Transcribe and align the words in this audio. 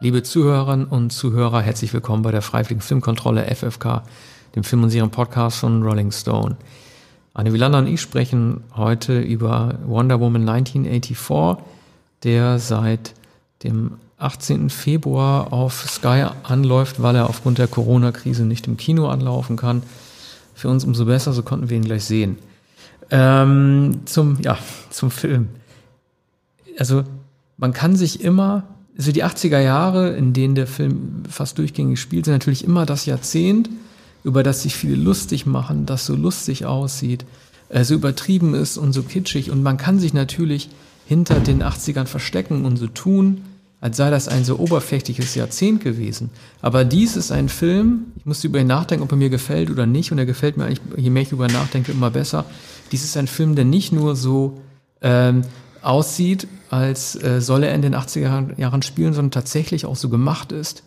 Liebe 0.00 0.22
Zuhörerinnen 0.22 0.86
und 0.86 1.10
Zuhörer, 1.10 1.60
herzlich 1.60 1.92
willkommen 1.92 2.22
bei 2.22 2.30
der 2.30 2.40
Freiwilligen 2.40 2.80
Filmkontrolle 2.80 3.52
FFK, 3.52 4.04
dem 4.54 4.62
Film- 4.62 4.84
und 4.84 4.90
Serien-Podcast 4.90 5.58
von 5.58 5.82
Rolling 5.82 6.12
Stone. 6.12 6.56
Anne 7.34 7.52
Wielander 7.52 7.78
und 7.78 7.88
ich 7.88 8.00
sprechen 8.00 8.62
heute 8.76 9.18
über 9.18 9.74
Wonder 9.84 10.20
Woman 10.20 10.48
1984, 10.48 11.64
der 12.22 12.60
seit 12.60 13.12
dem 13.64 13.94
18. 14.18 14.70
Februar 14.70 15.52
auf 15.52 15.84
Sky 15.90 16.26
anläuft, 16.44 17.02
weil 17.02 17.16
er 17.16 17.28
aufgrund 17.28 17.58
der 17.58 17.66
Corona-Krise 17.66 18.44
nicht 18.44 18.68
im 18.68 18.76
Kino 18.76 19.08
anlaufen 19.08 19.56
kann. 19.56 19.82
Für 20.54 20.68
uns 20.68 20.84
umso 20.84 21.06
besser, 21.06 21.32
so 21.32 21.42
konnten 21.42 21.70
wir 21.70 21.76
ihn 21.76 21.84
gleich 21.84 22.04
sehen. 22.04 22.38
Ähm, 23.10 24.02
zum, 24.04 24.40
ja, 24.42 24.58
zum 24.90 25.10
Film. 25.10 25.48
Also, 26.78 27.02
man 27.56 27.72
kann 27.72 27.96
sich 27.96 28.22
immer 28.22 28.62
also 28.98 29.12
die 29.12 29.24
80er 29.24 29.60
Jahre, 29.60 30.10
in 30.16 30.32
denen 30.32 30.56
der 30.56 30.66
Film 30.66 31.22
fast 31.30 31.56
durchgängig 31.58 32.00
spielt, 32.00 32.24
sind 32.24 32.34
natürlich 32.34 32.64
immer 32.64 32.84
das 32.84 33.06
Jahrzehnt, 33.06 33.70
über 34.24 34.42
das 34.42 34.62
sich 34.62 34.74
viele 34.74 34.96
lustig 34.96 35.46
machen, 35.46 35.86
das 35.86 36.04
so 36.04 36.16
lustig 36.16 36.66
aussieht, 36.66 37.24
äh, 37.68 37.84
so 37.84 37.94
übertrieben 37.94 38.54
ist 38.54 38.76
und 38.76 38.92
so 38.92 39.04
kitschig. 39.04 39.52
Und 39.52 39.62
man 39.62 39.76
kann 39.76 40.00
sich 40.00 40.14
natürlich 40.14 40.68
hinter 41.06 41.38
den 41.38 41.62
80ern 41.62 42.06
verstecken 42.06 42.64
und 42.64 42.76
so 42.76 42.88
tun, 42.88 43.42
als 43.80 43.96
sei 43.96 44.10
das 44.10 44.26
ein 44.26 44.44
so 44.44 44.58
oberflächliches 44.58 45.36
Jahrzehnt 45.36 45.80
gewesen. 45.80 46.30
Aber 46.60 46.84
dies 46.84 47.16
ist 47.16 47.30
ein 47.30 47.48
Film, 47.48 48.06
ich 48.16 48.26
musste 48.26 48.48
über 48.48 48.58
ihn 48.58 48.66
nachdenken, 48.66 49.04
ob 49.04 49.12
er 49.12 49.16
mir 49.16 49.30
gefällt 49.30 49.70
oder 49.70 49.86
nicht, 49.86 50.10
und 50.10 50.18
er 50.18 50.26
gefällt 50.26 50.56
mir 50.56 50.64
eigentlich, 50.64 50.80
je 50.96 51.10
mehr 51.10 51.22
ich 51.22 51.30
über 51.30 51.46
ihn 51.46 51.52
nachdenke, 51.52 51.92
immer 51.92 52.10
besser. 52.10 52.44
Dies 52.90 53.04
ist 53.04 53.16
ein 53.16 53.28
Film, 53.28 53.54
der 53.54 53.64
nicht 53.64 53.92
nur 53.92 54.16
so 54.16 54.60
ähm, 55.00 55.42
aussieht, 55.82 56.46
als 56.70 57.20
äh, 57.22 57.40
solle 57.40 57.68
er 57.68 57.74
in 57.74 57.82
den 57.82 57.94
80er 57.94 58.58
Jahren 58.58 58.82
spielen, 58.82 59.12
sondern 59.12 59.30
tatsächlich 59.30 59.86
auch 59.86 59.96
so 59.96 60.08
gemacht 60.08 60.52
ist, 60.52 60.82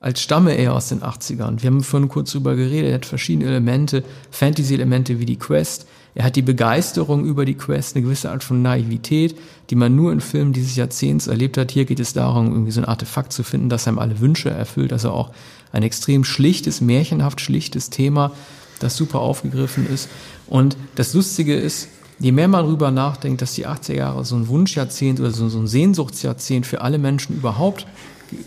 als 0.00 0.20
stamme 0.20 0.52
er 0.52 0.74
aus 0.74 0.88
den 0.88 1.00
80ern. 1.00 1.62
Wir 1.62 1.70
haben 1.70 1.82
vorhin 1.82 2.08
kurz 2.08 2.32
drüber 2.32 2.54
geredet, 2.54 2.90
er 2.90 2.94
hat 2.96 3.06
verschiedene 3.06 3.48
Elemente, 3.48 4.04
Fantasy-Elemente 4.30 5.18
wie 5.18 5.26
die 5.26 5.38
Quest. 5.38 5.86
Er 6.14 6.24
hat 6.24 6.36
die 6.36 6.42
Begeisterung 6.42 7.24
über 7.24 7.44
die 7.44 7.56
Quest, 7.56 7.94
eine 7.94 8.04
gewisse 8.04 8.30
Art 8.30 8.44
von 8.44 8.62
Naivität, 8.62 9.36
die 9.68 9.74
man 9.74 9.96
nur 9.96 10.12
in 10.12 10.20
Filmen 10.20 10.52
dieses 10.52 10.76
Jahrzehnts 10.76 11.26
erlebt 11.26 11.58
hat. 11.58 11.70
Hier 11.70 11.84
geht 11.84 12.00
es 12.00 12.12
darum, 12.12 12.52
irgendwie 12.52 12.70
so 12.72 12.80
ein 12.80 12.86
Artefakt 12.86 13.32
zu 13.32 13.42
finden, 13.42 13.68
das 13.68 13.86
einem 13.86 13.98
alle 13.98 14.20
Wünsche 14.20 14.48
erfüllt. 14.50 14.92
Also 14.92 15.10
auch 15.10 15.32
ein 15.72 15.82
extrem 15.82 16.24
schlichtes, 16.24 16.80
märchenhaft 16.80 17.40
schlichtes 17.40 17.90
Thema, 17.90 18.32
das 18.80 18.96
super 18.96 19.20
aufgegriffen 19.20 19.86
ist. 19.92 20.08
Und 20.46 20.76
das 20.94 21.12
Lustige 21.12 21.54
ist, 21.54 21.88
je 22.18 22.32
mehr 22.32 22.48
man 22.48 22.64
darüber 22.64 22.90
nachdenkt, 22.90 23.42
dass 23.42 23.54
die 23.54 23.66
80er 23.66 23.94
Jahre 23.94 24.24
so 24.24 24.36
ein 24.36 24.48
Wunschjahrzehnt 24.48 25.20
oder 25.20 25.30
so, 25.30 25.44
ein 25.44 25.66
Sehnsuchtsjahrzehnt 25.66 26.66
für 26.66 26.80
alle 26.80 26.98
Menschen 26.98 27.36
überhaupt 27.36 27.86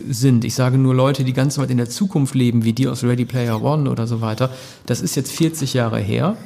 sind. 0.08 0.44
Ich 0.44 0.54
sage 0.54 0.76
nur 0.76 0.94
Leute, 0.94 1.24
die 1.24 1.32
ganz 1.32 1.56
weit 1.56 1.70
in 1.70 1.78
der 1.78 1.88
Zukunft 1.88 2.34
leben, 2.34 2.64
wie 2.64 2.72
die 2.72 2.88
aus 2.88 3.02
Ready 3.02 3.24
Player 3.24 3.62
One 3.62 3.90
oder 3.90 4.06
so 4.06 4.20
weiter. 4.20 4.50
Das 4.86 5.00
ist 5.00 5.14
jetzt 5.14 5.32
40 5.32 5.74
Jahre 5.74 5.98
her. 5.98 6.36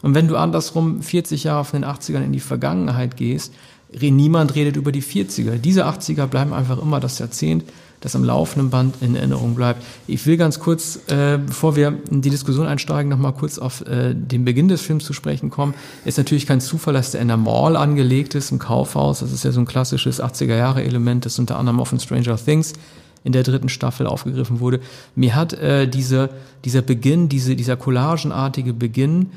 Und 0.00 0.14
wenn 0.14 0.28
du 0.28 0.36
andersrum 0.36 1.02
40 1.02 1.44
Jahre 1.44 1.64
von 1.64 1.82
den 1.82 1.90
80ern 1.90 2.24
in 2.24 2.32
die 2.32 2.40
Vergangenheit 2.40 3.16
gehst, 3.16 3.52
niemand 3.90 4.54
redet 4.54 4.76
über 4.76 4.92
die 4.92 5.02
40er. 5.02 5.56
Diese 5.56 5.86
80er 5.86 6.26
bleiben 6.26 6.52
einfach 6.52 6.80
immer 6.80 7.00
das 7.00 7.18
Jahrzehnt, 7.18 7.64
das 8.00 8.14
am 8.14 8.24
laufenden 8.24 8.70
Band 8.70 8.96
in 9.00 9.16
Erinnerung 9.16 9.54
bleibt. 9.54 9.82
Ich 10.06 10.24
will 10.26 10.36
ganz 10.36 10.60
kurz, 10.60 11.00
äh, 11.08 11.38
bevor 11.44 11.76
wir 11.76 11.98
in 12.10 12.22
die 12.22 12.30
Diskussion 12.30 12.66
einsteigen, 12.66 13.10
noch 13.10 13.18
mal 13.18 13.32
kurz 13.32 13.58
auf 13.58 13.86
äh, 13.86 14.14
den 14.14 14.44
Beginn 14.44 14.68
des 14.68 14.82
Films 14.82 15.04
zu 15.04 15.12
sprechen 15.12 15.50
kommen. 15.50 15.74
Ist 16.04 16.18
natürlich 16.18 16.46
kein 16.46 16.60
Zufall, 16.60 16.94
dass 16.94 17.10
der 17.10 17.20
in 17.20 17.28
der 17.28 17.36
Mall 17.36 17.76
angelegt 17.76 18.34
ist, 18.34 18.52
im 18.52 18.58
Kaufhaus. 18.58 19.20
Das 19.20 19.32
ist 19.32 19.44
ja 19.44 19.52
so 19.52 19.60
ein 19.60 19.66
klassisches 19.66 20.22
80er-Jahre-Element, 20.22 21.26
das 21.26 21.38
unter 21.38 21.58
anderem 21.58 21.80
auch 21.80 21.88
von 21.88 22.00
Stranger 22.00 22.36
Things 22.36 22.74
in 23.24 23.32
der 23.32 23.42
dritten 23.42 23.68
Staffel 23.68 24.06
aufgegriffen 24.06 24.60
wurde. 24.60 24.80
Mir 25.14 25.34
hat 25.34 25.52
äh, 25.52 25.88
diese, 25.88 26.30
dieser 26.64 26.82
Beginn, 26.82 27.28
diese, 27.28 27.56
dieser 27.56 27.76
collagenartige 27.76 28.72
Beginn, 28.72 29.30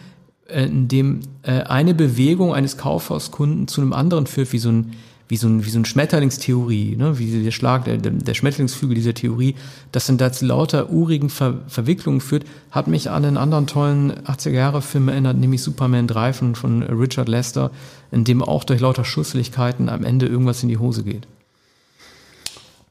äh, 0.47 0.65
in 0.65 0.87
dem 0.87 1.21
äh, 1.43 1.61
eine 1.63 1.93
Bewegung 1.93 2.53
eines 2.53 2.77
Kaufhauskunden 2.77 3.67
zu 3.67 3.81
einem 3.81 3.93
anderen 3.93 4.27
führt, 4.27 4.53
wie 4.53 4.59
so 4.59 4.69
ein 4.69 4.93
wie 5.31 5.37
so 5.37 5.47
ein, 5.47 5.65
wie 5.65 5.69
so 5.69 5.79
ein 5.79 5.85
Schmetterlingstheorie, 5.85 6.97
ne? 6.97 7.17
wie 7.17 7.41
der 7.41 7.51
Schlag, 7.51 7.85
der, 7.85 7.95
der 7.95 8.33
Schmetterlingsflügel 8.33 8.95
dieser 8.95 9.13
Theorie, 9.13 9.55
das 9.93 10.07
dann 10.07 10.17
dazu 10.17 10.45
lauter 10.45 10.89
urigen 10.91 11.29
Ver 11.29 11.59
Verwicklungen 11.69 12.19
führt, 12.19 12.43
hat 12.69 12.89
mich 12.89 13.09
an 13.09 13.23
einen 13.23 13.37
anderen 13.37 13.65
tollen 13.65 14.11
80er-Jahre-Film 14.11 15.07
erinnert, 15.07 15.37
nämlich 15.37 15.63
Superman 15.63 16.05
3 16.07 16.33
von, 16.33 16.55
von 16.55 16.83
Richard 16.83 17.29
Lester, 17.29 17.71
in 18.11 18.25
dem 18.25 18.43
auch 18.43 18.65
durch 18.65 18.81
lauter 18.81 19.05
Schusslichkeiten 19.05 19.87
am 19.87 20.03
Ende 20.03 20.25
irgendwas 20.25 20.63
in 20.63 20.67
die 20.67 20.79
Hose 20.79 21.03
geht. 21.03 21.25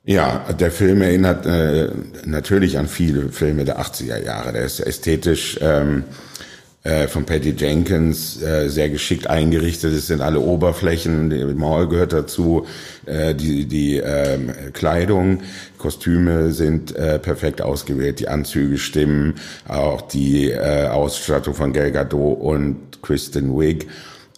Ja, 0.04 0.50
der 0.58 0.70
Film 0.70 1.02
erinnert 1.02 1.44
äh, 1.44 1.90
natürlich 2.24 2.78
an 2.78 2.88
viele 2.88 3.28
Filme 3.28 3.66
der 3.66 3.82
80er 3.82 4.16
Jahre. 4.16 4.54
Der 4.54 4.64
ist 4.64 4.80
ästhetisch 4.80 5.58
ähm, 5.60 6.04
äh, 6.82 7.08
von 7.08 7.26
Patty 7.26 7.50
Jenkins 7.50 8.40
äh, 8.42 8.68
sehr 8.68 8.88
geschickt 8.88 9.26
eingerichtet. 9.26 9.92
Es 9.92 10.06
sind 10.06 10.20
alle 10.22 10.40
Oberflächen, 10.40 11.28
die 11.28 11.44
Mall 11.54 11.88
gehört 11.88 12.12
dazu, 12.12 12.66
äh, 13.06 13.34
die, 13.34 13.66
die 13.66 13.96
ähm, 13.98 14.52
Kleidung, 14.72 15.42
Kostüme 15.76 16.52
sind 16.52 16.96
äh, 16.96 17.18
perfekt 17.18 17.60
ausgewählt, 17.60 18.20
die 18.20 18.28
Anzüge 18.28 18.78
stimmen, 18.78 19.34
auch 19.68 20.02
die 20.02 20.50
äh, 20.50 20.86
Ausstattung 20.86 21.54
von 21.54 21.72
Gal 21.72 21.92
Gadot 21.92 22.40
und 22.40 23.02
Kristen 23.02 23.58
Wiig. 23.58 23.86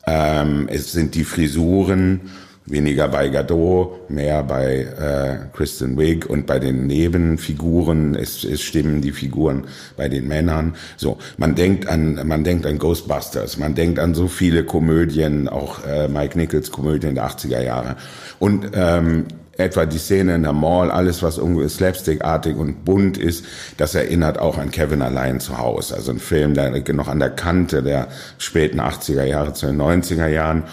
Ähm, 0.04 0.69
es 0.69 0.91
sind 0.91 1.14
die 1.14 1.24
Frisuren, 1.24 2.22
weniger 2.66 3.08
bei 3.08 3.28
Gadot, 3.28 4.08
mehr 4.08 4.42
bei 4.44 4.82
äh, 4.82 5.56
Kristen 5.56 5.98
Wiig 5.98 6.26
und 6.28 6.46
bei 6.46 6.58
den 6.58 6.86
Nebenfiguren. 6.86 8.14
Es, 8.14 8.44
es 8.44 8.62
stimmen 8.62 9.00
die 9.00 9.12
Figuren 9.12 9.64
bei 9.96 10.08
den 10.08 10.28
Männern. 10.28 10.74
So, 10.96 11.18
man 11.36 11.54
denkt 11.54 11.88
an, 11.88 12.20
man 12.26 12.44
denkt 12.44 12.66
an 12.66 12.78
Ghostbusters, 12.78 13.58
man 13.58 13.74
denkt 13.74 13.98
an 13.98 14.14
so 14.14 14.28
viele 14.28 14.64
Komödien, 14.64 15.48
auch 15.48 15.84
äh, 15.86 16.08
Mike 16.08 16.38
Nichols 16.38 16.70
Komödien 16.70 17.14
der 17.14 17.26
80er 17.26 17.62
Jahre. 17.62 17.96
Und 18.38 18.70
ähm, 18.74 19.26
etwa 19.56 19.84
die 19.84 19.98
Szene 19.98 20.34
in 20.36 20.42
der 20.42 20.52
Mall, 20.52 20.90
alles 20.90 21.22
was 21.22 21.38
irgendwie 21.38 21.68
slapstickartig 21.68 22.56
und 22.56 22.84
bunt 22.84 23.18
ist, 23.18 23.44
das 23.76 23.94
erinnert 23.94 24.38
auch 24.38 24.58
an 24.58 24.70
Kevin 24.70 25.02
allein 25.02 25.40
zu 25.40 25.58
Hause. 25.58 25.94
Also 25.94 26.12
ein 26.12 26.18
Film, 26.18 26.54
der 26.54 26.70
noch 26.94 27.08
an 27.08 27.18
der 27.18 27.30
Kante 27.30 27.82
der 27.82 28.08
späten 28.38 28.80
80er 28.80 29.24
Jahre 29.24 29.52
zu 29.52 29.66
den 29.66 29.80
90er 29.80 30.28
Jahren. 30.28 30.64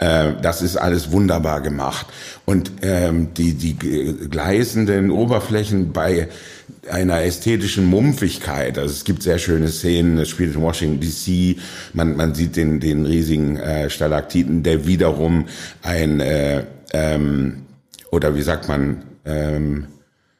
Äh, 0.00 0.32
das 0.40 0.62
ist 0.62 0.76
alles 0.76 1.12
wunderbar 1.12 1.60
gemacht. 1.60 2.06
Und 2.46 2.72
ähm, 2.82 3.34
die, 3.34 3.54
die 3.54 3.76
gleißenden 3.76 5.10
Oberflächen 5.10 5.92
bei 5.92 6.28
einer 6.90 7.22
ästhetischen 7.22 7.84
Mumpfigkeit. 7.84 8.78
Also 8.78 8.92
es 8.92 9.04
gibt 9.04 9.22
sehr 9.22 9.38
schöne 9.38 9.68
Szenen, 9.68 10.16
es 10.18 10.30
spielt 10.30 10.54
in 10.54 10.62
Washington 10.62 11.00
DC, 11.00 11.58
man, 11.92 12.16
man 12.16 12.34
sieht 12.34 12.56
den, 12.56 12.80
den 12.80 13.04
riesigen 13.04 13.58
äh, 13.58 13.90
Stalaktiten, 13.90 14.62
der 14.62 14.86
wiederum 14.86 15.46
ein, 15.82 16.20
äh, 16.20 16.64
ähm, 16.92 17.66
oder 18.10 18.34
wie 18.34 18.42
sagt 18.42 18.68
man, 18.68 19.02
ähm, 19.26 19.86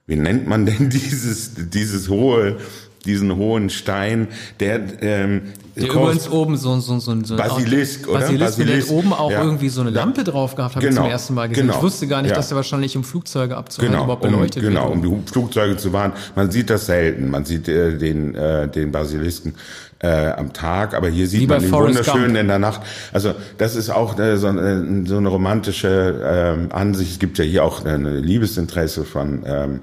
wie 0.07 0.17
nennt 0.17 0.49
man 0.49 0.65
denn 0.65 0.89
dieses, 0.91 1.53
dieses 1.71 2.09
hohe 2.09 2.57
diesen 3.05 3.37
hohen 3.37 3.71
Stein, 3.71 4.29
der 4.61 4.81
ähm, 5.01 5.43
der 5.81 5.91
übrigens 5.91 6.29
oben 6.29 6.57
so, 6.57 6.79
so, 6.81 6.99
so, 6.99 7.17
so 7.25 7.37
Basilisk, 7.37 8.09
oder? 8.09 8.21
Basilisk, 8.21 8.59
Basilisk. 8.59 8.91
oben 8.91 9.13
auch 9.13 9.31
ja. 9.31 9.43
irgendwie 9.43 9.69
so 9.69 9.81
eine 9.81 9.91
Lampe 9.91 10.25
drauf 10.25 10.55
gehabt, 10.55 10.77
habe 10.77 10.87
genau. 10.87 11.01
ich 11.01 11.05
zum 11.05 11.11
ersten 11.11 11.35
Mal 11.35 11.49
gesehen. 11.49 11.67
Genau. 11.67 11.79
Ich 11.79 11.83
wusste 11.83 12.07
gar 12.07 12.23
nicht, 12.23 12.31
ja. 12.31 12.37
dass 12.37 12.49
der 12.49 12.57
wahrscheinlich 12.57 12.97
um 12.97 13.05
Flugzeuge 13.05 13.57
abzuhalten 13.57 13.93
genau. 13.93 14.05
überhaupt 14.05 14.23
beleuchtet 14.23 14.63
um, 14.63 14.69
Genau, 14.69 14.89
wird. 14.89 15.07
um 15.07 15.25
die 15.25 15.33
Flugzeuge 15.33 15.77
zu 15.77 15.93
warnen. 15.93 16.15
Man 16.37 16.51
sieht 16.51 16.71
das 16.71 16.87
selten. 16.87 17.31
Man 17.31 17.45
sieht 17.45 17.69
äh, 17.69 17.97
den, 17.97 18.35
äh, 18.35 18.69
den 18.69 18.93
Basilisken 18.93 19.55
äh, 20.01 20.31
am 20.31 20.53
Tag, 20.53 20.95
aber 20.95 21.09
hier 21.09 21.27
sieht 21.27 21.43
Wie 21.43 21.47
man 21.47 21.63
ihn 21.63 21.73
wunderschön 21.73 22.25
Gump. 22.25 22.37
in 22.37 22.49
der 22.49 22.59
Nacht. 22.59 22.81
Also 23.13 23.35
das 23.59 23.77
ist 23.77 23.91
auch 23.91 24.19
äh, 24.19 24.37
so, 24.37 24.49
eine, 24.49 25.05
so 25.07 25.19
eine 25.19 25.29
romantische 25.29 26.69
äh, 26.71 26.75
Ansicht. 26.75 27.13
Es 27.13 27.19
gibt 27.19 27.39
ja 27.39 27.45
hier 27.45 27.65
auch 27.65 27.85
eine 27.85 28.19
Liebesinteresse 28.19 29.05
von 29.05 29.43
ähm, 29.45 29.81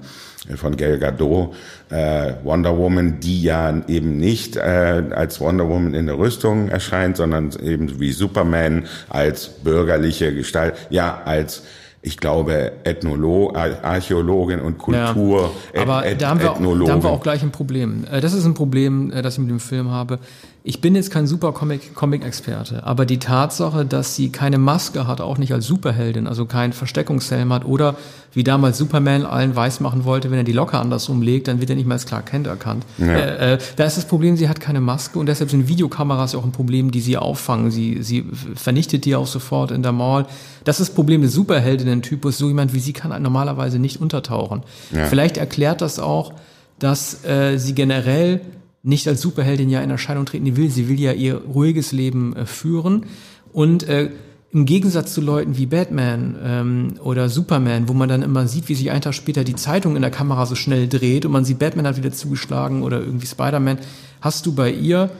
von 0.56 0.76
Gal 0.76 0.98
Gadot, 0.98 1.54
äh, 1.90 2.32
Wonder 2.42 2.76
Woman, 2.78 3.20
die 3.20 3.42
ja 3.42 3.82
eben 3.86 4.16
nicht 4.16 4.56
äh, 4.56 5.02
als 5.10 5.40
Wonder 5.40 5.68
Woman 5.68 5.87
in 5.94 6.06
der 6.06 6.18
Rüstung 6.18 6.68
erscheint, 6.68 7.16
sondern 7.16 7.50
eben 7.62 8.00
wie 8.00 8.12
Superman 8.12 8.86
als 9.08 9.48
bürgerliche 9.48 10.34
Gestalt, 10.34 10.74
ja 10.90 11.22
als 11.24 11.62
ich 12.00 12.16
glaube, 12.16 12.72
Ethnolog, 12.84 13.56
Archäologin 13.56 14.60
und 14.60 14.78
Kultur. 14.78 15.50
Ja, 15.74 15.82
aber 15.82 16.04
da, 16.14 16.30
haben 16.30 16.40
wir, 16.40 16.52
auch, 16.52 16.58
da 16.58 16.92
haben 16.92 17.02
wir 17.02 17.10
auch 17.10 17.22
gleich 17.22 17.42
ein 17.42 17.50
Problem. 17.50 18.04
Äh, 18.10 18.20
das 18.20 18.32
ist 18.34 18.44
ein 18.44 18.54
Problem, 18.54 19.10
äh, 19.10 19.20
das 19.20 19.34
ich 19.34 19.40
mit 19.40 19.50
dem 19.50 19.60
Film 19.60 19.90
habe. 19.90 20.20
Ich 20.68 20.82
bin 20.82 20.94
jetzt 20.94 21.10
kein 21.10 21.26
super 21.26 21.52
Comic-Experte, 21.52 22.74
Comic 22.74 22.86
aber 22.86 23.06
die 23.06 23.18
Tatsache, 23.18 23.86
dass 23.86 24.16
sie 24.16 24.28
keine 24.28 24.58
Maske 24.58 25.06
hat, 25.06 25.22
auch 25.22 25.38
nicht 25.38 25.54
als 25.54 25.66
Superheldin, 25.66 26.26
also 26.26 26.44
keinen 26.44 26.74
Versteckungshelm 26.74 27.54
hat 27.54 27.64
oder 27.64 27.96
wie 28.34 28.44
damals 28.44 28.76
Superman 28.76 29.24
allen 29.24 29.56
weiß 29.56 29.80
machen 29.80 30.04
wollte, 30.04 30.30
wenn 30.30 30.36
er 30.36 30.44
die 30.44 30.52
Locke 30.52 30.76
anders 30.76 31.08
umlegt, 31.08 31.48
dann 31.48 31.60
wird 31.60 31.70
er 31.70 31.76
nicht 31.76 31.86
mehr 31.86 31.94
als 31.94 32.04
Clark 32.04 32.26
Kent 32.26 32.48
erkannt. 32.48 32.84
Ja. 32.98 33.06
Äh, 33.06 33.54
äh, 33.54 33.58
da 33.76 33.84
ist 33.84 33.96
das 33.96 34.04
Problem, 34.04 34.36
sie 34.36 34.50
hat 34.50 34.60
keine 34.60 34.82
Maske 34.82 35.18
und 35.18 35.24
deshalb 35.24 35.50
sind 35.50 35.68
Videokameras 35.68 36.34
auch 36.34 36.44
ein 36.44 36.52
Problem, 36.52 36.90
die 36.90 37.00
sie 37.00 37.16
auffangen. 37.16 37.70
Sie, 37.70 38.02
sie 38.02 38.26
vernichtet 38.54 39.06
die 39.06 39.16
auch 39.16 39.26
sofort 39.26 39.70
in 39.70 39.82
der 39.82 39.92
Mall. 39.92 40.26
Das 40.64 40.80
ist 40.80 40.90
das 40.90 40.94
Problem 40.94 41.26
Superheldin 41.26 41.32
Superheldinnen-Typus, 41.32 42.36
so 42.36 42.46
jemand 42.46 42.74
wie 42.74 42.80
sie 42.80 42.92
kann 42.92 43.22
normalerweise 43.22 43.78
nicht 43.78 44.02
untertauchen. 44.02 44.64
Ja. 44.90 45.06
Vielleicht 45.06 45.38
erklärt 45.38 45.80
das 45.80 45.98
auch, 45.98 46.34
dass 46.78 47.24
äh, 47.24 47.56
sie 47.56 47.74
generell 47.74 48.42
nicht 48.82 49.08
als 49.08 49.20
Superheldin 49.20 49.68
ja 49.68 49.80
in 49.80 49.90
Erscheinung 49.90 50.26
treten 50.26 50.56
will. 50.56 50.70
Sie 50.70 50.88
will 50.88 51.00
ja 51.00 51.12
ihr 51.12 51.36
ruhiges 51.36 51.92
Leben 51.92 52.34
äh, 52.36 52.46
führen 52.46 53.06
und 53.52 53.82
äh, 53.84 54.10
im 54.50 54.64
Gegensatz 54.64 55.12
zu 55.12 55.20
Leuten 55.20 55.58
wie 55.58 55.66
Batman 55.66 56.36
ähm, 56.42 56.94
oder 57.02 57.28
Superman, 57.28 57.88
wo 57.88 57.92
man 57.92 58.08
dann 58.08 58.22
immer 58.22 58.46
sieht, 58.48 58.68
wie 58.68 58.74
sich 58.74 58.90
ein 58.90 59.02
Tag 59.02 59.14
später 59.14 59.44
die 59.44 59.56
Zeitung 59.56 59.94
in 59.94 60.02
der 60.02 60.10
Kamera 60.10 60.46
so 60.46 60.54
schnell 60.54 60.88
dreht 60.88 61.26
und 61.26 61.32
man 61.32 61.44
sieht, 61.44 61.58
Batman 61.58 61.86
hat 61.86 61.98
wieder 61.98 62.12
zugeschlagen 62.12 62.82
oder 62.82 63.00
irgendwie 63.00 63.26
Spider-Man, 63.26 63.78
hast 64.22 64.46
du 64.46 64.54
bei 64.54 64.72
ihr, 64.72 65.10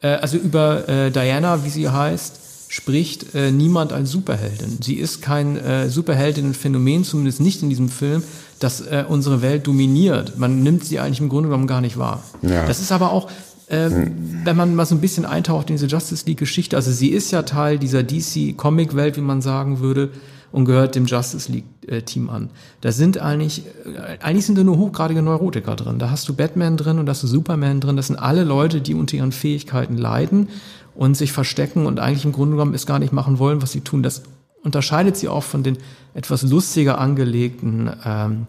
äh, 0.00 0.08
also 0.08 0.38
über 0.38 0.88
äh, 0.88 1.10
Diana, 1.10 1.64
wie 1.64 1.68
sie 1.68 1.88
heißt, 1.88 2.47
spricht 2.68 3.34
äh, 3.34 3.50
niemand 3.50 3.92
als 3.92 4.10
Superheldin. 4.10 4.78
Sie 4.82 4.94
ist 4.94 5.22
kein 5.22 5.56
äh, 5.56 5.88
Superheldinnen-Phänomen, 5.88 7.02
zumindest 7.02 7.40
nicht 7.40 7.62
in 7.62 7.70
diesem 7.70 7.88
Film, 7.88 8.22
das 8.60 8.82
äh, 8.82 9.04
unsere 9.08 9.40
Welt 9.40 9.66
dominiert. 9.66 10.38
Man 10.38 10.62
nimmt 10.62 10.84
sie 10.84 11.00
eigentlich 11.00 11.20
im 11.20 11.30
Grunde 11.30 11.48
genommen 11.48 11.66
gar 11.66 11.80
nicht 11.80 11.98
wahr. 11.98 12.22
Ja. 12.42 12.66
Das 12.66 12.80
ist 12.80 12.92
aber 12.92 13.10
auch, 13.10 13.30
äh, 13.68 13.88
hm. 13.88 14.40
wenn 14.44 14.56
man 14.56 14.74
mal 14.74 14.84
so 14.84 14.94
ein 14.94 15.00
bisschen 15.00 15.24
eintaucht 15.24 15.70
in 15.70 15.76
diese 15.76 15.86
Justice 15.86 16.26
League-Geschichte, 16.26 16.76
also 16.76 16.90
sie 16.90 17.08
ist 17.08 17.30
ja 17.30 17.42
Teil 17.42 17.78
dieser 17.78 18.02
DC-Comic-Welt, 18.02 19.16
wie 19.16 19.22
man 19.22 19.40
sagen 19.40 19.80
würde, 19.80 20.10
und 20.50 20.64
gehört 20.64 20.94
dem 20.94 21.06
Justice 21.06 21.50
League-Team 21.50 22.30
an. 22.30 22.50
Da 22.80 22.92
sind 22.92 23.18
eigentlich, 23.18 23.64
äh, 23.86 24.22
eigentlich 24.22 24.46
sind 24.46 24.58
da 24.58 24.64
nur 24.64 24.78
hochgradige 24.78 25.22
Neurotiker 25.22 25.76
drin. 25.76 25.98
Da 25.98 26.10
hast 26.10 26.28
du 26.28 26.34
Batman 26.34 26.76
drin 26.76 26.98
und 26.98 27.06
da 27.06 27.10
hast 27.10 27.22
du 27.22 27.26
Superman 27.26 27.80
drin. 27.80 27.96
Das 27.96 28.08
sind 28.08 28.16
alle 28.16 28.44
Leute, 28.44 28.80
die 28.80 28.94
unter 28.94 29.16
ihren 29.16 29.32
Fähigkeiten 29.32 29.96
leiden 29.96 30.48
und 30.98 31.16
sich 31.16 31.30
verstecken 31.30 31.86
und 31.86 32.00
eigentlich 32.00 32.24
im 32.24 32.32
Grunde 32.32 32.56
genommen 32.56 32.74
es 32.74 32.84
gar 32.84 32.98
nicht 32.98 33.12
machen 33.12 33.38
wollen, 33.38 33.62
was 33.62 33.70
sie 33.70 33.82
tun. 33.82 34.02
Das 34.02 34.24
unterscheidet 34.64 35.16
sie 35.16 35.28
auch 35.28 35.44
von 35.44 35.62
den 35.62 35.78
etwas 36.12 36.42
lustiger 36.42 36.98
angelegten 36.98 37.88
ähm, 38.04 38.46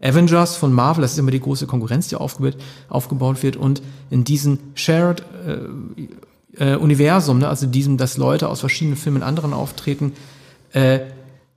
Avengers 0.00 0.56
von 0.56 0.72
Marvel. 0.72 1.02
Das 1.02 1.12
ist 1.12 1.18
immer 1.18 1.30
die 1.30 1.40
große 1.40 1.66
Konkurrenz, 1.66 2.08
die 2.08 2.16
aufgebaut, 2.16 2.56
aufgebaut 2.88 3.42
wird. 3.42 3.56
Und 3.56 3.82
in 4.08 4.24
diesem 4.24 4.58
Shared 4.74 5.22
äh, 5.46 6.72
äh, 6.72 6.76
Universum, 6.76 7.40
ne, 7.40 7.48
also 7.48 7.66
diesem, 7.66 7.98
dass 7.98 8.16
Leute 8.16 8.48
aus 8.48 8.60
verschiedenen 8.60 8.96
Filmen 8.96 9.22
anderen 9.22 9.52
auftreten, 9.52 10.14
äh, 10.72 11.00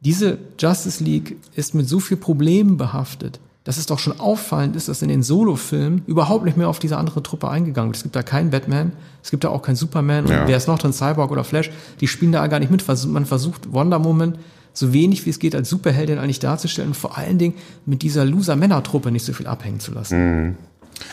diese 0.01 0.39
Justice 0.59 1.01
League 1.01 1.37
ist 1.55 1.73
mit 1.73 1.87
so 1.87 2.01
viel 2.01 2.17
Problemen 2.17 2.75
behaftet, 2.75 3.39
dass 3.63 3.77
es 3.77 3.85
doch 3.85 3.99
schon 3.99 4.19
auffallend 4.19 4.75
ist, 4.75 4.89
dass 4.89 5.01
in 5.01 5.07
den 5.07 5.23
Solo-Filmen 5.23 6.03
überhaupt 6.05 6.45
nicht 6.45 6.57
mehr 6.57 6.67
auf 6.67 6.79
diese 6.79 6.97
andere 6.97 7.23
Truppe 7.23 7.49
eingegangen 7.49 7.89
wird. 7.89 7.97
Es 7.97 8.03
gibt 8.03 8.15
da 8.15 8.23
keinen 8.23 8.49
Batman, 8.49 8.91
es 9.21 9.31
gibt 9.31 9.43
da 9.43 9.49
auch 9.49 9.61
keinen 9.61 9.75
Superman 9.75 10.27
ja. 10.27 10.41
und 10.41 10.47
wer 10.47 10.57
ist 10.57 10.67
noch 10.67 10.79
drin, 10.79 10.93
Cyborg 10.93 11.31
oder 11.31 11.43
Flash, 11.43 11.71
die 12.01 12.07
spielen 12.07 12.31
da 12.31 12.45
gar 12.47 12.59
nicht 12.59 12.71
mit. 12.71 12.85
Man 13.07 13.25
versucht 13.25 13.71
Wonder 13.71 14.03
Woman 14.03 14.37
so 14.73 14.91
wenig 14.91 15.25
wie 15.25 15.29
es 15.29 15.39
geht 15.39 15.55
als 15.55 15.69
Superheldin 15.69 16.17
eigentlich 16.17 16.39
darzustellen 16.39 16.89
und 16.89 16.95
vor 16.95 17.17
allen 17.17 17.37
Dingen 17.37 17.53
mit 17.85 18.01
dieser 18.01 18.25
Loser-Männer-Truppe 18.25 19.11
nicht 19.11 19.23
so 19.23 19.33
viel 19.33 19.47
abhängen 19.47 19.79
zu 19.79 19.93
lassen. 19.93 20.17
Mhm. 20.17 20.55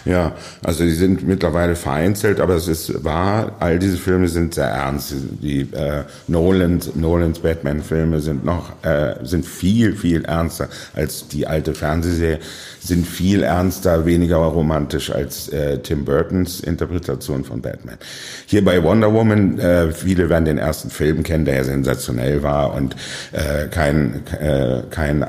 Ja, 0.04 0.32
also 0.62 0.84
die 0.84 0.92
sind 0.92 1.26
mittlerweile 1.26 1.76
vereinzelt, 1.76 2.40
aber 2.40 2.54
es 2.54 2.68
ist 2.68 3.04
wahr, 3.04 3.56
all 3.60 3.78
diese 3.78 3.96
Filme 3.96 4.28
sind 4.28 4.54
sehr 4.54 4.68
ernst. 4.68 5.14
Die 5.42 5.60
äh, 5.72 6.04
Nolans, 6.26 6.94
Nolans 6.94 7.40
Batman-Filme 7.40 8.20
sind 8.20 8.44
noch 8.44 8.72
äh, 8.82 9.16
sind 9.22 9.44
viel 9.44 9.94
viel 9.94 10.24
ernster 10.24 10.68
als 10.94 11.28
die 11.28 11.46
alte 11.46 11.74
Fernsehserie, 11.74 12.38
sind 12.80 13.06
viel 13.06 13.42
ernster, 13.42 14.06
weniger 14.06 14.36
romantisch 14.36 15.10
als 15.10 15.48
äh, 15.50 15.78
Tim 15.78 16.04
Burtons 16.04 16.60
Interpretation 16.60 17.44
von 17.44 17.60
Batman. 17.60 17.98
Hier 18.46 18.64
bei 18.64 18.82
Wonder 18.82 19.12
Woman, 19.12 19.58
äh, 19.58 19.92
viele 19.92 20.30
werden 20.30 20.46
den 20.46 20.58
ersten 20.58 20.90
Film 20.90 21.22
kennen, 21.22 21.44
der 21.44 21.56
ja 21.56 21.64
sensationell 21.64 22.42
war 22.42 22.74
und 22.74 22.96
äh, 23.32 23.66
kein 23.68 24.22
äh, 24.40 24.82
kein 24.90 25.22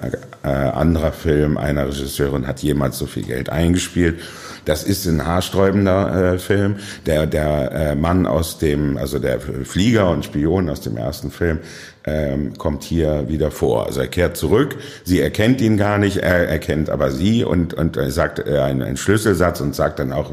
äh, 0.44 0.48
anderer 0.48 1.12
Film 1.12 1.58
einer 1.58 1.88
Regisseurin 1.88 2.48
hat 2.48 2.62
jemals 2.62 2.98
so 2.98 3.06
viel 3.06 3.24
Geld 3.24 3.50
eingespielt. 3.50 4.20
Das 4.66 4.84
ist 4.84 5.06
ein 5.06 5.26
haarsträubender 5.26 6.34
äh, 6.34 6.40
Film. 6.40 6.78
Der, 7.06 7.28
der 7.28 7.72
äh, 7.72 7.96
Mann 7.96 8.26
aus 8.26 8.58
dem, 8.58 8.98
also 8.98 9.20
der 9.20 9.40
Flieger 9.40 10.10
und 10.10 10.26
Spion 10.26 10.70
aus 10.70 10.82
dem 10.82 10.98
ersten 10.98 11.32
Film, 11.32 11.60
ähm, 12.06 12.58
kommt 12.58 12.84
hier 12.84 13.30
wieder 13.30 13.52
vor. 13.52 13.86
Also 13.86 14.02
er 14.02 14.08
kehrt 14.08 14.38
zurück, 14.38 14.78
sie 15.04 15.20
erkennt 15.20 15.62
ihn 15.62 15.78
gar 15.78 15.98
nicht, 15.98 16.18
er 16.18 16.48
erkennt 16.48 16.90
aber 16.90 17.12
sie 17.12 17.44
und, 17.44 17.74
und 17.74 17.98
er 17.98 18.12
sagt 18.12 18.40
äh, 18.40 18.60
einen, 18.60 18.82
einen 18.82 18.98
Schlüsselsatz 18.98 19.62
und 19.62 19.76
sagt 19.76 20.00
dann 20.00 20.12
auch, 20.12 20.32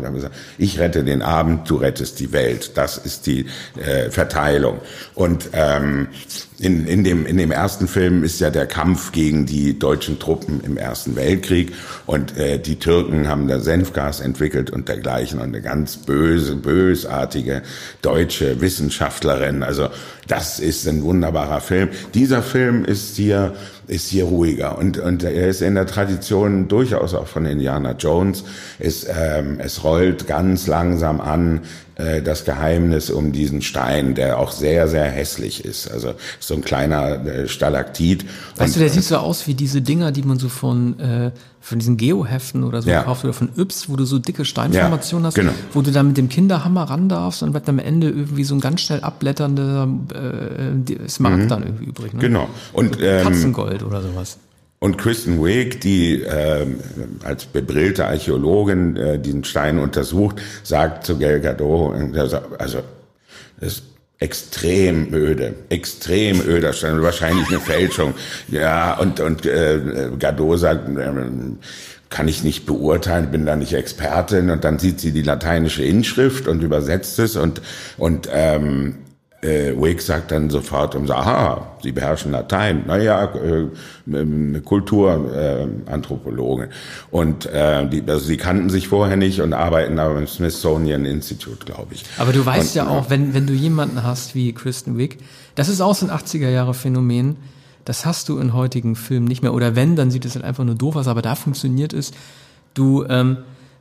ich 0.57 0.79
rette 0.79 1.05
den 1.05 1.23
Abend, 1.23 1.69
du 1.69 1.77
rettest 1.77 2.21
die 2.21 2.33
Welt. 2.33 2.77
Das 2.77 2.97
ist 2.97 3.27
die 3.27 3.47
äh, 3.77 4.11
Verteilung. 4.11 4.79
Und 5.15 5.51
ähm, 5.53 6.09
in, 6.59 6.87
in, 6.87 7.05
dem, 7.05 7.25
in 7.27 7.37
dem 7.37 7.53
ersten 7.53 7.87
Film 7.87 8.25
ist 8.25 8.41
ja 8.41 8.51
der 8.51 8.67
Kampf 8.67 9.13
gegen 9.13 9.47
die 9.47 9.79
deutschen 9.79 10.19
Truppen 10.19 10.61
im 10.65 10.77
Ersten 10.77 11.15
Weltkrieg 11.15 11.73
und 12.07 12.37
äh, 12.37 12.59
die 12.59 12.79
Türken 12.79 13.29
haben 13.29 13.47
da 13.47 13.61
Senfgas 13.61 14.21
entwickelt 14.21 14.71
und 14.71 14.89
dergleichen 14.89 15.39
und 15.39 15.49
eine 15.49 15.63
ganz 15.63 15.99
böse, 15.99 16.57
bösartige 16.57 17.63
deutsche 18.03 18.61
Wissenschaftlerin. 18.61 19.63
Also 19.63 19.89
das 20.29 20.61
ist 20.61 20.87
ein 20.87 21.03
wunderbarer 21.03 21.61
Film. 21.61 21.89
Dieser 22.15 22.43
Film 22.43 22.85
ist 22.85 23.17
hier 23.17 23.55
ist 23.87 24.11
hier 24.11 24.25
ruhiger 24.25 24.77
und 24.77 24.99
und 24.99 25.25
er 25.25 25.49
ist 25.49 25.63
in 25.63 25.75
der 25.75 25.87
Tradition 25.87 26.69
durchaus 26.69 27.15
auch 27.15 27.27
von 27.27 27.47
Indiana 27.47 27.93
Jones. 27.93 28.45
Es 28.79 29.07
ähm, 29.09 29.59
es 29.61 29.83
rollt 29.83 30.27
ganz 30.27 30.67
langsam 30.67 31.21
an 31.21 31.63
äh, 31.99 32.23
das 32.23 32.45
Geheimnis 32.45 33.11
um 33.11 33.33
diesen 33.33 33.61
Stein, 33.61 34.15
der 34.15 34.39
auch 34.39 34.53
sehr 34.53 34.89
sehr 34.89 35.05
hässlich 35.05 35.65
ist. 35.65 35.91
Also 35.91 36.15
so 36.41 36.55
ein 36.55 36.63
kleiner 36.63 37.27
äh, 37.27 37.49
Stalaktit. 37.49 38.25
Weißt 38.57 38.61
und, 38.61 38.77
du, 38.77 38.81
der 38.81 38.89
sieht 38.89 39.05
so 39.05 39.17
aus 39.17 39.47
wie 39.47 39.55
diese 39.55 39.83
Dinger, 39.83 40.13
die 40.13 40.23
man 40.23 40.39
so 40.39 40.49
von 40.49 40.99
äh, 41.01 41.31
von 41.61 41.79
diesen 41.79 41.97
Geoheften 41.97 42.65
oder 42.65 42.83
so 42.83 42.89
ja. 42.89 43.03
kauft 43.03 43.25
oder 43.25 43.35
von 43.35 43.51
Yps, 43.57 43.89
wo 43.89 43.97
du 43.97 44.05
so 44.05 44.19
dicke 44.19 44.45
Steinformationen 44.45 45.25
ja, 45.25 45.27
hast, 45.27 45.35
genau. 45.35 45.53
wo 45.73 45.83
du 45.83 45.91
dann 45.91 46.09
mit 46.09 46.17
dem 46.17 46.29
Kinderhammer 46.29 46.85
ran 46.85 47.09
darfst 47.09 47.43
und 47.43 47.53
wird 47.53 47.69
am 47.69 47.79
Ende 47.79 48.09
irgendwie 48.09 48.45
so 48.45 48.55
ein 48.55 48.61
ganz 48.61 48.81
schnell 48.81 49.01
abblätternder 49.01 49.89
äh, 50.15 51.09
Smaragd 51.09 51.43
mhm. 51.43 51.49
dann 51.49 51.63
irgendwie 51.65 51.85
übrig. 51.85 52.15
Ne? 52.15 52.21
Genau. 52.21 52.49
Und 52.73 52.97
ähm, 53.03 53.25
Katzengold 53.25 53.83
oder 53.83 54.01
sowas. 54.03 54.39
Und 54.81 54.97
Kristen 54.97 55.45
Wiig, 55.45 55.81
die 55.81 56.23
äh, 56.23 56.67
als 57.25 57.47
bebrillte 57.47 58.07
Archäologin 58.07 58.97
äh, 58.97 59.19
diesen 59.19 59.43
Stein 59.43 59.79
untersucht, 59.79 60.41
sagt 60.63 61.05
zu 61.05 61.19
Gal 61.19 61.41
Gadot, 61.41 61.95
also 62.59 62.83
das 63.61 63.73
ist 63.73 63.83
extrem 64.21 65.13
öde, 65.13 65.55
extrem 65.69 66.41
öder 66.41 66.73
Stein, 66.73 67.03
wahrscheinlich 67.03 67.49
eine 67.49 67.61
Fälschung. 67.61 68.15
Ja, 68.49 68.99
und 68.99 69.21
und 69.21 69.47
äh, 69.47 69.81
Gadot 70.19 70.59
sagt, 70.61 70.89
äh, 70.97 71.13
kann 72.09 72.29
ich 72.29 72.43
nicht 72.43 72.65
beurteilen, 72.65 73.31
bin 73.31 73.47
da 73.47 73.57
nicht 73.57 73.75
Expertin. 73.75 74.51
Und 74.51 74.65
dann 74.65 74.79
sieht 74.79 75.01
sie 75.01 75.13
die 75.13 75.23
lateinische 75.23 75.85
Inschrift 75.85 76.49
und 76.49 76.63
übersetzt 76.63 77.19
es 77.19 77.37
und 77.37 77.61
und 77.97 78.29
ähm, 78.33 78.95
äh, 79.41 79.73
Wake 79.77 80.03
sagt 80.03 80.33
dann 80.33 80.51
sofort 80.51 80.97
und 80.97 81.07
sagt, 81.07 81.21
aha, 81.21 81.79
Sie 81.83 81.93
beherrschen 81.93 82.33
Latein. 82.33 82.85
Naja, 82.87 83.33
äh, 83.35 83.67
ähm, 84.13 84.63
Kulturanthropologe. 84.65 86.65
Äh, 86.65 86.69
und 87.11 87.47
äh, 87.47 87.89
die, 87.89 88.03
also 88.07 88.25
sie 88.25 88.37
kannten 88.37 88.69
sich 88.69 88.89
vorher 88.89 89.17
nicht 89.17 89.41
und 89.41 89.53
arbeiten 89.53 90.01
aber 90.01 90.19
im 90.19 90.27
Smithsonian 90.27 91.05
Institute, 91.05 91.65
glaube 91.65 91.95
ich. 91.95 92.05
Aber 92.19 92.33
du 92.33 92.45
weißt 92.45 92.71
und, 92.71 92.75
ja 92.75 92.89
auch, 92.89 93.11
wenn, 93.11 93.33
wenn 93.35 93.47
du 93.47 93.53
jemanden 93.53 94.03
hast 94.03 94.35
wie 94.35 94.53
Kristen 94.53 94.99
Wick, 94.99 95.19
das 95.55 95.69
ist 95.69 95.81
auch 95.81 95.95
so 95.95 96.05
ein 96.07 96.13
80er 96.13 96.49
Jahre 96.49 96.75
Phänomen, 96.75 97.37
das 97.85 98.05
hast 98.05 98.29
du 98.29 98.39
in 98.39 98.55
heutigen 98.55 98.97
Filmen 98.97 99.27
nicht 99.27 99.43
mehr. 99.43 99.55
Oder 99.55 99.77
wenn, 99.77 99.95
dann 99.95 100.11
sieht 100.11 100.25
es 100.25 100.35
halt 100.35 100.45
einfach 100.45 100.65
nur 100.65 100.75
doof 100.75 100.97
aus, 100.97 101.07
aber 101.07 101.23
da 101.23 101.37
funktioniert 101.37 101.93
es. 101.93 102.11
Du, 102.75 103.05
ähm, 103.09 103.37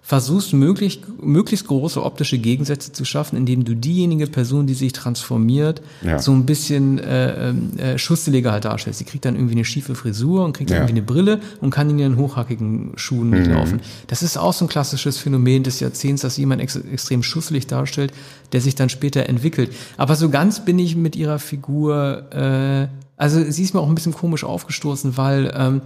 versuchst 0.08 0.54
möglichst, 0.54 1.02
möglichst 1.22 1.68
große 1.68 2.02
optische 2.02 2.38
Gegensätze 2.38 2.94
zu 2.94 3.04
schaffen, 3.04 3.36
indem 3.36 3.66
du 3.66 3.76
diejenige 3.76 4.28
Person, 4.28 4.66
die 4.66 4.74
sich 4.74 4.94
transformiert, 4.94 5.82
ja. 6.02 6.18
so 6.18 6.32
ein 6.32 6.46
bisschen 6.46 6.98
äh, 6.98 7.50
äh, 7.50 7.98
schusseliger 7.98 8.54
halt 8.54 8.64
darstellst. 8.64 9.00
Sie 9.00 9.04
kriegt 9.04 9.26
dann 9.26 9.36
irgendwie 9.36 9.56
eine 9.56 9.66
schiefe 9.66 9.96
Frisur 9.96 10.46
und 10.46 10.54
kriegt 10.54 10.70
ja. 10.70 10.78
irgendwie 10.78 10.94
eine 10.94 11.02
Brille 11.02 11.42
und 11.60 11.72
kann 11.72 11.90
in 11.90 12.00
ihren 12.00 12.16
hochhackigen 12.16 12.94
Schuhen 12.96 13.32
mhm. 13.32 13.38
mitlaufen. 13.38 13.82
Das 14.08 14.24
ist 14.24 14.38
auch 14.38 14.54
so 14.54 14.64
ein 14.64 14.70
klassisches 14.70 15.18
Phänomen 15.18 15.64
des 15.64 15.82
Jahrzehnts, 15.82 16.22
dass 16.22 16.38
jemand 16.38 16.62
ex 16.62 16.78
extrem 16.78 17.22
schusselig 17.22 17.68
darstellt, 17.68 18.14
der 18.54 18.62
sich 18.62 18.76
dann 18.76 18.88
später 18.88 19.28
entwickelt. 19.28 19.74
Aber 19.98 20.16
so 20.16 20.30
ganz 20.30 20.64
bin 20.64 20.80
ich 20.80 20.96
mit 20.96 21.18
ihrer 21.18 21.38
Figur, 21.38 22.32
äh, 22.32 22.88
also 23.18 23.44
sie 23.44 23.64
ist 23.64 23.74
mir 23.74 23.82
auch 23.82 23.90
ein 23.90 23.96
bisschen 23.96 24.14
komisch 24.14 24.46
aufgestoßen, 24.46 25.18
weil 25.18 25.54
ähm, 25.54 25.82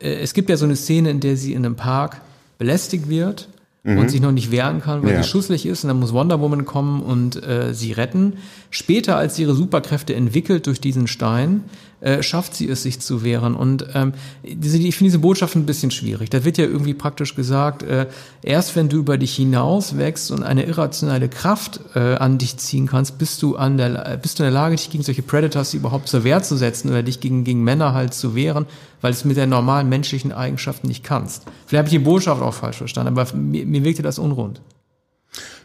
äh, 0.00 0.16
es 0.16 0.34
gibt 0.34 0.50
ja 0.50 0.58
so 0.58 0.66
eine 0.66 0.76
Szene, 0.76 1.08
in 1.08 1.20
der 1.20 1.38
sie 1.38 1.54
in 1.54 1.64
einem 1.64 1.76
Park 1.76 2.20
belästigt 2.58 3.08
wird 3.08 3.48
mhm. 3.84 3.98
und 3.98 4.10
sich 4.10 4.20
noch 4.20 4.32
nicht 4.32 4.50
wehren 4.50 4.80
kann, 4.80 5.02
weil 5.02 5.14
ja. 5.14 5.22
sie 5.22 5.28
schusslich 5.28 5.66
ist 5.66 5.84
und 5.84 5.88
dann 5.88 6.00
muss 6.00 6.12
Wonder 6.12 6.40
Woman 6.40 6.64
kommen 6.64 7.02
und 7.02 7.42
äh, 7.42 7.72
sie 7.72 7.92
retten. 7.92 8.34
Später, 8.70 9.16
als 9.16 9.36
sie 9.36 9.42
ihre 9.42 9.54
Superkräfte 9.54 10.14
entwickelt 10.14 10.66
durch 10.66 10.80
diesen 10.80 11.06
Stein, 11.06 11.64
äh, 12.00 12.22
schafft 12.22 12.54
sie 12.54 12.68
es, 12.68 12.82
sich 12.82 13.00
zu 13.00 13.24
wehren. 13.24 13.54
Und 13.54 13.86
ähm, 13.94 14.12
ich 14.42 14.56
finde 14.96 15.10
diese 15.10 15.18
Botschaft 15.18 15.56
ein 15.56 15.66
bisschen 15.66 15.90
schwierig. 15.90 16.30
Da 16.30 16.44
wird 16.44 16.58
ja 16.58 16.64
irgendwie 16.64 16.94
praktisch 16.94 17.34
gesagt, 17.34 17.82
äh, 17.82 18.06
erst 18.42 18.76
wenn 18.76 18.88
du 18.88 18.98
über 18.98 19.18
dich 19.18 19.34
hinaus 19.34 19.98
wächst 19.98 20.30
und 20.30 20.42
eine 20.42 20.64
irrationale 20.64 21.28
Kraft 21.28 21.80
äh, 21.94 22.14
an 22.14 22.38
dich 22.38 22.56
ziehen 22.56 22.86
kannst, 22.86 23.18
bist 23.18 23.42
du 23.42 23.56
an 23.56 23.76
der 23.76 24.18
bist 24.22 24.38
du 24.38 24.42
in 24.42 24.46
der 24.46 24.52
Lage, 24.52 24.76
dich 24.76 24.90
gegen 24.90 25.02
solche 25.02 25.22
Predators 25.22 25.74
überhaupt 25.74 26.08
zur 26.08 26.24
Wehr 26.24 26.42
zu 26.42 26.56
setzen 26.56 26.90
oder 26.90 27.02
dich 27.02 27.20
gegen, 27.20 27.44
gegen 27.44 27.64
Männer 27.64 27.94
halt 27.94 28.14
zu 28.14 28.34
wehren, 28.34 28.66
weil 29.00 29.12
es 29.12 29.24
mit 29.24 29.36
der 29.36 29.46
normalen 29.46 29.88
menschlichen 29.88 30.32
Eigenschaften 30.32 30.88
nicht 30.88 31.04
kannst. 31.04 31.44
Vielleicht 31.66 31.78
habe 31.78 31.88
ich 31.88 32.00
die 32.00 32.04
Botschaft 32.04 32.42
auch 32.42 32.54
falsch 32.54 32.78
verstanden, 32.78 33.18
aber 33.18 33.36
mir, 33.36 33.66
mir 33.66 33.84
wirkte 33.84 34.02
das 34.02 34.18
unrund. 34.18 34.60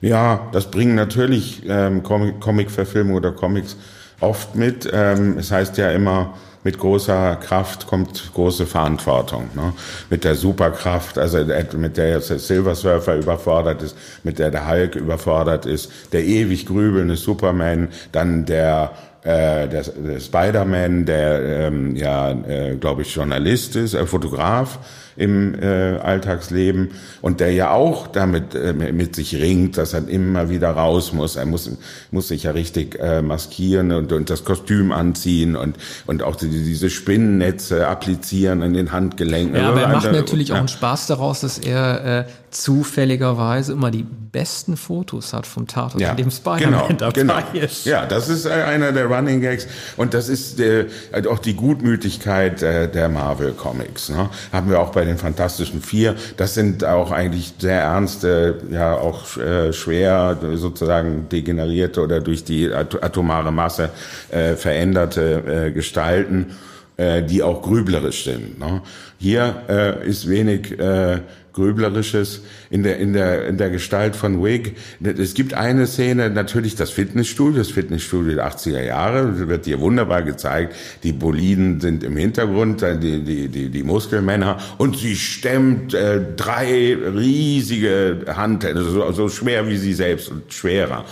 Ja, 0.01 0.49
das 0.51 0.69
bringen 0.69 0.95
natürlich 0.95 1.63
ähm, 1.65 2.03
Comic-Verfilmungen 2.03 3.17
oder 3.17 3.31
Comics 3.31 3.77
oft 4.23 4.55
mit. 4.55 4.89
Ähm, 4.91 5.37
es 5.37 5.51
heißt 5.51 5.77
ja 5.77 5.91
immer, 5.91 6.33
mit 6.63 6.79
großer 6.79 7.35
Kraft 7.35 7.87
kommt 7.87 8.31
große 8.33 8.65
Verantwortung. 8.65 9.49
Ne? 9.53 9.73
Mit 10.09 10.23
der 10.23 10.35
Superkraft, 10.35 11.17
also 11.17 11.39
mit 11.77 11.97
der 11.97 12.09
jetzt 12.09 12.29
der 12.29 12.39
Silver 12.39 12.75
Surfer 12.75 13.17
überfordert 13.17 13.83
ist, 13.83 13.97
mit 14.23 14.39
der 14.39 14.49
der 14.49 14.69
Hulk 14.69 14.95
überfordert 14.95 15.65
ist, 15.65 15.91
der 16.13 16.23
ewig 16.23 16.65
grübelnde 16.65 17.17
Superman, 17.17 17.89
dann 18.11 18.45
der 18.45 18.91
äh, 19.23 19.69
der, 19.69 19.83
der 19.83 20.19
Spider-Man, 20.19 21.05
der 21.05 21.67
ähm, 21.67 21.95
ja, 21.95 22.31
äh, 22.31 22.75
glaube 22.75 23.03
ich, 23.03 23.15
Journalist 23.15 23.75
ist, 23.77 23.93
äh, 23.93 24.05
Fotograf 24.05 24.79
im 25.15 25.55
äh, 25.59 25.97
Alltagsleben 25.97 26.91
und 27.21 27.39
der 27.39 27.51
ja 27.51 27.71
auch 27.71 28.07
damit 28.07 28.55
äh, 28.55 28.73
mit 28.73 29.15
sich 29.15 29.35
ringt, 29.35 29.77
dass 29.77 29.93
er 29.93 30.07
immer 30.07 30.49
wieder 30.49 30.71
raus 30.71 31.13
muss. 31.13 31.35
Er 31.35 31.45
muss, 31.45 31.69
muss 32.11 32.27
sich 32.27 32.43
ja 32.43 32.51
richtig 32.51 32.99
äh, 32.99 33.21
maskieren 33.21 33.91
und, 33.91 34.11
und 34.11 34.29
das 34.29 34.43
Kostüm 34.43 34.91
anziehen 34.91 35.55
und, 35.55 35.77
und 36.05 36.23
auch 36.23 36.35
die, 36.35 36.49
diese 36.49 36.89
Spinnennetze 36.89 37.87
applizieren 37.87 38.61
an 38.63 38.73
den 38.73 38.91
Handgelenken. 38.91 39.55
Ja, 39.55 39.69
aber 39.69 39.81
er 39.81 39.89
macht 39.89 40.11
natürlich 40.11 40.51
auch 40.51 40.57
einen 40.57 40.67
Spaß 40.67 41.07
daraus, 41.07 41.41
dass 41.41 41.57
er 41.57 42.19
äh, 42.19 42.25
zufälligerweise 42.53 43.73
immer 43.73 43.91
die 43.91 44.03
besten 44.03 44.77
Fotos 44.77 45.33
hat 45.33 45.45
vom 45.47 45.67
Tatort, 45.67 46.01
ja, 46.01 46.11
in 46.11 46.17
dem 46.17 46.31
Spider-Man 46.31 46.87
genau, 46.87 47.11
dabei 47.11 47.11
genau. 47.11 47.65
ist. 47.65 47.85
Ja, 47.85 48.05
das 48.05 48.29
ist 48.29 48.45
äh, 48.45 48.51
einer 48.51 48.91
der 48.91 49.05
Running 49.05 49.41
Gags 49.41 49.67
und 49.97 50.13
das 50.13 50.29
ist 50.29 50.59
äh, 50.59 50.87
auch 51.29 51.39
die 51.39 51.55
Gutmütigkeit 51.55 52.61
äh, 52.61 52.89
der 52.89 53.09
Marvel 53.09 53.53
Comics. 53.53 54.09
Ne? 54.09 54.29
Haben 54.51 54.69
wir 54.69 54.79
auch 54.79 54.91
bei 54.91 55.02
den 55.05 55.17
Fantastischen 55.17 55.81
Vier. 55.81 56.15
Das 56.37 56.53
sind 56.53 56.83
auch 56.83 57.11
eigentlich 57.11 57.53
sehr 57.57 57.81
ernste, 57.81 58.59
ja 58.71 58.95
auch 58.95 59.37
äh, 59.37 59.73
schwer 59.73 60.37
sozusagen 60.55 61.29
degenerierte 61.29 62.01
oder 62.01 62.19
durch 62.19 62.43
die 62.43 62.71
atomare 62.73 63.51
Masse 63.51 63.89
äh, 64.29 64.55
veränderte 64.55 65.67
äh, 65.67 65.71
Gestalten, 65.71 66.55
äh, 66.97 67.23
die 67.23 67.41
auch 67.43 67.61
grüblerisch 67.61 68.23
sind. 68.23 68.59
Ne? 68.59 68.81
Hier 69.17 69.63
äh, 69.69 70.07
ist 70.07 70.29
wenig 70.29 70.77
äh, 70.79 71.19
Grüblerisches 71.53 72.41
in 72.69 72.83
der, 72.83 72.97
in 72.97 73.13
der, 73.13 73.47
in 73.47 73.57
der 73.57 73.69
Gestalt 73.69 74.15
von 74.15 74.43
Wig. 74.43 74.75
Es 75.01 75.35
gibt 75.35 75.53
eine 75.53 75.87
Szene, 75.87 76.29
natürlich 76.29 76.75
das 76.75 76.89
Fitnessstudio, 76.89 77.59
das 77.59 77.69
Fitnessstudio 77.69 78.35
der 78.35 78.47
80er 78.51 78.83
Jahre, 78.83 79.47
wird 79.47 79.65
hier 79.65 79.79
wunderbar 79.79 80.23
gezeigt. 80.23 80.75
Die 81.03 81.13
Boliden 81.13 81.79
sind 81.79 82.03
im 82.03 82.17
Hintergrund, 82.17 82.81
äh, 82.81 82.97
die, 82.97 83.21
die, 83.21 83.47
die, 83.47 83.69
die 83.69 83.83
Muskelmänner 83.83 84.57
und 84.77 84.97
sie 84.97 85.15
stemmt 85.15 85.93
äh, 85.93 86.21
drei 86.35 86.95
riesige 86.95 88.25
Handteller, 88.27 88.83
so, 88.83 89.11
so 89.11 89.29
schwer 89.29 89.67
wie 89.67 89.77
sie 89.77 89.93
selbst 89.93 90.29
und 90.29 90.51
schwerer. 90.51 91.05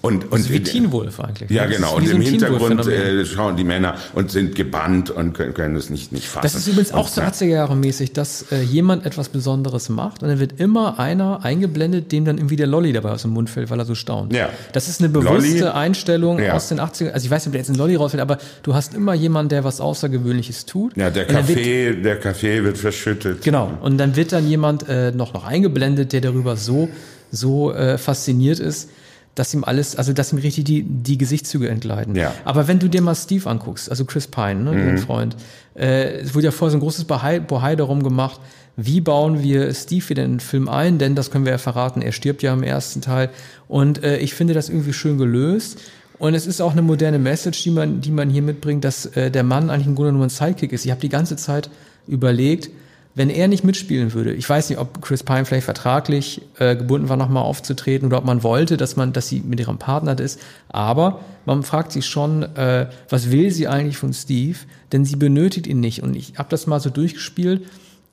Und, 0.00 0.30
und 0.30 0.50
wie 0.50 0.62
Teen 0.62 0.92
Wolf 0.92 1.18
eigentlich. 1.18 1.50
Ja, 1.50 1.66
genau. 1.66 1.96
Und 1.96 2.06
so 2.06 2.14
im 2.14 2.20
Hintergrund 2.20 2.86
äh, 2.86 3.24
schauen 3.24 3.56
die 3.56 3.64
Männer 3.64 3.96
und 4.14 4.30
sind 4.30 4.54
gebannt 4.54 5.10
und 5.10 5.32
können, 5.32 5.54
können 5.54 5.76
es 5.76 5.90
nicht, 5.90 6.12
nicht 6.12 6.26
fassen. 6.26 6.42
Das 6.42 6.54
ist 6.54 6.68
übrigens 6.68 6.92
auch 6.92 7.08
so 7.08 7.20
80er 7.20 7.46
Jahre 7.46 7.74
mäßig, 7.74 8.12
dass 8.12 8.52
äh, 8.52 8.62
jemand 8.62 9.04
etwas 9.06 9.28
Besonderes 9.28 9.88
macht 9.88 10.22
und 10.22 10.28
dann 10.28 10.38
wird 10.38 10.60
immer 10.60 11.00
einer 11.00 11.44
eingeblendet, 11.44 12.12
dem 12.12 12.24
dann 12.24 12.38
irgendwie 12.38 12.56
der 12.56 12.68
Lolly 12.68 12.92
dabei 12.92 13.10
aus 13.10 13.22
dem 13.22 13.32
Mund 13.32 13.50
fällt, 13.50 13.70
weil 13.70 13.78
er 13.80 13.86
so 13.86 13.96
staunt. 13.96 14.32
Ja. 14.32 14.50
Das 14.72 14.88
ist 14.88 15.00
eine 15.00 15.08
bewusste 15.08 15.58
Lolli, 15.58 15.72
Einstellung 15.72 16.38
ja. 16.38 16.52
aus 16.52 16.68
den 16.68 16.78
80er 16.78 17.10
Also 17.10 17.26
ich 17.26 17.30
weiß 17.30 17.42
nicht, 17.42 17.48
ob 17.48 17.52
der 17.52 17.60
jetzt 17.60 17.70
ein 17.70 17.76
Lolly 17.76 17.96
rausfällt, 17.96 18.22
aber 18.22 18.38
du 18.62 18.74
hast 18.74 18.94
immer 18.94 19.14
jemanden, 19.14 19.48
der 19.48 19.64
was 19.64 19.80
Außergewöhnliches 19.80 20.66
tut. 20.66 20.96
Ja, 20.96 21.10
der 21.10 21.26
Kaffee, 21.26 21.94
wird, 21.94 22.04
der 22.04 22.20
Kaffee 22.20 22.62
wird 22.62 22.78
verschüttet. 22.78 23.42
Genau. 23.42 23.72
Und 23.80 23.98
dann 23.98 24.14
wird 24.14 24.32
dann 24.32 24.48
jemand 24.48 24.88
äh, 24.88 25.10
noch, 25.10 25.34
noch 25.34 25.44
eingeblendet, 25.44 26.12
der 26.12 26.20
darüber 26.20 26.56
so, 26.56 26.88
so 27.32 27.72
äh, 27.72 27.98
fasziniert 27.98 28.60
ist, 28.60 28.90
dass 29.38 29.54
ihm 29.54 29.64
alles, 29.64 29.96
also 29.96 30.12
dass 30.12 30.32
ihm 30.32 30.38
richtig 30.38 30.64
die, 30.64 30.82
die 30.82 31.18
Gesichtszüge 31.18 31.68
entgleiten. 31.68 32.14
Ja. 32.14 32.34
Aber 32.44 32.68
wenn 32.68 32.78
du 32.78 32.88
dir 32.88 33.02
mal 33.02 33.14
Steve 33.14 33.48
anguckst, 33.48 33.90
also 33.90 34.04
Chris 34.04 34.26
Pine, 34.26 34.56
ne, 34.56 34.72
mhm. 34.72 34.78
ihren 34.78 34.98
Freund, 34.98 35.36
äh, 35.74 36.20
es 36.20 36.34
wurde 36.34 36.46
ja 36.46 36.50
vorher 36.50 36.72
so 36.72 36.78
ein 36.78 36.80
großes 36.80 37.04
Bohai, 37.04 37.40
Bohai 37.40 37.76
darum 37.76 38.02
gemacht, 38.02 38.40
wie 38.76 39.00
bauen 39.00 39.42
wir 39.42 39.74
Steve 39.74 40.08
wieder 40.08 40.24
in 40.24 40.34
den 40.34 40.40
Film 40.40 40.68
ein, 40.68 40.98
denn 40.98 41.14
das 41.14 41.30
können 41.30 41.44
wir 41.44 41.52
ja 41.52 41.58
verraten, 41.58 42.00
er 42.00 42.12
stirbt 42.12 42.42
ja 42.42 42.52
im 42.52 42.62
ersten 42.62 43.00
Teil. 43.00 43.30
Und 43.66 44.04
äh, 44.04 44.18
ich 44.18 44.34
finde 44.34 44.54
das 44.54 44.68
irgendwie 44.68 44.92
schön 44.92 45.18
gelöst. 45.18 45.80
Und 46.18 46.34
es 46.34 46.46
ist 46.46 46.60
auch 46.60 46.72
eine 46.72 46.82
moderne 46.82 47.18
Message, 47.18 47.62
die 47.62 47.70
man, 47.70 48.00
die 48.00 48.10
man 48.10 48.28
hier 48.28 48.42
mitbringt, 48.42 48.84
dass 48.84 49.06
äh, 49.06 49.30
der 49.30 49.44
Mann 49.44 49.70
eigentlich 49.70 49.86
im 49.86 49.94
Grunde 49.94 50.12
nur 50.12 50.24
ein 50.24 50.30
Sidekick 50.30 50.72
ist. 50.72 50.84
Ich 50.84 50.90
habe 50.90 51.00
die 51.00 51.08
ganze 51.08 51.36
Zeit 51.36 51.70
überlegt, 52.06 52.70
wenn 53.14 53.30
er 53.30 53.48
nicht 53.48 53.64
mitspielen 53.64 54.12
würde, 54.12 54.32
ich 54.32 54.48
weiß 54.48 54.68
nicht, 54.68 54.78
ob 54.78 55.02
Chris 55.02 55.22
Pine 55.24 55.44
vielleicht 55.44 55.64
vertraglich 55.64 56.42
äh, 56.58 56.76
gebunden 56.76 57.08
war, 57.08 57.16
nochmal 57.16 57.42
aufzutreten 57.42 58.06
oder 58.06 58.18
ob 58.18 58.24
man 58.24 58.42
wollte, 58.42 58.76
dass 58.76 58.96
man, 58.96 59.12
dass 59.12 59.28
sie 59.28 59.40
mit 59.40 59.58
ihrem 59.58 59.78
Partner 59.78 60.18
ist, 60.18 60.40
aber 60.68 61.20
man 61.48 61.62
fragt 61.62 61.92
sich 61.92 62.06
schon, 62.06 62.42
äh, 62.56 62.88
was 63.08 63.30
will 63.30 63.50
sie 63.50 63.68
eigentlich 63.68 63.96
von 63.96 64.12
Steve? 64.12 64.58
Denn 64.92 65.04
sie 65.04 65.16
benötigt 65.16 65.66
ihn 65.66 65.80
nicht. 65.80 66.02
Und 66.02 66.14
ich 66.14 66.34
habe 66.36 66.50
das 66.50 66.66
mal 66.66 66.78
so 66.78 66.90
durchgespielt. 66.90 67.62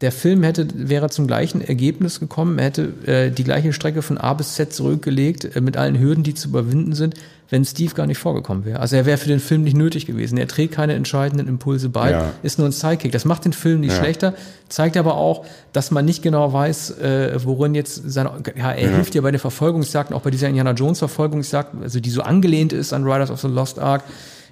Der 0.05 0.12
Film 0.12 0.43
hätte, 0.43 0.67
wäre 0.75 1.09
zum 1.09 1.25
gleichen 1.25 1.62
Ergebnis 1.62 2.19
gekommen, 2.19 2.59
er 2.59 2.65
hätte 2.65 2.93
äh, 3.07 3.31
die 3.31 3.43
gleiche 3.43 3.74
Strecke 3.74 4.03
von 4.03 4.19
A 4.19 4.35
bis 4.35 4.53
Z 4.53 4.71
zurückgelegt, 4.71 5.55
äh, 5.55 5.62
mit 5.62 5.77
allen 5.77 6.00
Hürden, 6.00 6.24
die 6.24 6.35
zu 6.35 6.50
überwinden 6.50 6.93
sind, 6.93 7.15
wenn 7.50 7.65
Steve 7.65 7.95
gar 7.95 8.05
nicht 8.05 8.19
vorgekommen 8.19 8.65
wäre. 8.65 8.81
Also 8.81 8.97
er 8.97 9.07
wäre 9.07 9.17
für 9.17 9.29
den 9.29 9.39
Film 9.39 9.63
nicht 9.63 9.75
nötig 9.75 10.05
gewesen. 10.05 10.38
Er 10.38 10.47
trägt 10.47 10.75
keine 10.75 10.93
entscheidenden 10.93 11.47
Impulse 11.47 11.89
bei, 11.89 12.12
ja. 12.12 12.33
ist 12.43 12.59
nur 12.59 12.67
ein 12.67 12.71
Sidekick. 12.71 13.13
Das 13.13 13.25
macht 13.25 13.45
den 13.45 13.53
Film 13.53 13.79
nicht 13.79 13.93
ja. 13.93 13.97
schlechter, 13.97 14.35
zeigt 14.69 14.95
aber 14.95 15.15
auch, 15.17 15.43
dass 15.74 15.89
man 15.89 16.05
nicht 16.05 16.21
genau 16.21 16.53
weiß, 16.53 17.00
äh, 17.00 17.39
worin 17.43 17.74
jetzt 17.74 18.03
seine, 18.05 18.29
ja, 18.55 18.74
er 18.74 18.91
ja. 18.91 18.95
hilft 18.95 19.15
ja 19.15 19.21
bei 19.21 19.31
den 19.31 19.39
Verfolgungsjagden, 19.39 20.15
auch 20.15 20.21
bei 20.21 20.29
dieser 20.29 20.50
Indiana 20.50 20.74
Jones 20.74 21.00
Verfolgungsjagd, 21.00 21.81
also 21.81 22.00
die 22.00 22.12
so 22.12 22.21
angelehnt 22.21 22.74
ist 22.74 22.93
an 22.93 23.05
Riders 23.05 23.31
of 23.31 23.41
the 23.41 23.47
Lost 23.47 23.79
Ark 23.79 24.03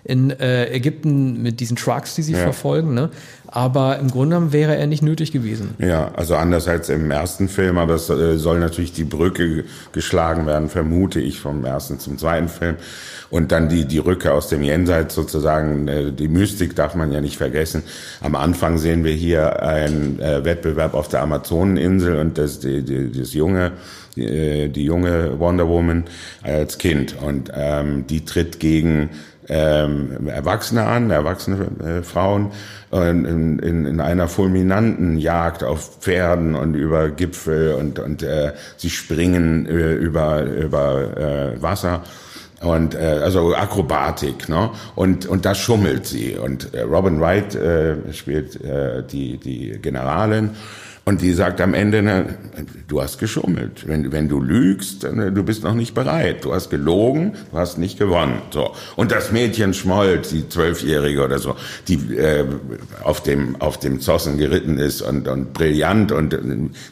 in 0.04 0.32
äh, 0.32 0.70
Ägypten 0.72 1.42
mit 1.42 1.60
diesen 1.60 1.78
Trucks, 1.78 2.16
die 2.16 2.24
sie 2.24 2.34
ja. 2.34 2.40
verfolgen. 2.40 2.94
Ne? 2.94 3.10
Aber 3.48 4.00
im 4.00 4.10
Grunde 4.10 4.36
genommen 4.36 4.52
wäre 4.52 4.76
er 4.76 4.88
nicht 4.88 5.04
nötig 5.04 5.32
gewesen. 5.32 5.76
Ja, 5.78 6.12
also 6.16 6.36
anders 6.36 6.68
als 6.68 6.90
im 6.90 7.10
ersten 7.12 7.48
Film, 7.48 7.78
aber 7.78 7.96
es 7.96 8.10
äh, 8.10 8.38
soll 8.38 8.60
natürlich 8.60 8.94
die 8.94 9.04
Brücke 9.04 9.64
geschlagen 9.92 10.46
werden, 10.46 10.70
vermute 10.70 11.22
ich, 11.22 11.40
vom 11.40 11.64
ersten 11.64 12.00
zum 12.00 12.18
zweiten 12.18 12.50
Film. 12.50 12.76
Und 13.30 13.52
dann 13.52 13.70
die, 13.70 13.86
die 13.86 14.00
Rücke 14.00 14.34
aus 14.34 14.48
dem 14.50 14.62
Jenseits 14.62 15.16
sozusagen, 15.16 15.88
äh, 15.88 16.12
die 16.12 16.28
Mystik 16.28 16.76
darf 16.76 16.96
man 16.96 17.12
ja 17.12 17.22
nicht 17.22 17.38
vergessen. 17.38 17.84
Am 18.22 18.36
Anfang 18.36 18.78
sehen 18.80 19.04
wir 19.04 19.14
hier 19.14 19.64
einen 19.64 20.20
äh, 20.20 20.44
Wettbewerb 20.44 20.96
auf 20.96 21.08
der 21.08 21.22
Amazoneninsel 21.22 22.18
und 22.18 22.38
das, 22.38 22.60
die, 22.60 22.84
die, 22.84 23.12
das 23.12 23.34
junge 23.34 23.72
die, 24.16 24.26
äh, 24.26 24.68
die 24.70 24.84
junge 24.84 25.40
Wonder 25.40 25.68
Woman 25.68 26.06
als 26.42 26.78
Kind 26.78 27.16
und 27.22 27.52
ähm, 27.56 28.06
die 28.08 28.26
tritt 28.26 28.60
gegen 28.60 29.10
ähm, 29.50 30.28
Erwachsene 30.28 30.86
an, 30.86 31.12
erwachsene 31.12 31.68
äh, 31.84 32.04
Frauen, 32.04 32.52
äh, 32.92 33.10
in, 33.10 33.60
in, 33.60 33.86
in 33.86 34.00
einer 34.00 34.28
fulminanten 34.28 35.18
Jagd 35.18 35.64
auf 35.64 36.00
Pferden 36.00 36.56
und 36.56 36.76
über 36.76 37.10
Gipfel 37.10 37.74
und, 37.74 38.00
und 38.00 38.24
äh, 38.24 38.54
sie 38.78 38.90
springen 38.90 39.66
äh, 39.66 39.94
über, 39.94 40.44
über 40.44 41.18
äh, 41.18 41.62
Wasser. 41.62 42.04
Und 42.62 42.96
äh, 42.96 43.20
also 43.22 43.54
Akrobatik, 43.54 44.48
ne? 44.48 44.70
Und 44.96 45.26
und 45.26 45.44
da 45.44 45.54
schummelt 45.54 46.06
sie. 46.06 46.38
Und 46.38 46.74
äh, 46.74 46.84
Robin 46.84 47.20
Wright 47.20 47.56
äh, 47.56 48.14
spielt 48.14 48.64
äh, 48.64 49.04
die 49.04 49.38
die 49.38 49.80
Generalin 49.82 50.52
und 51.06 51.22
die 51.22 51.34
sagt 51.34 51.60
am 51.60 51.74
Ende, 51.74 52.02
na, 52.02 52.26
du 52.88 53.02
hast 53.02 53.20
geschummelt. 53.20 53.86
Wenn, 53.88 54.14
wenn 54.14 54.30
du 54.30 54.40
lügst, 54.40 55.04
dann, 55.04 55.36
du 55.36 55.44
bist 55.44 55.62
noch 55.64 55.74
nicht 55.74 55.94
bereit. 55.94 56.46
Du 56.46 56.54
hast 56.54 56.70
gelogen, 56.70 57.34
du 57.52 57.58
hast 57.58 57.78
nicht 57.78 58.00
gewonnen. 58.00 58.42
So. 58.52 58.72
Und 58.96 59.12
das 59.12 59.34
Mädchen 59.34 59.74
Schmolz, 59.74 60.30
die 60.30 60.48
Zwölfjährige 60.48 61.22
oder 61.22 61.40
so, 61.40 61.58
die 61.90 62.16
äh, 62.16 62.46
auf 63.04 63.22
dem 63.22 63.62
auf 63.62 63.78
dem 63.78 64.00
Zossen 64.00 64.38
geritten 64.38 64.78
ist 64.78 65.02
und, 65.02 65.28
und 65.28 65.52
brillant 65.52 66.14
und 66.14 66.34
äh, 66.34 66.40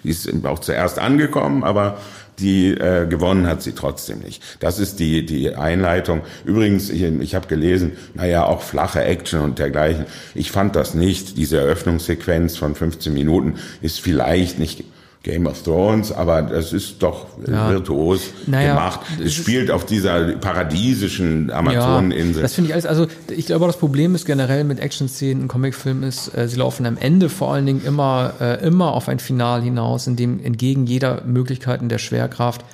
die 0.03 0.09
ist 0.09 0.29
auch 0.43 0.59
zuerst 0.59 0.99
angekommen, 0.99 1.63
aber 1.63 1.97
die 2.39 2.69
äh, 2.71 3.07
gewonnen 3.07 3.47
hat 3.47 3.61
sie 3.61 3.73
trotzdem 3.73 4.19
nicht. 4.19 4.41
Das 4.59 4.79
ist 4.79 4.99
die, 4.99 5.25
die 5.25 5.55
Einleitung. 5.55 6.21
Übrigens, 6.45 6.89
ich, 6.89 7.03
ich 7.03 7.35
habe 7.35 7.47
gelesen, 7.47 7.93
naja, 8.13 8.45
auch 8.45 8.61
flache 8.61 9.03
Action 9.03 9.41
und 9.41 9.59
dergleichen. 9.59 10.05
Ich 10.33 10.51
fand 10.51 10.75
das 10.75 10.93
nicht. 10.93 11.37
Diese 11.37 11.59
Eröffnungssequenz 11.59 12.57
von 12.57 12.75
15 12.75 13.13
Minuten 13.13 13.55
ist 13.81 14.01
vielleicht 14.01 14.59
nicht 14.59 14.83
Game 15.23 15.45
of 15.45 15.61
Thrones, 15.61 16.11
aber 16.11 16.41
das 16.41 16.73
ist 16.73 17.03
doch 17.03 17.27
ja. 17.47 17.69
virtuos 17.69 18.31
naja, 18.47 18.73
gemacht. 18.73 19.01
Es 19.23 19.35
spielt 19.35 19.69
auf 19.69 19.85
dieser 19.85 20.31
paradiesischen 20.33 21.51
Amazoneninsel. 21.51 22.37
Ja, 22.37 22.41
das 22.41 22.55
finde 22.55 22.69
ich 22.69 22.73
alles. 22.73 22.87
Also 22.87 23.05
ich 23.29 23.45
glaube, 23.45 23.67
das 23.67 23.77
Problem 23.77 24.15
ist 24.15 24.25
generell 24.25 24.63
mit 24.63 24.79
Action-Szenen 24.79 25.43
in 25.43 25.47
Comicfilmen 25.47 26.03
ist, 26.03 26.35
äh, 26.35 26.47
sie 26.47 26.57
laufen 26.57 26.87
am 26.87 26.97
Ende 26.97 27.29
vor 27.29 27.53
allen 27.53 27.67
Dingen 27.67 27.83
immer 27.85 28.33
äh, 28.41 28.65
immer 28.65 28.93
auf 28.93 29.09
ein 29.09 29.19
Final 29.19 29.61
hinaus, 29.61 30.07
in 30.07 30.15
dem 30.15 30.43
entgegen 30.43 30.87
jeder 30.87 31.21
Möglichkeiten 31.23 31.87
der 31.87 31.99
Schwerkraft 31.99 32.65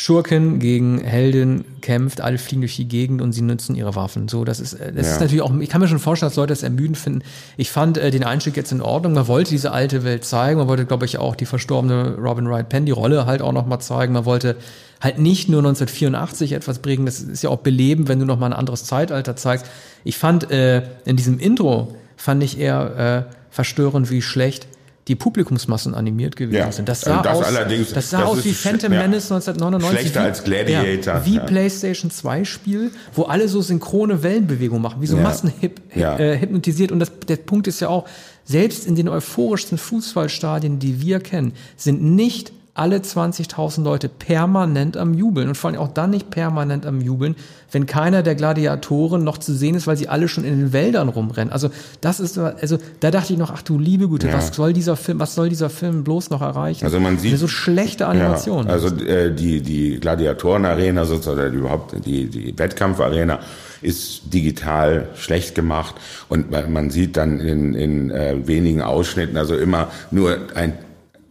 Schurken 0.00 0.60
gegen 0.60 0.96
Heldin 0.96 1.62
kämpft, 1.82 2.22
alle 2.22 2.38
fliegen 2.38 2.62
durch 2.62 2.74
die 2.74 2.88
Gegend 2.88 3.20
und 3.20 3.34
sie 3.34 3.42
nutzen 3.42 3.74
ihre 3.74 3.94
Waffen. 3.96 4.28
So, 4.28 4.46
das 4.46 4.58
ist, 4.58 4.72
das 4.72 4.94
ja. 4.94 5.00
ist 5.02 5.20
natürlich 5.20 5.42
auch, 5.42 5.54
ich 5.58 5.68
kann 5.68 5.82
mir 5.82 5.88
schon 5.88 5.98
vorstellen, 5.98 6.30
dass 6.30 6.36
Leute 6.36 6.54
das 6.54 6.62
ermüdend 6.62 6.96
finden. 6.96 7.20
Ich 7.58 7.70
fand 7.70 7.98
äh, 7.98 8.10
den 8.10 8.24
Einstieg 8.24 8.56
jetzt 8.56 8.72
in 8.72 8.80
Ordnung. 8.80 9.12
Man 9.12 9.28
wollte 9.28 9.50
diese 9.50 9.72
alte 9.72 10.02
Welt 10.02 10.24
zeigen. 10.24 10.58
Man 10.58 10.68
wollte, 10.68 10.86
glaube 10.86 11.04
ich, 11.04 11.18
auch 11.18 11.36
die 11.36 11.44
verstorbene 11.44 12.16
Robin 12.16 12.48
Wright 12.48 12.70
Penn, 12.70 12.86
die 12.86 12.92
Rolle 12.92 13.26
halt 13.26 13.42
auch 13.42 13.52
nochmal 13.52 13.82
zeigen. 13.82 14.14
Man 14.14 14.24
wollte 14.24 14.56
halt 15.02 15.18
nicht 15.18 15.50
nur 15.50 15.58
1984 15.58 16.52
etwas 16.52 16.78
bringen. 16.78 17.04
Das 17.04 17.20
ist 17.20 17.42
ja 17.42 17.50
auch 17.50 17.58
beleben, 17.58 18.08
wenn 18.08 18.18
du 18.18 18.24
nochmal 18.24 18.54
ein 18.54 18.58
anderes 18.58 18.84
Zeitalter 18.84 19.36
zeigst. 19.36 19.66
Ich 20.04 20.16
fand, 20.16 20.50
äh, 20.50 20.82
in 21.04 21.16
diesem 21.16 21.38
Intro 21.38 21.94
fand 22.16 22.42
ich 22.42 22.58
eher 22.58 23.26
äh, 23.28 23.34
verstörend, 23.50 24.10
wie 24.10 24.22
schlecht 24.22 24.66
die 25.08 25.16
Publikumsmassen 25.16 25.94
animiert 25.94 26.36
gewesen 26.36 26.56
ja, 26.56 26.72
sind. 26.72 26.88
Das 26.88 27.00
sah 27.00 27.22
das 27.22 27.38
aus, 27.38 27.46
das 27.92 28.10
sah 28.10 28.20
das 28.20 28.28
aus 28.28 28.44
wie 28.44 28.52
Phantom 28.52 28.92
ja, 28.92 29.00
Menace 29.00 29.32
1999. 29.32 29.98
Schlechter 29.98 30.20
wie, 30.20 30.24
als 30.24 30.44
Gladiator. 30.44 31.14
Ja, 31.14 31.26
wie. 31.26 31.38
PlayStation 31.38 32.10
2 32.10 32.44
Spiel, 32.44 32.90
wo 33.14 33.24
alle 33.24 33.48
so 33.48 33.60
synchrone 33.62 34.22
Wellenbewegungen 34.22 34.82
machen, 34.82 35.00
wie 35.00 35.06
so 35.06 35.16
Massen 35.16 35.52
hip, 35.58 35.80
äh, 35.96 36.38
hypnotisiert. 36.38 36.92
Und 36.92 37.00
das, 37.00 37.10
der 37.26 37.36
Punkt 37.36 37.66
ist 37.66 37.80
ja 37.80 37.88
auch, 37.88 38.06
selbst 38.44 38.86
in 38.86 38.94
den 38.94 39.08
euphorischsten 39.08 39.78
Fußballstadien, 39.78 40.78
die 40.78 41.00
wir 41.00 41.20
kennen, 41.20 41.52
sind 41.76 42.02
nicht 42.02 42.52
alle 42.74 42.98
20.000 42.98 43.82
Leute 43.82 44.08
permanent 44.08 44.96
am 44.96 45.14
Jubeln 45.14 45.48
und 45.48 45.56
vor 45.56 45.70
allem 45.70 45.80
auch 45.80 45.92
dann 45.92 46.10
nicht 46.10 46.30
permanent 46.30 46.86
am 46.86 47.00
Jubeln, 47.00 47.34
wenn 47.72 47.86
keiner 47.86 48.22
der 48.22 48.34
Gladiatoren 48.34 49.24
noch 49.24 49.38
zu 49.38 49.54
sehen 49.54 49.74
ist, 49.74 49.86
weil 49.86 49.96
sie 49.96 50.08
alle 50.08 50.28
schon 50.28 50.44
in 50.44 50.58
den 50.58 50.72
Wäldern 50.72 51.08
rumrennen. 51.08 51.52
Also 51.52 51.70
das 52.00 52.20
ist, 52.20 52.38
also 52.38 52.78
da 53.00 53.10
dachte 53.10 53.32
ich 53.32 53.38
noch, 53.38 53.50
ach 53.50 53.62
du 53.62 53.78
liebe 53.78 54.08
Güte, 54.08 54.28
ja. 54.28 54.34
was 54.34 54.54
soll 54.54 54.72
dieser 54.72 54.96
Film, 54.96 55.18
was 55.18 55.34
soll 55.34 55.48
dieser 55.48 55.70
Film 55.70 56.04
bloß 56.04 56.30
noch 56.30 56.42
erreichen? 56.42 56.84
Also 56.84 57.00
man 57.00 57.18
sieht 57.18 57.32
Eine 57.32 57.38
so 57.38 57.48
schlechte 57.48 58.06
Animation. 58.06 58.66
Ja, 58.66 58.72
also 58.72 58.88
äh, 59.04 59.34
die 59.34 59.62
die 59.62 59.98
Gladiatoren-Arena 59.98 61.04
sozusagen 61.04 61.52
überhaupt 61.52 61.94
die 62.04 62.28
die 62.28 62.56
Wettkampfarena 62.56 63.40
ist 63.82 64.32
digital 64.32 65.08
schlecht 65.14 65.54
gemacht 65.54 65.94
und 66.28 66.50
man 66.50 66.90
sieht 66.90 67.16
dann 67.16 67.40
in, 67.40 67.74
in 67.74 68.10
äh, 68.10 68.46
wenigen 68.46 68.82
Ausschnitten 68.82 69.38
also 69.38 69.56
immer 69.56 69.90
nur 70.10 70.36
ein 70.54 70.74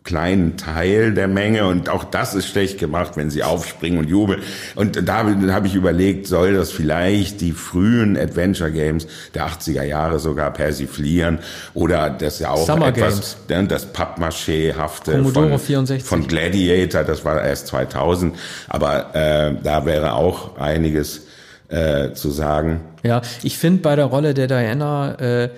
kleinen 0.03 0.57
Teil 0.57 1.13
der 1.13 1.27
Menge 1.27 1.67
und 1.67 1.89
auch 1.89 2.03
das 2.03 2.33
ist 2.33 2.47
schlecht 2.47 2.79
gemacht, 2.79 3.15
wenn 3.15 3.29
sie 3.29 3.43
aufspringen 3.43 3.99
und 3.99 4.09
jubeln. 4.09 4.41
Und 4.75 5.07
da 5.07 5.25
habe 5.25 5.67
ich 5.67 5.75
überlegt, 5.75 6.25
soll 6.25 6.53
das 6.53 6.71
vielleicht 6.71 7.41
die 7.41 7.51
frühen 7.51 8.17
Adventure 8.17 8.71
Games 8.71 9.07
der 9.33 9.47
80er 9.47 9.83
Jahre 9.83 10.19
sogar 10.19 10.51
persiflieren 10.51 11.39
oder 11.73 12.09
das 12.09 12.39
ja 12.39 12.51
auch 12.51 12.65
Summer 12.65 12.87
etwas, 12.87 13.37
Games. 13.47 13.67
das 13.69 13.93
Pappmaché-hafte 13.93 15.23
von, 15.23 15.59
64. 15.59 16.03
von 16.03 16.27
Gladiator, 16.27 17.03
das 17.03 17.25
war 17.25 17.43
erst 17.43 17.67
2000, 17.67 18.35
aber 18.67 19.13
äh, 19.15 19.55
da 19.61 19.85
wäre 19.85 20.13
auch 20.13 20.57
einiges 20.57 21.27
äh, 21.67 22.13
zu 22.13 22.29
sagen. 22.31 22.81
Ja, 23.03 23.21
ich 23.43 23.57
finde 23.57 23.81
bei 23.81 23.95
der 23.95 24.05
Rolle 24.05 24.33
der 24.33 24.47
Diana 24.47 25.15
äh, 25.19 25.49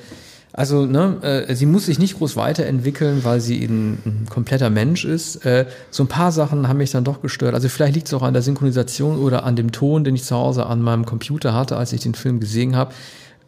also, 0.53 0.85
ne, 0.85 1.45
äh, 1.47 1.55
sie 1.55 1.65
muss 1.65 1.85
sich 1.85 1.97
nicht 1.97 2.17
groß 2.17 2.35
weiterentwickeln, 2.35 3.23
weil 3.23 3.39
sie 3.39 3.61
eben 3.61 3.99
ein 4.05 4.27
kompletter 4.29 4.69
Mensch 4.69 5.05
ist. 5.05 5.45
Äh, 5.45 5.65
so 5.91 6.03
ein 6.03 6.07
paar 6.07 6.33
Sachen 6.33 6.67
haben 6.67 6.77
mich 6.77 6.91
dann 6.91 7.05
doch 7.05 7.21
gestört. 7.21 7.53
Also 7.53 7.69
vielleicht 7.69 7.95
liegt 7.95 8.07
es 8.07 8.13
auch 8.13 8.21
an 8.21 8.33
der 8.33 8.41
Synchronisation 8.41 9.17
oder 9.17 9.45
an 9.45 9.55
dem 9.55 9.71
Ton, 9.71 10.03
den 10.03 10.15
ich 10.15 10.23
zu 10.23 10.35
Hause 10.35 10.65
an 10.65 10.81
meinem 10.81 11.05
Computer 11.05 11.53
hatte, 11.53 11.77
als 11.77 11.93
ich 11.93 12.01
den 12.01 12.15
Film 12.15 12.41
gesehen 12.41 12.75
habe. 12.75 12.93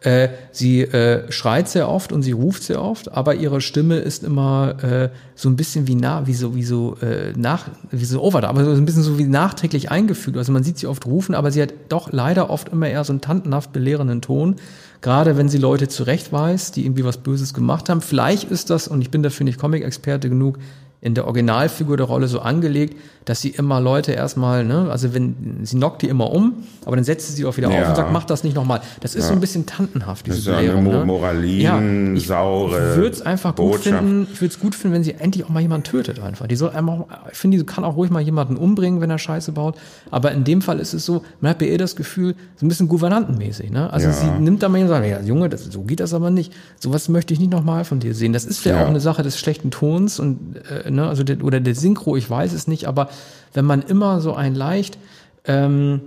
Äh, 0.00 0.28
sie 0.52 0.82
äh, 0.82 1.30
schreit 1.32 1.68
sehr 1.68 1.88
oft 1.88 2.12
und 2.12 2.22
sie 2.22 2.32
ruft 2.32 2.62
sehr 2.62 2.82
oft, 2.82 3.12
aber 3.12 3.36
ihre 3.36 3.62
Stimme 3.62 3.96
ist 3.96 4.22
immer 4.22 4.74
äh, 4.82 5.08
so 5.34 5.48
ein 5.48 5.56
bisschen 5.56 5.86
wie 5.86 5.94
nah, 5.94 6.26
wie 6.26 6.34
so, 6.34 6.54
wie 6.54 6.64
so 6.64 6.98
äh, 7.00 7.32
nach, 7.36 7.68
wie 7.90 8.04
so 8.04 8.22
over, 8.22 8.44
aber 8.44 8.64
so 8.64 8.72
ein 8.72 8.84
bisschen 8.84 9.02
so 9.02 9.18
wie 9.18 9.24
nachträglich 9.24 9.90
eingefügt. 9.90 10.36
Also 10.36 10.52
man 10.52 10.62
sieht 10.62 10.78
sie 10.78 10.86
oft 10.86 11.06
rufen, 11.06 11.34
aber 11.34 11.50
sie 11.50 11.62
hat 11.62 11.72
doch 11.88 12.12
leider 12.12 12.50
oft 12.50 12.68
immer 12.68 12.86
eher 12.86 13.02
so 13.04 13.14
einen 13.14 13.22
tantenhaft 13.22 13.72
belehrenden 13.72 14.20
Ton. 14.20 14.56
Gerade 15.04 15.36
wenn 15.36 15.50
sie 15.50 15.58
Leute 15.58 15.86
zurechtweist, 15.86 16.76
die 16.76 16.86
irgendwie 16.86 17.04
was 17.04 17.18
Böses 17.18 17.52
gemacht 17.52 17.90
haben. 17.90 18.00
Vielleicht 18.00 18.50
ist 18.50 18.70
das, 18.70 18.88
und 18.88 19.02
ich 19.02 19.10
bin 19.10 19.22
dafür 19.22 19.44
nicht 19.44 19.58
Comic-Experte 19.58 20.30
genug, 20.30 20.58
in 21.04 21.14
der 21.14 21.26
Originalfigur 21.26 21.98
der 21.98 22.06
Rolle 22.06 22.28
so 22.28 22.40
angelegt, 22.40 22.96
dass 23.26 23.42
sie 23.42 23.50
immer 23.50 23.78
Leute 23.78 24.12
erstmal, 24.12 24.64
ne, 24.64 24.90
also 24.90 25.12
wenn 25.12 25.60
sie 25.62 25.76
knockt 25.76 26.00
die 26.00 26.08
immer 26.08 26.30
um, 26.30 26.64
aber 26.86 26.96
dann 26.96 27.04
setzt 27.04 27.28
sie 27.28 27.34
sie 27.34 27.44
auch 27.44 27.56
wieder 27.58 27.70
ja. 27.70 27.82
auf 27.82 27.88
und 27.90 27.96
sagt, 27.96 28.12
mach 28.12 28.24
das 28.24 28.42
nicht 28.42 28.56
nochmal. 28.56 28.80
Das 29.00 29.14
ist 29.14 29.24
ja. 29.24 29.28
so 29.28 29.34
ein 29.34 29.40
bisschen 29.40 29.66
tantenhaft, 29.66 30.26
diese 30.26 30.36
das 30.36 30.46
ist 30.46 30.56
Belehrung. 30.56 30.86
Eine 30.86 30.98
ne? 31.00 31.04
Moralin, 31.04 31.60
ja, 31.60 32.16
ich 32.16 32.26
saure. 32.26 32.92
Ich 32.92 32.96
würde 32.96 33.10
es 33.10 33.20
einfach 33.20 33.54
gut 33.54 33.72
Botschaft. 33.72 33.98
finden, 33.98 34.28
ich 34.32 34.40
würde 34.40 34.54
es 34.54 34.60
gut 34.60 34.74
finden, 34.74 34.94
wenn 34.94 35.04
sie 35.04 35.12
endlich 35.12 35.44
auch 35.44 35.50
mal 35.50 35.60
jemanden 35.60 35.84
tötet 35.84 36.20
einfach. 36.20 36.46
Die 36.46 36.56
soll 36.56 36.70
einfach, 36.70 37.04
ich 37.30 37.36
finde, 37.36 37.58
die 37.58 37.64
kann 37.64 37.84
auch 37.84 37.96
ruhig 37.96 38.10
mal 38.10 38.22
jemanden 38.22 38.56
umbringen, 38.56 39.02
wenn 39.02 39.10
er 39.10 39.18
Scheiße 39.18 39.52
baut. 39.52 39.76
Aber 40.10 40.32
in 40.32 40.44
dem 40.44 40.62
Fall 40.62 40.80
ist 40.80 40.94
es 40.94 41.04
so, 41.04 41.22
man 41.42 41.50
hat 41.50 41.58
bei 41.58 41.66
ihr 41.66 41.78
das 41.78 41.96
Gefühl, 41.96 42.34
so 42.56 42.64
ein 42.64 42.68
bisschen 42.70 42.88
gouvernantenmäßig, 42.88 43.70
ne? 43.70 43.92
Also 43.92 44.10
sie 44.10 44.26
nimmt 44.40 44.62
da 44.62 44.70
mal 44.70 44.80
und 44.80 44.88
sagt, 44.88 45.06
ja, 45.06 45.20
Junge, 45.20 45.50
das, 45.50 45.64
so 45.64 45.82
geht 45.82 46.00
das 46.00 46.14
aber 46.14 46.30
nicht. 46.30 46.52
Sowas 46.80 47.10
möchte 47.10 47.34
ich 47.34 47.40
nicht 47.40 47.52
nochmal 47.52 47.84
von 47.84 48.00
dir 48.00 48.14
sehen. 48.14 48.32
Das 48.32 48.46
ist 48.46 48.64
ja, 48.64 48.82
auch 48.82 48.88
eine 48.88 49.00
Sache 49.00 49.22
des 49.22 49.38
schlechten 49.38 49.70
Tons 49.70 50.18
und, 50.18 50.56
äh, 50.70 50.90
ne, 50.94 51.08
also 51.08 51.24
der, 51.24 51.42
oder 51.44 51.60
der 51.60 51.74
Synchro, 51.74 52.16
ich 52.16 52.28
weiß 52.28 52.52
es 52.52 52.66
nicht, 52.66 52.86
aber 52.86 53.08
wenn 53.52 53.64
man 53.64 53.82
immer 53.82 54.20
so 54.20 54.34
ein 54.34 54.54
leicht, 54.54 54.98
ähm, 55.44 56.00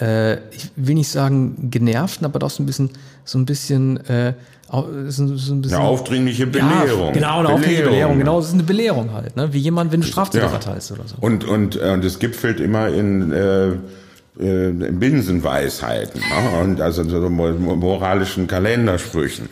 äh, 0.00 0.34
ich 0.50 0.70
will 0.76 0.94
nicht 0.94 1.08
sagen 1.08 1.70
genervten, 1.70 2.24
aber 2.24 2.38
doch 2.38 2.50
so 2.50 2.62
ein 2.62 2.66
bisschen, 2.66 2.90
so 3.24 3.38
ein 3.38 3.46
bisschen, 3.46 3.98
äh, 4.06 4.34
so, 5.08 5.36
so 5.36 5.54
ein 5.54 5.60
bisschen 5.60 5.78
eine 5.78 5.86
aufdringliche 5.86 6.46
Belehrung. 6.46 7.08
Ja, 7.08 7.12
genau, 7.12 7.38
eine 7.40 7.42
Belehrung. 7.42 7.46
aufdringliche 7.46 7.82
Belehrung. 7.84 8.18
Genau, 8.18 8.38
das 8.38 8.48
ist 8.48 8.54
eine 8.54 8.62
Belehrung 8.62 9.12
halt, 9.12 9.36
ne? 9.36 9.52
Wie 9.52 9.58
jemand, 9.58 9.92
wenn 9.92 10.00
du 10.00 10.06
Strafzettel 10.06 10.46
ja. 10.46 10.48
verteilst 10.48 10.92
oder 10.92 11.04
so. 11.06 11.16
Und 11.20 11.44
und 11.44 11.76
äh, 11.76 11.90
und 11.90 12.04
es 12.04 12.18
gipfelt 12.18 12.58
immer 12.58 12.88
in 12.88 13.32
äh, 13.32 13.72
äh, 14.40 14.70
Binsenweisheiten 14.70 16.20
ne? 16.20 16.60
und 16.62 16.80
also 16.80 17.04
so 17.04 17.28
moralischen 17.28 18.46
Kalendersprüchen. 18.46 19.50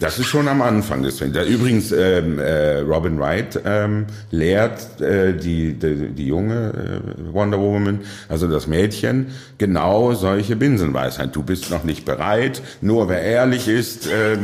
Das 0.00 0.18
ist 0.18 0.28
schon 0.28 0.48
am 0.48 0.62
Anfang 0.62 1.02
des 1.02 1.18
Films. 1.18 1.36
Übrigens, 1.46 1.92
ähm, 1.92 2.38
äh, 2.38 2.78
Robin 2.78 3.18
Wright 3.18 3.60
ähm, 3.66 4.06
lehrt 4.30 4.98
äh, 4.98 5.34
die, 5.34 5.74
die, 5.74 6.08
die 6.08 6.26
junge 6.26 6.72
äh, 6.72 7.34
Wonder 7.34 7.60
Woman, 7.60 8.00
also 8.26 8.48
das 8.48 8.66
Mädchen, 8.66 9.26
genau 9.58 10.14
solche 10.14 10.56
Binsenweisheit. 10.56 11.36
Du 11.36 11.42
bist 11.42 11.70
noch 11.70 11.84
nicht 11.84 12.06
bereit, 12.06 12.62
nur 12.80 13.10
wer 13.10 13.20
ehrlich 13.20 13.68
ist, 13.68 14.06
äh, 14.06 14.38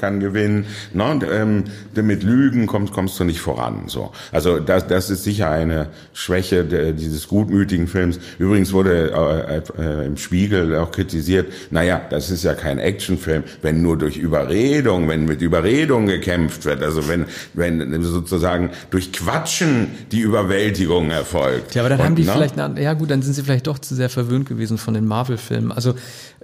kann 0.00 0.18
gewinnen. 0.18 0.64
Ne? 0.94 1.20
Ähm, 1.30 1.64
mit 1.94 2.22
Lügen 2.22 2.66
kommst, 2.66 2.94
kommst 2.94 3.20
du 3.20 3.24
nicht 3.24 3.40
voran. 3.40 3.82
So. 3.88 4.12
Also 4.32 4.60
das, 4.60 4.86
das 4.86 5.10
ist 5.10 5.24
sicher 5.24 5.50
eine 5.50 5.88
Schwäche 6.14 6.64
de, 6.64 6.94
dieses 6.94 7.28
gutmütigen 7.28 7.86
Films. 7.86 8.18
Übrigens 8.38 8.72
wurde 8.72 9.12
äh, 9.12 9.82
äh, 9.82 10.06
im 10.06 10.16
Spiegel 10.16 10.74
auch 10.76 10.90
kritisiert, 10.90 11.52
naja, 11.70 12.00
das 12.08 12.30
ist 12.30 12.44
ja 12.44 12.54
kein 12.54 12.78
Actionfilm, 12.78 13.44
wenn 13.60 13.82
nur 13.82 13.98
durch 13.98 14.16
Überredung 14.16 15.01
Überredung, 15.02 15.08
wenn 15.08 15.24
mit 15.24 15.42
Überredung 15.42 16.06
gekämpft 16.06 16.64
wird, 16.64 16.82
also 16.82 17.08
wenn, 17.08 17.26
wenn 17.54 18.02
sozusagen 18.02 18.70
durch 18.90 19.12
Quatschen 19.12 19.88
die 20.10 20.20
Überwältigung 20.20 21.10
erfolgt. 21.10 21.74
Ja, 21.74 21.82
aber 21.82 21.90
dann 21.90 22.00
Und, 22.00 22.06
haben 22.06 22.16
die 22.16 22.24
ne? 22.24 22.32
vielleicht, 22.32 22.58
eine, 22.58 22.80
ja 22.80 22.94
gut, 22.94 23.10
dann 23.10 23.22
sind 23.22 23.34
sie 23.34 23.42
vielleicht 23.42 23.66
doch 23.66 23.78
zu 23.78 23.94
sehr 23.94 24.08
verwöhnt 24.08 24.48
gewesen 24.48 24.78
von 24.78 24.94
den 24.94 25.06
Marvel-Filmen. 25.06 25.72
Also 25.72 25.94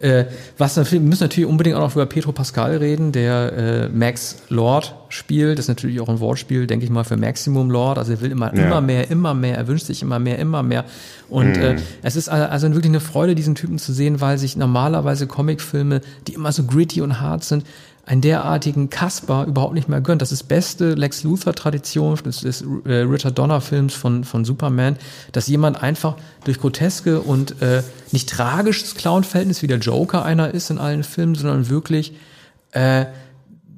äh, 0.00 0.26
was 0.56 0.76
wir 0.76 1.00
müssen 1.00 1.24
natürlich 1.24 1.48
unbedingt 1.48 1.76
auch 1.76 1.80
noch 1.80 1.94
über 1.94 2.06
Pedro 2.06 2.32
Pascal 2.32 2.76
reden, 2.76 3.12
der 3.12 3.52
äh, 3.52 3.88
Max 3.88 4.36
Lord 4.48 4.94
spielt. 5.08 5.58
Das 5.58 5.64
ist 5.64 5.68
natürlich 5.68 6.00
auch 6.00 6.08
ein 6.08 6.20
Wortspiel, 6.20 6.66
denke 6.66 6.84
ich 6.84 6.90
mal, 6.90 7.04
für 7.04 7.16
Maximum 7.16 7.70
Lord. 7.70 7.98
Also 7.98 8.12
er 8.12 8.20
will 8.20 8.30
immer, 8.30 8.54
ja. 8.54 8.66
immer 8.66 8.80
mehr, 8.80 9.10
immer 9.10 9.34
mehr, 9.34 9.56
er 9.56 9.66
wünscht 9.66 9.86
sich 9.86 10.02
immer 10.02 10.18
mehr, 10.18 10.38
immer 10.38 10.62
mehr. 10.62 10.84
Und 11.28 11.56
mhm. 11.56 11.62
äh, 11.62 11.76
es 12.02 12.16
ist 12.16 12.28
also 12.28 12.68
wirklich 12.74 12.90
eine 12.90 13.00
Freude, 13.00 13.34
diesen 13.34 13.54
Typen 13.54 13.78
zu 13.78 13.92
sehen, 13.92 14.20
weil 14.20 14.38
sich 14.38 14.56
normalerweise 14.56 15.26
Comicfilme, 15.26 16.00
die 16.26 16.34
immer 16.34 16.52
so 16.52 16.64
gritty 16.64 17.00
und 17.00 17.20
hart 17.20 17.44
sind, 17.44 17.64
einen 18.08 18.22
derartigen 18.22 18.88
Kasper 18.88 19.44
überhaupt 19.44 19.74
nicht 19.74 19.88
mehr 19.88 20.00
gönnt. 20.00 20.22
Das 20.22 20.32
ist 20.32 20.44
beste 20.44 20.94
Lex 20.94 21.24
Luthor-Tradition 21.24 22.16
des, 22.16 22.40
des 22.40 22.64
äh, 22.86 23.00
Richard 23.00 23.38
Donner-Films 23.38 23.92
von, 23.92 24.24
von 24.24 24.46
Superman, 24.46 24.96
dass 25.32 25.46
jemand 25.46 25.82
einfach 25.82 26.16
durch 26.44 26.58
groteske 26.58 27.20
und 27.20 27.60
äh, 27.60 27.82
nicht 28.10 28.30
tragisches 28.30 28.94
Clown-Verhältnis 28.94 29.60
wie 29.60 29.66
der 29.66 29.76
Joker 29.78 30.24
einer 30.24 30.54
ist 30.54 30.70
in 30.70 30.78
allen 30.78 31.04
Filmen, 31.04 31.34
sondern 31.34 31.68
wirklich 31.68 32.14
äh, 32.72 33.04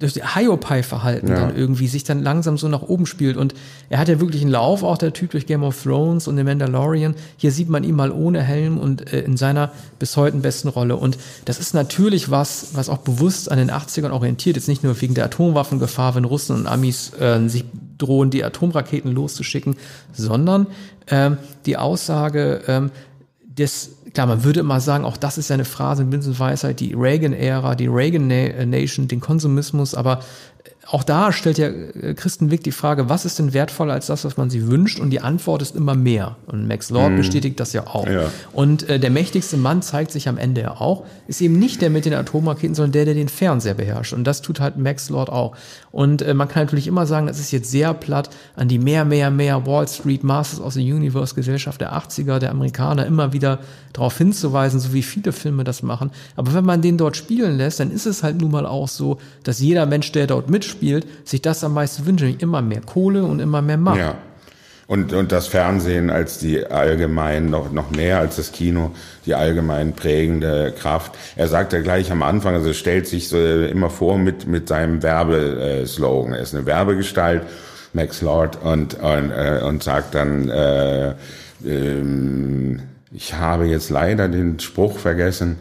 durch 0.00 0.14
Hiopai-Verhalten 0.14 1.28
ja. 1.28 1.34
dann 1.34 1.56
irgendwie 1.56 1.86
sich 1.86 2.04
dann 2.04 2.22
langsam 2.22 2.56
so 2.56 2.68
nach 2.68 2.82
oben 2.82 3.04
spielt. 3.04 3.36
Und 3.36 3.54
er 3.90 3.98
hat 3.98 4.08
ja 4.08 4.18
wirklich 4.18 4.40
einen 4.42 4.50
Lauf, 4.50 4.82
auch 4.82 4.96
der 4.96 5.12
Typ 5.12 5.30
durch 5.30 5.46
Game 5.46 5.62
of 5.62 5.80
Thrones 5.82 6.26
und 6.26 6.36
The 6.36 6.42
Mandalorian. 6.42 7.14
Hier 7.36 7.52
sieht 7.52 7.68
man 7.68 7.84
ihn 7.84 7.94
mal 7.94 8.10
ohne 8.10 8.42
Helm 8.42 8.78
und 8.78 9.12
äh, 9.12 9.20
in 9.20 9.36
seiner 9.36 9.72
bis 9.98 10.16
heute 10.16 10.38
besten 10.38 10.68
Rolle. 10.68 10.96
Und 10.96 11.18
das 11.44 11.60
ist 11.60 11.74
natürlich 11.74 12.30
was, 12.30 12.68
was 12.72 12.88
auch 12.88 12.98
bewusst 12.98 13.50
an 13.50 13.58
den 13.58 13.70
80ern 13.70 14.10
orientiert. 14.10 14.56
Jetzt 14.56 14.68
nicht 14.68 14.82
nur 14.82 14.98
wegen 15.02 15.14
der 15.14 15.26
Atomwaffengefahr, 15.26 16.14
wenn 16.14 16.24
Russen 16.24 16.56
und 16.56 16.66
Amis 16.66 17.12
äh, 17.20 17.46
sich 17.48 17.66
drohen, 17.98 18.30
die 18.30 18.42
Atomraketen 18.42 19.12
loszuschicken, 19.12 19.76
sondern 20.14 20.66
ähm, 21.08 21.36
die 21.66 21.76
Aussage 21.76 22.62
ähm, 22.66 22.90
des 23.60 23.96
klar, 24.12 24.26
man 24.26 24.44
würde 24.44 24.60
immer 24.60 24.80
sagen, 24.80 25.04
auch 25.04 25.16
das 25.16 25.38
ist 25.38 25.50
ja 25.50 25.54
eine 25.54 25.64
Phrase 25.64 26.02
in 26.02 26.10
Binsenweisheit, 26.10 26.80
die 26.80 26.94
Reagan-Ära, 26.94 27.74
die 27.74 27.86
Reagan-Nation, 27.86 29.08
den 29.08 29.20
Konsumismus, 29.20 29.94
aber 29.94 30.20
auch 30.92 31.04
da 31.04 31.30
stellt 31.30 31.56
ja 31.56 31.68
äh, 31.68 32.14
Christenwig 32.14 32.64
die 32.64 32.72
Frage, 32.72 33.08
was 33.08 33.24
ist 33.24 33.38
denn 33.38 33.54
wertvoller 33.54 33.94
als 33.94 34.06
das, 34.06 34.24
was 34.24 34.36
man 34.36 34.50
sich 34.50 34.66
wünscht? 34.66 34.98
Und 34.98 35.10
die 35.10 35.20
Antwort 35.20 35.62
ist 35.62 35.76
immer 35.76 35.94
mehr. 35.94 36.36
Und 36.46 36.66
Max 36.66 36.90
Lord 36.90 37.12
mm. 37.12 37.16
bestätigt 37.16 37.60
das 37.60 37.72
ja 37.72 37.86
auch. 37.86 38.08
Ja. 38.08 38.32
Und 38.52 38.88
äh, 38.88 38.98
der 38.98 39.10
mächtigste 39.10 39.56
Mann 39.56 39.82
zeigt 39.82 40.10
sich 40.10 40.28
am 40.28 40.36
Ende 40.36 40.62
ja 40.62 40.72
auch, 40.72 41.04
ist 41.28 41.40
eben 41.40 41.60
nicht 41.60 41.80
der 41.80 41.90
mit 41.90 42.06
den 42.06 42.14
Atomraketen, 42.14 42.74
sondern 42.74 42.90
der, 42.90 43.04
der 43.04 43.14
den 43.14 43.28
Fernseher 43.28 43.74
beherrscht. 43.74 44.12
Und 44.12 44.24
das 44.24 44.42
tut 44.42 44.58
halt 44.58 44.78
Max 44.78 45.10
Lord 45.10 45.30
auch. 45.30 45.56
Und 45.92 46.22
äh, 46.22 46.34
man 46.34 46.48
kann 46.48 46.64
natürlich 46.64 46.88
immer 46.88 47.06
sagen, 47.06 47.28
das 47.28 47.38
ist 47.38 47.52
jetzt 47.52 47.70
sehr 47.70 47.94
platt 47.94 48.30
an 48.56 48.66
die 48.66 48.80
mehr, 48.80 49.04
mehr, 49.04 49.30
mehr 49.30 49.64
Wall 49.66 49.86
Street 49.86 50.24
Masters 50.24 50.60
of 50.60 50.72
the 50.72 50.92
Universe 50.92 51.36
Gesellschaft 51.36 51.80
der 51.80 51.96
80er, 51.96 52.40
der 52.40 52.50
Amerikaner 52.50 53.06
immer 53.06 53.32
wieder 53.32 53.60
darauf 53.92 54.18
hinzuweisen, 54.18 54.80
so 54.80 54.92
wie 54.92 55.04
viele 55.04 55.30
Filme 55.30 55.62
das 55.62 55.84
machen. 55.84 56.10
Aber 56.34 56.52
wenn 56.52 56.64
man 56.64 56.82
den 56.82 56.96
dort 56.96 57.16
spielen 57.16 57.56
lässt, 57.58 57.78
dann 57.78 57.92
ist 57.92 58.06
es 58.06 58.24
halt 58.24 58.40
nun 58.40 58.50
mal 58.50 58.66
auch 58.66 58.88
so, 58.88 59.18
dass 59.44 59.60
jeder 59.60 59.86
Mensch, 59.86 60.10
der 60.10 60.26
dort 60.26 60.50
mitspielt, 60.50 60.79
spielt, 60.80 61.06
sich 61.28 61.42
das 61.42 61.62
am 61.62 61.74
meisten 61.74 62.06
wünscht, 62.06 62.42
immer 62.42 62.62
mehr 62.62 62.80
Kohle 62.80 63.24
und 63.24 63.40
immer 63.40 63.60
mehr 63.60 63.76
Macht. 63.76 63.98
Ja. 63.98 64.14
Und, 64.86 65.12
und 65.12 65.30
das 65.30 65.46
Fernsehen 65.46 66.10
als 66.10 66.38
die 66.38 66.66
allgemein, 66.66 67.48
noch, 67.48 67.70
noch 67.70 67.92
mehr 67.92 68.18
als 68.18 68.36
das 68.36 68.50
Kino, 68.50 68.90
die 69.24 69.34
allgemein 69.34 69.92
prägende 69.92 70.74
Kraft. 70.76 71.12
Er 71.36 71.46
sagt 71.46 71.72
ja 71.72 71.80
gleich 71.80 72.10
am 72.10 72.24
Anfang, 72.24 72.54
also 72.54 72.72
stellt 72.72 73.06
sich 73.06 73.28
so 73.28 73.38
immer 73.38 73.88
vor 73.88 74.18
mit, 74.18 74.48
mit 74.48 74.66
seinem 74.66 75.00
Werbeslogan. 75.00 76.32
Er 76.32 76.40
ist 76.40 76.56
eine 76.56 76.66
Werbegestalt, 76.66 77.42
Max 77.92 78.20
Lord, 78.20 78.58
und, 78.64 78.94
und, 78.94 79.30
äh, 79.30 79.60
und 79.64 79.84
sagt 79.84 80.16
dann, 80.16 80.48
äh, 80.48 81.14
ähm, 81.64 82.80
ich 83.12 83.34
habe 83.34 83.66
jetzt 83.66 83.90
leider 83.90 84.28
den 84.28 84.58
Spruch 84.58 84.98
vergessen, 84.98 85.58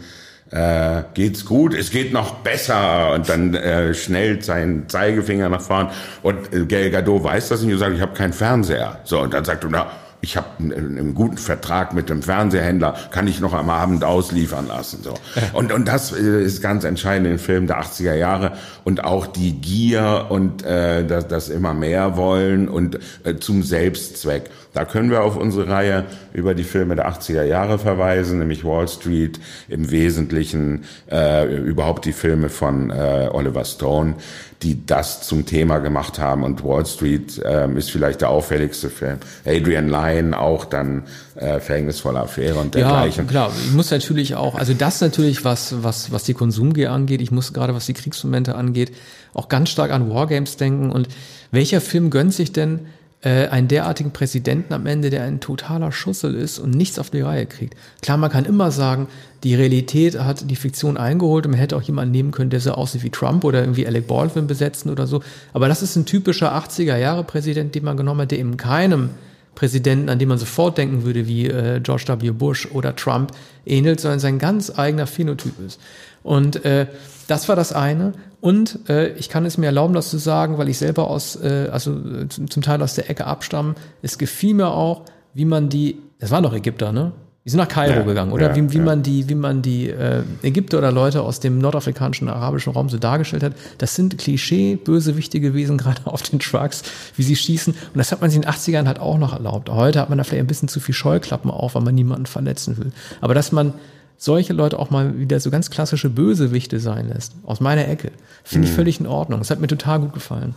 äh, 0.52 1.04
geht's 1.14 1.46
gut, 1.46 1.74
es 1.74 1.92
geht 1.92 2.12
noch 2.12 2.36
besser 2.36 3.14
und 3.14 3.30
dann 3.30 3.54
äh, 3.54 3.94
schnellt 3.94 4.44
sein 4.44 4.86
Zeigefinger 4.88 5.50
nach 5.50 5.62
vorn 5.62 5.90
und 6.24 6.54
äh, 6.54 6.66
Gail 6.66 6.90
Gadot 6.90 7.24
weiß 7.24 7.50
das 7.50 7.62
nicht 7.62 7.74
und 7.74 7.80
sagt, 7.80 7.96
ich 7.96 8.02
habe 8.02 8.14
keinen 8.14 8.34
Fernseher. 8.34 9.00
So 9.04 9.20
und 9.20 9.34
dann 9.34 9.46
sagt 9.46 9.64
er, 9.64 9.70
na, 9.72 9.92
ich 10.22 10.36
habe 10.36 10.48
einen, 10.60 11.14
guten 11.16 11.38
Vertrag 11.38 11.94
mit 11.94 12.10
dem 12.10 12.22
Fernsehhändler, 12.22 12.96
kann 13.12 13.28
ich 13.28 13.40
noch 13.40 13.54
am 13.54 13.70
Abend 13.70 14.04
ausliefern 14.04 14.68
lassen. 14.68 15.02
So. 15.02 15.14
Und, 15.54 15.72
und 15.72 15.88
das 15.88 16.12
äh, 16.12 16.44
ist 16.44 16.62
ganz 16.62 16.84
entscheidend 16.84 17.28
in 17.28 17.40
Filmen 17.40 17.68
der 17.68 17.82
80er 17.82 18.16
Jahre 18.16 18.54
und 18.84 19.04
auch 19.04 19.28
die 19.28 19.54
Gier 19.54 20.26
und 20.30 20.64
äh, 20.66 21.06
das, 21.06 21.28
das 21.28 21.50
immer 21.50 21.74
mehr 21.74 22.18
wollen 22.18 22.68
und 22.68 23.00
äh, 23.24 23.36
zum 23.38 23.64
Selbstzweck. 23.64 24.50
Da 24.74 24.86
können 24.86 25.10
wir 25.10 25.24
auf 25.24 25.36
unsere 25.36 25.68
Reihe 25.68 26.06
über 26.32 26.54
die 26.54 26.64
Filme 26.64 26.96
der 26.96 27.10
80er 27.10 27.44
Jahre 27.44 27.80
verweisen, 27.80 28.38
nämlich 28.38 28.64
Wall 28.64 28.88
Street, 28.88 29.40
im 29.68 29.90
Wesentlichen 29.90 30.84
äh, 31.12 31.56
überhaupt 31.56 32.06
die 32.06 32.14
Filme 32.14 32.50
von 32.50 32.92
äh, 32.92 33.30
Oliver 33.32 33.66
Stone, 33.66 34.16
die 34.62 34.86
das 34.86 35.22
zum 35.22 35.48
Thema 35.48 35.80
gemacht 35.80 36.20
haben. 36.20 36.44
Und 36.44 36.64
Wall 36.64 36.86
Street 36.86 37.42
äh, 37.44 37.68
ist 37.74 37.90
vielleicht 37.90 38.22
der 38.22 38.30
auffälligste 38.30 38.92
Film. 38.92 39.18
Adrian 39.44 39.90
Lyne 39.90 40.40
auch 40.40 40.66
dann 40.66 41.04
äh, 41.36 41.60
verhängnisvolle 41.60 42.20
Affäre 42.20 42.60
und 42.60 42.76
dergleichen. 42.76 43.26
Ja, 43.26 43.32
klar. 43.32 43.52
Ich 43.66 43.74
muss 43.74 43.90
natürlich 43.90 44.36
auch, 44.36 44.54
also 44.54 44.74
das 44.74 45.02
natürlich, 45.02 45.44
was, 45.46 45.82
was, 45.82 46.12
was 46.12 46.26
die 46.26 46.36
Konsumgier 46.36 46.92
angeht, 46.92 47.22
ich 47.22 47.32
muss 47.32 47.54
gerade, 47.54 47.74
was 47.74 47.88
die 47.88 47.94
Kriegsmomente 47.94 48.54
angeht, 48.54 48.92
auch 49.34 49.50
ganz 49.50 49.70
stark 49.70 49.92
an 49.92 50.12
Wargames 50.12 50.58
denken. 50.58 50.92
Und 50.92 51.08
welcher 51.52 51.82
Film 51.82 52.12
gönnt 52.12 52.36
sich 52.36 52.52
denn 52.52 52.82
äh, 53.22 53.48
einen 53.48 53.68
derartigen 53.68 54.12
Präsidenten 54.12 54.74
am 54.74 54.86
Ende, 54.86 55.10
der 55.10 55.24
ein 55.24 55.40
totaler 55.40 55.92
Schussel 55.92 56.36
ist 56.36 56.58
und 56.58 56.72
nichts 56.72 57.00
auf 57.00 57.10
die 57.10 57.22
Reihe 57.22 57.46
kriegt. 57.46 57.76
Klar, 58.02 58.18
man 58.18 58.30
kann 58.30 58.46
immer 58.46 58.72
sagen, 58.72 59.08
die 59.44 59.56
Realität 59.56 60.18
hat 60.20 60.50
die 60.50 60.56
Fiktion 60.56 60.98
eingeholt 60.98 61.46
und 61.46 61.52
man 61.52 61.60
hätte 61.60 61.76
auch 61.76 61.82
jemanden 61.82 62.12
nehmen 62.12 62.32
können, 62.32 62.50
der 62.50 62.62
so 62.62 62.72
aussieht 62.72 63.04
wie 63.04 63.10
Trump 63.10 63.44
oder 63.44 63.62
irgendwie 63.62 63.86
Alec 63.86 64.08
Baldwin 64.08 64.48
besetzen 64.48 64.90
oder 64.90 65.06
so. 65.08 65.22
Aber 65.54 65.68
das 65.68 65.82
ist 65.82 65.96
ein 65.96 66.06
typischer 66.06 66.56
80er-Jahre-Präsident, 66.56 67.76
den 67.76 67.84
man 67.84 67.98
genommen 67.98 68.22
hat, 68.22 68.32
der 68.32 68.40
eben 68.40 68.58
keinem 68.58 69.10
Präsidenten, 69.56 70.10
an 70.10 70.20
den 70.20 70.30
man 70.30 70.38
sofort 70.38 70.78
denken 70.78 71.04
würde, 71.04 71.28
wie 71.28 71.48
äh, 71.48 71.80
George 71.82 72.06
W. 72.08 72.32
Bush 72.32 72.68
oder 72.72 72.96
Trump 72.96 73.32
ähnelt, 73.66 74.00
sondern 74.00 74.20
sein 74.20 74.40
ganz 74.40 74.78
eigener 74.78 75.08
Phänotyp 75.08 75.60
ist. 75.66 75.80
Und 76.24 76.64
äh, 76.66 76.88
das 77.28 77.50
war 77.50 77.56
das 77.56 77.74
eine. 77.74 78.14
Und 78.42 78.90
äh, 78.90 79.10
ich 79.14 79.30
kann 79.30 79.46
es 79.46 79.58
mir 79.58 79.68
erlauben, 79.68 79.94
das 79.94 80.10
zu 80.10 80.18
sagen, 80.18 80.58
weil 80.58 80.70
ich 80.70 80.78
selber 80.78 81.10
aus, 81.10 81.36
äh, 81.36 81.70
also 81.72 81.92
äh, 81.94 82.28
zum 82.30 82.64
Teil 82.64 82.82
aus 82.82 82.96
der 82.96 83.10
Ecke 83.10 83.26
abstamme. 83.26 83.76
Es 84.02 84.18
gefiel 84.18 84.54
mir 84.54 84.70
auch, 84.70 85.04
wie 85.34 85.46
man 85.46 85.70
die, 85.70 85.98
das 86.20 86.32
waren 86.32 86.44
doch 86.44 86.54
Ägypter, 86.54 86.92
ne? 86.92 87.12
Die 87.50 87.54
sind 87.54 87.62
nach 87.62 87.68
Kairo 87.68 88.02
ja, 88.02 88.04
gegangen, 88.04 88.32
oder? 88.32 88.50
Ja, 88.50 88.56
wie, 88.56 88.72
wie 88.72 88.78
ja. 88.78 88.84
man 88.84 89.02
die, 89.02 89.28
wie 89.28 89.34
man 89.34 89.64
die 89.64 89.90
äh, 89.90 90.22
Ägypter 90.44 90.78
oder 90.78 90.92
Leute 90.92 91.24
aus 91.24 91.40
dem 91.40 91.58
nordafrikanischen, 91.58 92.30
arabischen 92.30 92.74
Raum 92.74 92.90
so 92.90 93.00
dargestellt 93.00 93.42
hat. 93.42 93.54
Das 93.80 93.96
sind 93.96 94.20
Klischee-Bösewichte 94.20 95.40
gewesen, 95.40 95.78
gerade 95.80 96.02
auf 96.06 96.22
den 96.22 96.38
Trucks, 96.38 96.84
wie 97.16 97.24
sie 97.24 97.36
schießen. 97.36 97.74
Und 97.74 97.98
das 97.98 98.12
hat 98.12 98.22
man 98.22 98.30
sich 98.30 98.36
in 98.36 98.44
den 98.44 98.52
80ern 98.52 98.86
halt 98.86 99.00
auch 99.00 99.18
noch 99.18 99.34
erlaubt. 99.34 99.68
Heute 99.72 100.00
hat 100.00 100.10
man 100.10 100.20
da 100.20 100.24
vielleicht 100.24 100.44
ein 100.44 100.46
bisschen 100.46 100.68
zu 100.68 100.80
viel 100.80 100.94
Scheuklappen 100.94 101.50
auf, 101.50 101.74
weil 101.74 101.82
man 101.82 101.96
niemanden 101.96 102.28
verletzen 102.28 102.78
will. 102.78 102.92
Aber 103.20 103.34
dass 103.34 103.52
man 103.52 103.74
solche 104.16 104.54
Leute 104.54 104.78
auch 104.78 104.92
mal 104.92 105.18
wieder 105.18 105.40
so 105.40 105.50
ganz 105.50 105.72
klassische 105.72 106.12
Bösewichte 106.12 106.80
sein 106.80 107.08
lässt, 107.08 107.34
aus 107.48 107.60
meiner 107.62 107.88
Ecke, 107.88 108.12
finde 108.44 108.68
ich 108.68 108.74
mhm. 108.74 108.78
völlig 108.78 109.00
in 109.00 109.08
Ordnung. 109.08 109.40
Das 109.40 109.50
hat 109.50 109.60
mir 109.60 109.66
total 109.66 110.02
gut 110.02 110.14
gefallen. 110.14 110.54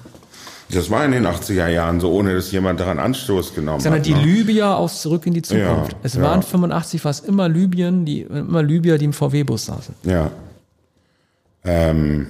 Das 0.72 0.90
war 0.90 1.04
in 1.04 1.12
den 1.12 1.26
80er 1.26 1.68
Jahren 1.68 2.00
so, 2.00 2.10
ohne 2.12 2.34
dass 2.34 2.50
jemand 2.50 2.80
daran 2.80 2.98
Anstoß 2.98 3.54
genommen 3.54 3.80
Sondern 3.80 4.00
hat. 4.00 4.06
Die 4.06 4.14
ne? 4.14 4.24
Libyer 4.24 4.76
aus 4.76 5.02
Zurück 5.02 5.26
in 5.26 5.34
die 5.34 5.42
Zukunft. 5.42 5.92
Ja, 5.92 5.98
es 6.02 6.14
ja. 6.14 6.22
waren 6.22 6.42
85 6.42 7.00
fast 7.00 7.26
immer 7.26 7.48
Libyen, 7.48 8.04
die, 8.04 8.22
immer 8.22 8.62
Libyer, 8.62 8.96
die 8.96 9.04
im 9.04 9.12
VW-Bus 9.12 9.66
saßen. 9.66 9.94
Ja. 10.04 10.30
Ähm, 11.64 12.26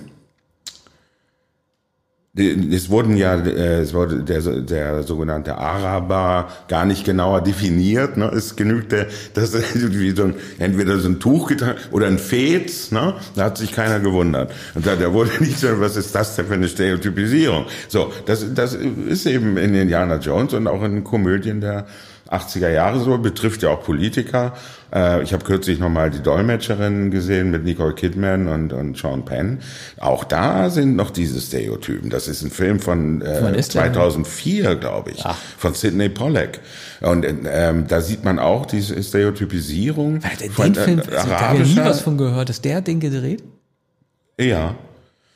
es 2.34 2.88
wurden 2.88 3.18
ja, 3.18 3.34
äh, 3.34 3.80
es 3.80 3.92
wurde 3.92 4.22
der, 4.22 4.40
der 4.40 5.02
sogenannte 5.02 5.58
Araber 5.58 6.48
gar 6.66 6.86
nicht 6.86 7.04
genauer 7.04 7.42
definiert. 7.42 8.16
Ne? 8.16 8.24
Es 8.34 8.56
genügte, 8.56 9.08
dass 9.34 9.52
wie 9.74 10.12
so 10.12 10.24
ein, 10.24 10.34
entweder 10.58 10.98
so 10.98 11.10
ein 11.10 11.20
Tuch 11.20 11.48
getragen 11.48 11.78
oder 11.90 12.06
ein 12.06 12.18
Fez. 12.18 12.90
Ne? 12.90 13.14
Da 13.34 13.44
hat 13.44 13.58
sich 13.58 13.72
keiner 13.72 14.00
gewundert. 14.00 14.50
Und 14.74 14.86
da, 14.86 14.96
da 14.96 15.12
wurde 15.12 15.30
nicht 15.40 15.58
so, 15.58 15.78
was 15.78 15.96
ist 15.96 16.14
das 16.14 16.34
denn 16.36 16.46
für 16.46 16.54
eine 16.54 16.68
Stereotypisierung? 16.68 17.66
So, 17.88 18.10
das, 18.24 18.46
das 18.54 18.72
ist 18.74 19.26
eben 19.26 19.58
in 19.58 19.74
Indiana 19.74 20.16
Jones 20.16 20.54
und 20.54 20.66
auch 20.68 20.82
in 20.82 21.04
Komödien 21.04 21.60
der 21.60 21.86
80er 22.32 22.70
Jahre 22.70 23.00
so, 23.00 23.16
betrifft 23.18 23.62
ja 23.62 23.70
auch 23.70 23.82
Politiker. 23.82 24.54
Äh, 24.92 25.22
ich 25.22 25.32
habe 25.32 25.44
kürzlich 25.44 25.78
nochmal 25.78 26.10
die 26.10 26.22
Dolmetscherin 26.22 27.10
gesehen 27.10 27.50
mit 27.50 27.64
Nicole 27.64 27.94
Kidman 27.94 28.48
und, 28.48 28.72
und 28.72 28.96
Sean 28.96 29.24
Penn. 29.24 29.60
Auch 29.98 30.24
da 30.24 30.70
sind 30.70 30.96
noch 30.96 31.10
diese 31.10 31.40
Stereotypen. 31.40 32.10
Das 32.10 32.28
ist 32.28 32.42
ein 32.42 32.50
Film 32.50 32.80
von 32.80 33.22
äh, 33.22 33.60
2004, 33.60 34.76
glaube 34.76 35.10
ich, 35.10 35.24
Ach. 35.24 35.36
von 35.58 35.74
Sidney 35.74 36.08
Pollack. 36.08 36.60
Und 37.00 37.26
ähm, 37.26 37.86
da 37.88 38.00
sieht 38.00 38.24
man 38.24 38.38
auch 38.38 38.66
diese 38.66 39.02
Stereotypisierung. 39.02 40.20
Den 40.40 40.50
von, 40.50 40.74
Film, 40.74 40.98
äh, 40.98 41.16
also, 41.16 41.28
da 41.28 41.40
habe 41.40 41.62
ich 41.62 41.74
nie 41.74 41.82
was 41.82 42.00
von 42.00 42.18
gehört. 42.18 42.50
Ist 42.50 42.64
der 42.64 42.80
Ding 42.80 43.00
gedreht? 43.00 43.42
Ja. 44.38 44.74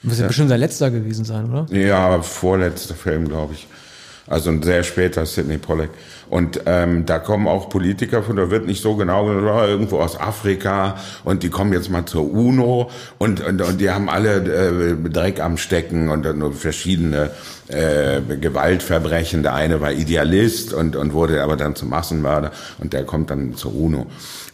Muss 0.02 0.18
ja, 0.18 0.22
ja 0.22 0.28
bestimmt 0.28 0.50
sein 0.50 0.60
letzter 0.60 0.90
gewesen 0.90 1.24
sein, 1.24 1.50
oder? 1.50 1.66
Ja, 1.74 2.20
vorletzter 2.22 2.94
Film, 2.94 3.28
glaube 3.28 3.54
ich. 3.54 3.66
Also 4.28 4.50
ein 4.50 4.62
sehr 4.62 4.82
später 4.82 5.24
Sidney 5.24 5.58
Pollack. 5.58 5.90
Und 6.28 6.62
ähm, 6.66 7.06
da 7.06 7.20
kommen 7.20 7.46
auch 7.46 7.68
Politiker 7.68 8.24
von, 8.24 8.36
da 8.36 8.50
wird 8.50 8.66
nicht 8.66 8.82
so 8.82 8.96
genau 8.96 9.30
irgendwo 9.30 9.98
aus 9.98 10.18
Afrika 10.18 10.96
und 11.22 11.44
die 11.44 11.50
kommen 11.50 11.72
jetzt 11.72 11.88
mal 11.88 12.04
zur 12.04 12.28
UNO 12.32 12.90
und, 13.18 13.40
und, 13.40 13.62
und 13.62 13.80
die 13.80 13.90
haben 13.90 14.08
alle 14.08 14.38
äh, 14.38 15.08
Dreck 15.08 15.40
am 15.40 15.56
Stecken 15.56 16.08
und 16.08 16.24
nur 16.36 16.52
verschiedene 16.52 17.30
äh, 17.68 18.20
Gewaltverbrechen. 18.20 19.44
Der 19.44 19.54
eine 19.54 19.80
war 19.80 19.92
Idealist 19.92 20.72
und, 20.72 20.96
und 20.96 21.12
wurde 21.12 21.42
aber 21.42 21.56
dann 21.56 21.76
zum 21.76 21.90
Massenmörder 21.90 22.50
und 22.78 22.92
der 22.92 23.04
kommt 23.04 23.30
dann 23.30 23.54
zur 23.54 23.76
UNO. 23.76 24.06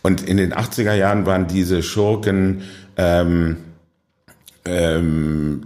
Und 0.03 0.29
in 0.29 0.37
den 0.37 0.53
80er 0.53 0.95
Jahren 0.95 1.25
waren 1.25 1.47
diese 1.47 1.83
Schurken 1.83 2.65
ähm, 2.99 3.57
ähm, 4.65 5.63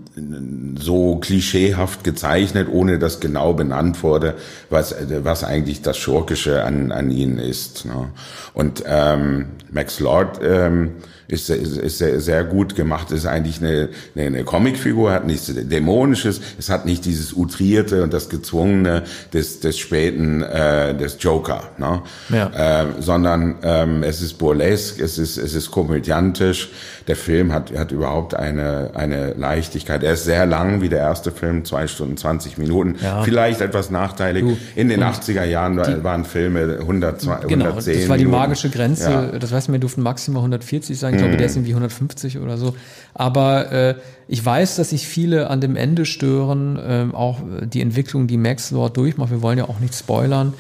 so 0.86 1.16
klischeehaft 1.16 2.04
gezeichnet, 2.04 2.68
ohne 2.70 2.98
dass 2.98 3.20
genau 3.20 3.52
benannt 3.52 4.02
wurde, 4.02 4.34
was, 4.70 4.94
was 5.22 5.42
eigentlich 5.42 5.82
das 5.82 5.98
Schurkische 5.98 6.64
an, 6.64 6.92
an 6.92 7.10
ihnen 7.10 7.38
ist. 7.38 7.84
Ne? 7.84 8.10
Und 8.54 8.84
ähm, 8.86 9.46
Max 9.70 9.98
Lord 10.00 10.40
ähm, 10.42 10.92
ist, 11.28 11.50
ist, 11.50 11.76
ist 11.76 11.98
sehr, 11.98 12.20
sehr 12.20 12.44
gut 12.44 12.76
gemacht, 12.76 13.10
ist 13.10 13.26
eigentlich 13.26 13.60
eine, 13.60 13.88
eine, 14.14 14.26
eine 14.26 14.44
Comicfigur, 14.44 15.12
hat 15.12 15.26
nichts 15.26 15.52
Dämonisches, 15.52 16.40
es 16.58 16.70
hat 16.70 16.86
nicht 16.86 17.04
dieses 17.04 17.32
Utrierte 17.32 18.02
und 18.02 18.12
das 18.12 18.28
Gezwungene 18.28 19.02
des, 19.32 19.60
des 19.60 19.78
späten, 19.78 20.42
äh, 20.42 20.94
des 20.94 21.16
Joker, 21.20 21.64
ne? 21.78 22.02
ja. 22.28 22.82
äh, 22.82 22.86
sondern 23.00 23.56
ähm, 23.62 24.02
es 24.02 24.22
ist 24.22 24.34
burlesque, 24.34 25.02
es 25.02 25.18
ist, 25.18 25.36
es 25.36 25.54
ist 25.54 25.70
komödiantisch, 25.70 26.70
der 27.08 27.16
Film 27.16 27.52
hat, 27.52 27.76
hat 27.76 27.92
überhaupt 27.92 28.34
eine, 28.34 28.90
eine 28.94 29.34
Leichtigkeit. 29.34 30.02
Er 30.02 30.14
ist 30.14 30.24
sehr 30.24 30.46
lang, 30.46 30.75
wie 30.80 30.88
der 30.88 30.98
erste 31.00 31.30
Film, 31.30 31.64
zwei 31.64 31.86
Stunden 31.86 32.16
20 32.16 32.58
Minuten. 32.58 32.96
Ja. 33.02 33.22
Vielleicht 33.22 33.60
etwas 33.60 33.90
nachteilig. 33.90 34.42
Du, 34.42 34.56
In 34.74 34.88
den 34.88 35.02
80er 35.02 35.44
Jahren 35.44 35.76
die, 35.76 36.04
waren 36.04 36.24
Filme 36.24 36.78
100, 36.80 37.26
110 37.26 37.48
Genau, 37.48 37.72
das 37.72 37.86
war 38.08 38.16
die 38.16 38.24
Minuten. 38.24 38.30
magische 38.30 38.70
Grenze. 38.70 39.10
Ja. 39.10 39.38
Das 39.38 39.52
heißt, 39.52 39.70
wir 39.70 39.78
durften 39.78 40.02
maximal 40.02 40.40
140 40.40 40.98
sein. 40.98 41.14
Ich 41.14 41.20
glaube, 41.20 41.36
der 41.36 41.46
ist 41.46 41.56
irgendwie 41.56 41.72
150 41.72 42.38
oder 42.38 42.58
so. 42.58 42.74
Aber 43.14 43.72
äh, 43.72 43.94
ich 44.28 44.44
weiß, 44.44 44.76
dass 44.76 44.90
sich 44.90 45.06
viele 45.06 45.50
an 45.50 45.60
dem 45.60 45.76
Ende 45.76 46.04
stören, 46.04 46.76
äh, 46.76 47.14
auch 47.14 47.40
die 47.64 47.80
Entwicklung, 47.80 48.26
die 48.26 48.36
Max 48.36 48.70
Lord 48.70 48.96
durchmacht. 48.96 49.30
Wir 49.30 49.42
wollen 49.42 49.58
ja 49.58 49.64
auch 49.68 49.80
nicht 49.80 49.94
spoilern. 49.94 50.52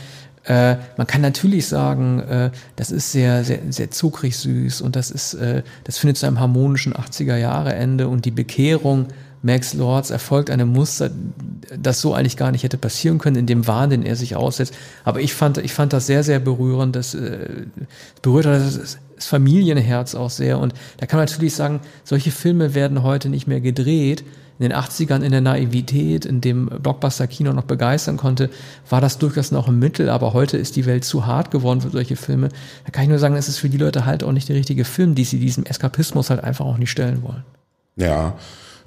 Äh, 0.44 0.76
man 0.96 1.08
kann 1.08 1.22
natürlich 1.22 1.66
sagen, 1.66 2.20
äh, 2.20 2.50
das 2.76 2.92
ist 2.92 3.10
sehr, 3.10 3.42
sehr, 3.44 3.58
sehr 3.70 3.90
zuckrig 3.90 4.36
süß 4.36 4.80
und 4.80 4.94
das 4.94 5.10
ist, 5.10 5.34
äh, 5.34 5.64
das 5.82 5.98
findet 5.98 6.18
zu 6.18 6.26
einem 6.26 6.38
harmonischen 6.38 6.94
80er 6.94 7.36
Jahre 7.36 7.74
Ende 7.74 8.06
und 8.06 8.24
die 8.24 8.30
Bekehrung 8.30 9.06
Max 9.46 9.74
Lords 9.74 10.10
erfolgt 10.10 10.50
einem 10.50 10.68
Muster, 10.70 11.08
das 11.78 12.00
so 12.00 12.14
eigentlich 12.14 12.36
gar 12.36 12.50
nicht 12.50 12.64
hätte 12.64 12.78
passieren 12.78 13.18
können, 13.18 13.36
in 13.36 13.46
dem 13.46 13.68
Wahn, 13.68 13.90
den 13.90 14.02
er 14.02 14.16
sich 14.16 14.34
aussetzt. 14.34 14.74
Aber 15.04 15.20
ich 15.20 15.34
fand, 15.34 15.58
ich 15.58 15.72
fand 15.72 15.92
das 15.92 16.06
sehr, 16.06 16.24
sehr 16.24 16.40
berührend. 16.40 16.96
Das 16.96 17.14
äh, 17.14 17.66
berührt 18.22 18.46
das, 18.46 18.98
das 19.14 19.26
Familienherz 19.26 20.16
auch 20.16 20.30
sehr. 20.30 20.58
Und 20.58 20.74
da 20.98 21.06
kann 21.06 21.18
man 21.18 21.26
natürlich 21.26 21.54
sagen, 21.54 21.80
solche 22.02 22.32
Filme 22.32 22.74
werden 22.74 23.04
heute 23.04 23.28
nicht 23.28 23.46
mehr 23.46 23.60
gedreht. 23.60 24.24
In 24.58 24.68
den 24.68 24.72
80ern 24.72 25.22
in 25.22 25.30
der 25.30 25.42
Naivität, 25.42 26.24
in 26.24 26.40
dem 26.40 26.66
Blockbuster-Kino 26.66 27.52
noch 27.52 27.64
begeistern 27.64 28.16
konnte, 28.16 28.50
war 28.88 29.00
das 29.00 29.18
durchaus 29.18 29.52
noch 29.52 29.68
ein 29.68 29.78
Mittel, 29.78 30.08
aber 30.08 30.32
heute 30.32 30.56
ist 30.56 30.76
die 30.76 30.86
Welt 30.86 31.04
zu 31.04 31.26
hart 31.26 31.52
geworden 31.52 31.82
für 31.82 31.90
solche 31.90 32.16
Filme. 32.16 32.48
Da 32.84 32.90
kann 32.90 33.04
ich 33.04 33.10
nur 33.10 33.18
sagen, 33.18 33.36
es 33.36 33.48
ist 33.48 33.58
für 33.58 33.68
die 33.68 33.76
Leute 33.76 34.06
halt 34.06 34.24
auch 34.24 34.32
nicht 34.32 34.48
der 34.48 34.56
richtige 34.56 34.84
Film, 34.86 35.14
die 35.14 35.24
sie 35.24 35.38
diesem 35.38 35.66
Eskapismus 35.66 36.30
halt 36.30 36.42
einfach 36.42 36.64
auch 36.64 36.78
nicht 36.78 36.90
stellen 36.90 37.22
wollen. 37.22 37.44
Ja, 37.96 38.34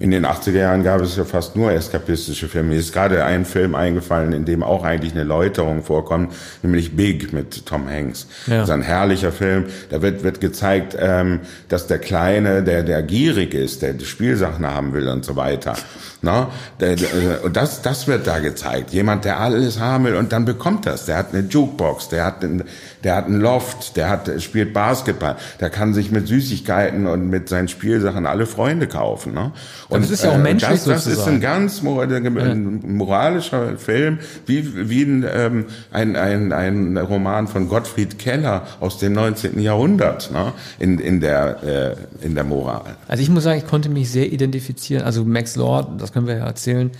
in 0.00 0.10
den 0.10 0.24
80er 0.24 0.58
Jahren 0.58 0.82
gab 0.82 1.02
es 1.02 1.16
ja 1.16 1.24
fast 1.24 1.56
nur 1.56 1.72
eskapistische 1.72 2.48
Filme. 2.48 2.70
Mir 2.70 2.78
ist 2.78 2.94
gerade 2.94 3.22
ein 3.22 3.44
Film 3.44 3.74
eingefallen, 3.74 4.32
in 4.32 4.46
dem 4.46 4.62
auch 4.62 4.82
eigentlich 4.82 5.12
eine 5.12 5.24
Läuterung 5.24 5.82
vorkommt, 5.82 6.32
nämlich 6.62 6.96
Big 6.96 7.34
mit 7.34 7.66
Tom 7.66 7.86
Hanks. 7.86 8.26
Ja. 8.46 8.56
Das 8.56 8.64
ist 8.64 8.70
ein 8.70 8.80
herrlicher 8.80 9.30
Film. 9.30 9.66
Da 9.90 10.00
wird, 10.00 10.22
wird 10.22 10.40
gezeigt, 10.40 10.96
ähm, 10.98 11.40
dass 11.68 11.86
der 11.86 11.98
Kleine, 11.98 12.62
der, 12.62 12.82
der 12.82 13.02
gierig 13.02 13.52
ist, 13.52 13.82
der 13.82 13.92
die 13.92 14.06
Spielsachen 14.06 14.66
haben 14.66 14.94
will 14.94 15.06
und 15.06 15.22
so 15.22 15.36
weiter. 15.36 15.74
Na, 16.22 16.50
der, 16.80 16.96
der, 16.96 17.44
und 17.44 17.56
das, 17.56 17.82
das 17.82 18.06
wird 18.06 18.26
da 18.26 18.38
gezeigt. 18.38 18.92
Jemand, 18.92 19.26
der 19.26 19.38
alles 19.38 19.80
haben 19.80 20.04
will 20.04 20.16
und 20.16 20.32
dann 20.32 20.46
bekommt 20.46 20.86
das. 20.86 21.04
Der 21.04 21.18
hat 21.18 21.34
eine 21.34 21.46
Jukebox, 21.46 22.08
der 22.08 22.24
hat 22.24 22.42
einen, 22.42 22.64
der 23.04 23.16
hat 23.16 23.26
einen 23.26 23.40
Loft, 23.40 23.96
der 23.96 24.08
hat, 24.08 24.30
spielt 24.42 24.72
Basketball, 24.72 25.36
der 25.60 25.70
kann 25.70 25.94
sich 25.94 26.10
mit 26.10 26.28
Süßigkeiten 26.28 27.06
und 27.06 27.28
mit 27.28 27.48
seinen 27.48 27.68
Spielsachen 27.68 28.26
alle 28.26 28.46
Freunde 28.46 28.86
kaufen. 28.86 29.32
Ne? 29.32 29.52
Und 29.88 30.02
das 30.02 30.10
ist 30.10 30.24
ja 30.24 30.30
auch 30.30 30.34
äh, 30.34 30.38
menschlich 30.38 30.70
das, 30.70 30.84
das 30.84 31.06
ist 31.06 31.26
ein 31.26 31.40
ganz 31.40 31.82
ein 31.82 32.80
moralischer 32.96 33.78
Film, 33.78 34.18
wie, 34.46 34.88
wie 34.88 35.02
ein, 35.02 35.26
ähm, 35.32 35.64
ein, 35.90 36.16
ein, 36.16 36.52
ein 36.52 36.96
Roman 36.96 37.48
von 37.48 37.68
Gottfried 37.68 38.18
Keller 38.18 38.66
aus 38.80 38.98
dem 38.98 39.14
19. 39.14 39.58
Jahrhundert 39.60 40.30
ne? 40.32 40.52
in, 40.78 40.98
in, 40.98 41.20
der, 41.20 41.96
äh, 42.22 42.24
in 42.24 42.34
der 42.34 42.44
Moral. 42.44 42.96
Also 43.08 43.22
ich 43.22 43.30
muss 43.30 43.44
sagen, 43.44 43.58
ich 43.58 43.66
konnte 43.66 43.88
mich 43.88 44.10
sehr 44.10 44.32
identifizieren. 44.32 45.04
Also 45.04 45.24
Max 45.24 45.56
Lord, 45.56 46.00
das 46.00 46.12
können 46.12 46.26
wir 46.26 46.36
ja 46.36 46.46
erzählen, 46.46 46.90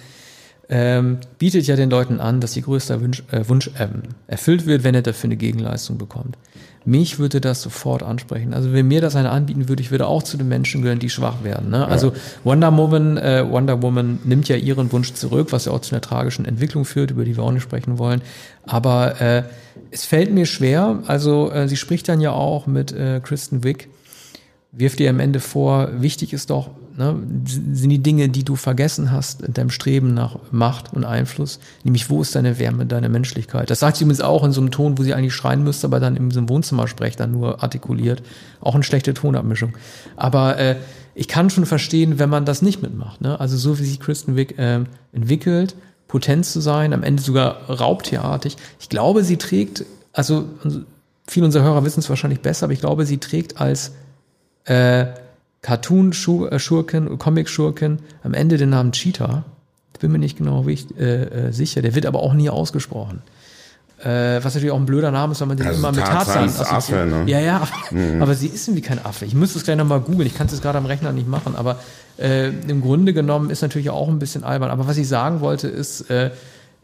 ähm, 0.71 1.19
bietet 1.39 1.67
ja 1.67 1.77
den 1.77 1.91
Leuten 1.91 2.21
an, 2.21 2.41
dass 2.41 2.57
ihr 2.57 2.63
größter 2.63 3.01
Wunsch, 3.01 3.25
äh, 3.33 3.47
Wunsch 3.49 3.71
ähm, 3.79 4.03
erfüllt 4.29 4.67
wird, 4.67 4.85
wenn 4.85 4.95
er 4.95 5.03
dafür 5.03 5.29
eine 5.29 5.37
Gegenleistung 5.37 5.99
bekommt. 5.99 6.39
Mich 6.87 7.19
würde 7.19 7.43
das 7.43 7.61
sofort 7.61 8.03
ansprechen. 8.03 8.55
Also 8.55 8.73
wenn 8.73 8.89
mir 8.89 9.03
das 9.03 9.15
einer 9.15 9.33
anbieten 9.33 9.69
würde, 9.69 9.83
ich 9.83 9.91
würde 9.91 10.07
auch 10.07 10.23
zu 10.23 10.39
den 10.39 10.49
Menschen 10.49 10.81
gehören, 10.81 10.99
die 10.99 11.11
schwach 11.11 11.45
werden. 11.45 11.71
Ne? 11.71 11.79
Ja. 11.79 11.87
Also 11.89 12.13
Wonder 12.45 12.75
Woman, 12.75 13.19
äh, 13.19 13.45
Wonder 13.51 13.83
Woman 13.83 14.21
nimmt 14.25 14.49
ja 14.49 14.57
ihren 14.57 14.91
Wunsch 14.93 15.13
zurück, 15.13 15.49
was 15.51 15.67
ja 15.67 15.73
auch 15.73 15.81
zu 15.81 15.95
einer 15.95 16.01
tragischen 16.01 16.47
Entwicklung 16.47 16.87
führt, 16.87 17.11
über 17.11 17.25
die 17.25 17.37
wir 17.37 17.43
auch 17.43 17.53
nicht 17.53 17.65
sprechen 17.65 17.99
wollen. 17.99 18.23
Aber 18.65 19.21
äh, 19.21 19.43
es 19.91 20.05
fällt 20.05 20.33
mir 20.33 20.47
schwer. 20.47 21.03
Also 21.07 21.51
äh, 21.51 21.69
sie 21.69 21.77
spricht 21.77 22.09
dann 22.09 22.21
ja 22.21 22.31
auch 22.31 22.67
mit 22.67 22.93
äh, 22.93 23.21
Kristen 23.23 23.63
Wick 23.63 23.89
wirft 24.73 24.99
dir 24.99 25.11
am 25.11 25.21
Ende 25.21 25.41
vor, 25.41 26.01
wichtig 26.01 26.33
ist 26.33 26.51
doch, 26.51 26.71
ne, 27.01 27.17
sind 27.47 27.89
die 27.89 28.03
Dinge, 28.03 28.29
die 28.29 28.45
du 28.45 28.57
vergessen 28.57 29.11
hast 29.11 29.41
in 29.41 29.55
deinem 29.55 29.71
Streben 29.71 30.13
nach 30.13 30.37
Macht 30.51 30.93
und 30.93 31.05
Einfluss, 31.05 31.59
nämlich 31.83 32.11
wo 32.11 32.21
ist 32.21 32.35
deine 32.35 32.59
Wärme, 32.59 32.85
deine 32.85 33.09
Menschlichkeit. 33.09 33.71
Das 33.71 33.81
sagt 33.81 33.97
sie 33.97 34.05
übrigens 34.05 34.21
auch 34.21 34.45
in 34.45 34.53
so 34.53 34.61
einem 34.61 34.71
Ton, 34.71 34.99
wo 34.99 35.03
sie 35.03 35.15
eigentlich 35.15 35.35
schreien 35.35 35.65
müsste, 35.65 35.87
aber 35.87 35.99
dann 35.99 36.15
in 36.15 36.31
so 36.31 36.39
einem 36.39 36.49
Wohnzimmersprech 36.51 37.17
dann 37.17 37.33
nur 37.33 37.63
artikuliert. 37.63 38.23
Auch 38.61 38.75
eine 38.75 38.85
schlechte 38.85 39.15
Tonabmischung. 39.15 39.73
Aber 40.17 40.59
äh, 40.59 40.77
ich 41.15 41.27
kann 41.27 41.49
schon 41.49 41.67
verstehen, 41.67 42.19
wenn 42.19 42.29
man 42.29 42.45
das 42.45 42.61
nicht 42.61 42.83
mitmacht. 42.83 43.23
Ne? 43.23 43.41
Also 43.41 43.57
so 43.57 43.79
wie 43.79 43.85
sich 43.85 43.99
Kristen 43.99 44.37
Wick 44.37 44.59
äh, 44.59 44.81
entwickelt, 45.13 45.75
potent 46.07 46.45
zu 46.45 46.61
sein, 46.61 46.93
am 46.93 47.03
Ende 47.03 47.23
sogar 47.23 47.71
raubtierartig. 47.71 48.57
Ich 48.79 48.91
glaube, 48.91 49.25
sie 49.25 49.39
trägt, 49.39 49.87
also 50.13 50.45
viele 51.27 51.47
unserer 51.47 51.65
Hörer 51.65 51.85
wissen 51.85 52.01
es 52.01 52.11
wahrscheinlich 52.11 52.41
besser, 52.41 52.65
aber 52.65 52.75
ich 52.75 52.81
glaube, 52.81 53.07
sie 53.07 53.19
trägt 53.19 53.61
als 53.61 53.93
äh, 54.65 55.07
Cartoon-Schurken, 55.63 57.19
Comic-Schurken, 57.19 57.99
am 58.23 58.35
Ende 58.35 58.57
den 58.57 58.71
Namen 58.71 58.93
Cheetah. 58.93 59.45
Bin 60.01 60.13
mir 60.13 60.19
nicht 60.19 60.39
genau 60.39 60.67
wichtig, 60.67 60.99
äh, 60.99 61.49
äh, 61.49 61.53
sicher. 61.53 61.83
Der 61.83 61.95
wird 61.95 62.07
aber 62.07 62.23
auch 62.23 62.33
nie 62.33 62.49
ausgesprochen. 62.49 63.21
Äh, 64.03 64.43
was 64.43 64.55
natürlich 64.55 64.71
auch 64.71 64.79
ein 64.79 64.87
blöder 64.87 65.11
Name 65.11 65.33
ist, 65.33 65.43
weil 65.43 65.49
man 65.49 65.59
den 65.59 65.67
also 65.67 65.79
immer 65.79 65.93
mit 65.93 66.01
Tarzan 66.01 66.45
assoziiert. 66.45 66.73
Affe, 66.73 67.07
ne? 67.07 67.25
Ja, 67.27 67.39
ja, 67.39 67.69
mhm. 67.91 68.23
aber 68.23 68.35
sie 68.35 68.47
ist 68.47 68.67
irgendwie 68.67 68.81
kein 68.81 69.05
Affe. 69.05 69.27
Ich 69.27 69.35
müsste 69.35 69.59
es 69.59 69.65
gleich 69.65 69.77
nochmal 69.77 70.01
googeln. 70.01 70.27
Ich 70.27 70.35
kann 70.35 70.47
es 70.47 70.55
jetzt 70.55 70.63
gerade 70.63 70.79
am 70.79 70.87
Rechner 70.87 71.13
nicht 71.13 71.29
machen, 71.29 71.55
aber 71.55 71.81
äh, 72.19 72.49
im 72.49 72.81
Grunde 72.81 73.13
genommen 73.13 73.51
ist 73.51 73.61
natürlich 73.61 73.91
auch 73.91 74.09
ein 74.09 74.19
bisschen 74.19 74.43
albern. 74.43 74.71
Aber 74.71 74.87
was 74.87 74.97
ich 74.97 75.07
sagen 75.07 75.41
wollte, 75.41 75.69
ist, 75.69 76.09
äh, 76.09 76.31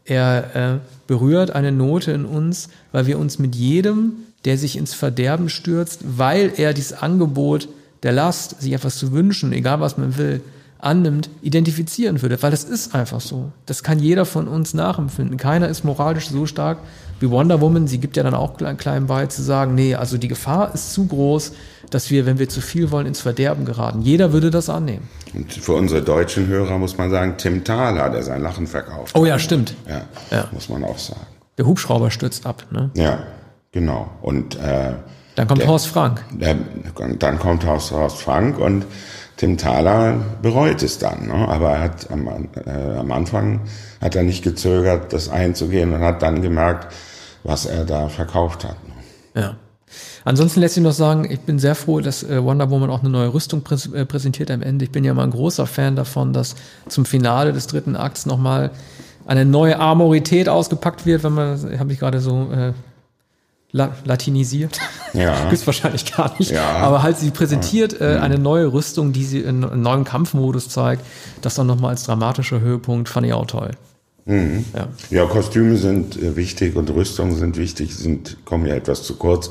er 0.05 0.55
äh, 0.55 0.79
berührt 1.07 1.49
eine 1.49 1.71
Note 1.71 2.11
in 2.11 2.25
uns, 2.25 2.69
weil 2.91 3.07
wir 3.07 3.17
uns 3.17 3.39
mit 3.39 3.55
jedem, 3.55 4.13
der 4.45 4.59
sich 4.59 4.77
ins 4.77 4.93
Verderben 4.93 5.49
stürzt, 5.49 6.01
weil 6.05 6.51
er 6.55 6.75
dieses 6.75 6.93
Angebot 6.93 7.67
der 8.07 8.13
Last, 8.13 8.61
sich 8.61 8.71
etwas 8.71 8.95
zu 8.95 9.11
wünschen, 9.11 9.51
egal 9.51 9.81
was 9.81 9.97
man 9.97 10.17
will, 10.17 10.39
annimmt, 10.79 11.29
identifizieren 11.41 12.21
würde. 12.21 12.41
Weil 12.41 12.51
das 12.51 12.63
ist 12.63 12.95
einfach 12.95 13.19
so. 13.19 13.51
Das 13.65 13.83
kann 13.83 13.99
jeder 13.99 14.23
von 14.23 14.47
uns 14.47 14.73
nachempfinden. 14.73 15.35
Keiner 15.35 15.67
ist 15.67 15.83
moralisch 15.83 16.29
so 16.29 16.45
stark 16.45 16.77
wie 17.19 17.29
Wonder 17.29 17.59
Woman. 17.59 17.85
Sie 17.85 17.97
gibt 17.97 18.15
ja 18.15 18.23
dann 18.23 18.33
auch 18.33 18.55
klein 18.55 19.07
bei 19.07 19.25
zu 19.25 19.41
sagen, 19.41 19.75
nee, 19.75 19.93
also 19.93 20.17
die 20.17 20.29
Gefahr 20.29 20.73
ist 20.73 20.93
zu 20.93 21.05
groß, 21.05 21.51
dass 21.89 22.09
wir, 22.09 22.25
wenn 22.25 22.39
wir 22.39 22.47
zu 22.47 22.61
viel 22.61 22.91
wollen, 22.91 23.07
ins 23.07 23.19
Verderben 23.19 23.65
geraten. 23.65 24.03
Jeder 24.03 24.31
würde 24.31 24.51
das 24.51 24.69
annehmen. 24.69 25.09
Und 25.33 25.51
für 25.51 25.73
unsere 25.73 26.01
deutschen 26.01 26.47
Hörer 26.47 26.77
muss 26.77 26.97
man 26.97 27.11
sagen, 27.11 27.35
Tim 27.37 27.65
Thaler, 27.65 28.09
der 28.09 28.23
sein 28.23 28.41
Lachen 28.41 28.67
verkauft. 28.67 29.17
Oh 29.17 29.25
ja, 29.25 29.37
stimmt. 29.37 29.75
Ja, 29.85 30.03
ja. 30.31 30.47
muss 30.53 30.69
man 30.69 30.85
auch 30.85 30.97
sagen. 30.97 31.27
Der 31.57 31.65
Hubschrauber 31.65 32.09
stürzt 32.09 32.45
ab, 32.45 32.67
ne? 32.71 32.89
Ja, 32.93 33.23
genau. 33.73 34.11
Und 34.21 34.55
äh, 34.55 34.93
dann 35.37 35.47
kommt 35.47 35.61
der, 35.61 35.67
Horst 35.67 35.87
Frank. 35.87 36.23
Der, 36.31 36.55
dann 37.19 37.37
kommt 37.37 37.63
Horst, 37.63 37.91
Horst 37.91 38.21
Frank 38.21 38.57
und 38.57 38.85
Tim 39.37 39.55
Thaler 39.55 40.15
bereut 40.41 40.81
es 40.81 40.97
dann. 40.97 41.27
Ne? 41.27 41.47
Aber 41.47 41.73
er 41.73 41.81
hat 41.81 42.09
am, 42.11 42.27
äh, 42.65 42.97
am 42.97 43.11
Anfang 43.11 43.61
hat 44.01 44.15
er 44.15 44.23
nicht 44.23 44.43
gezögert, 44.43 45.13
das 45.13 45.29
einzugehen 45.29 45.93
und 45.93 46.01
hat 46.01 46.23
dann 46.23 46.41
gemerkt, 46.41 46.91
was 47.43 47.67
er 47.67 47.85
da 47.85 48.09
verkauft 48.09 48.63
hat. 48.63 48.77
Ne? 48.87 49.43
Ja. 49.43 49.55
Ansonsten 50.25 50.59
lässt 50.59 50.73
sich 50.73 50.83
noch 50.83 50.91
sagen, 50.91 51.29
ich 51.29 51.41
bin 51.41 51.59
sehr 51.59 51.75
froh, 51.75 51.99
dass 51.99 52.23
äh, 52.23 52.43
Wonder 52.43 52.71
Woman 52.71 52.89
auch 52.89 53.01
eine 53.01 53.09
neue 53.09 53.31
Rüstung 53.31 53.61
äh, 53.93 54.05
präsentiert 54.05 54.49
am 54.49 54.63
Ende. 54.63 54.85
Ich 54.85 54.91
bin 54.91 55.03
ja 55.03 55.13
mal 55.13 55.23
ein 55.23 55.31
großer 55.31 55.67
Fan 55.67 55.95
davon, 55.95 56.33
dass 56.33 56.55
zum 56.89 57.05
Finale 57.05 57.53
des 57.53 57.67
dritten 57.67 57.95
Akts 57.95 58.25
nochmal 58.25 58.71
eine 59.27 59.45
neue 59.45 59.77
Armorität 59.77 60.49
ausgepackt 60.49 61.05
wird, 61.05 61.23
wenn 61.23 61.33
man, 61.33 61.79
habe 61.79 61.93
ich 61.93 61.99
gerade 61.99 62.21
so 62.21 62.49
äh, 62.51 62.73
La 63.71 63.91
latinisiert. 64.05 64.79
Ja. 65.13 65.45
Gibt's 65.49 65.67
wahrscheinlich 65.67 66.13
gar 66.15 66.33
nicht. 66.39 66.51
Ja. 66.51 66.77
Aber 66.77 67.03
halt, 67.03 67.17
sie 67.17 67.31
präsentiert 67.31 67.99
äh, 67.99 68.15
mhm. 68.15 68.23
eine 68.23 68.39
neue 68.39 68.71
Rüstung, 68.71 69.11
die 69.11 69.25
sie 69.25 69.39
in 69.39 69.63
einem 69.63 69.81
neuen 69.81 70.03
Kampfmodus 70.03 70.69
zeigt. 70.69 71.03
Das 71.41 71.55
dann 71.55 71.67
nochmal 71.67 71.91
als 71.91 72.03
dramatischer 72.03 72.61
Höhepunkt 72.61 73.09
fand 73.09 73.27
ich 73.27 73.33
auch 73.33 73.45
toll. 73.45 73.71
Mhm. 74.25 74.65
Ja. 74.75 74.87
ja, 75.09 75.25
Kostüme 75.25 75.77
sind 75.77 76.21
äh, 76.21 76.35
wichtig 76.35 76.75
und 76.75 76.89
Rüstungen 76.89 77.35
sind 77.35 77.57
wichtig, 77.57 77.95
sind, 77.95 78.37
kommen 78.45 78.65
ja 78.65 78.75
etwas 78.75 79.03
zu 79.03 79.15
kurz. 79.15 79.49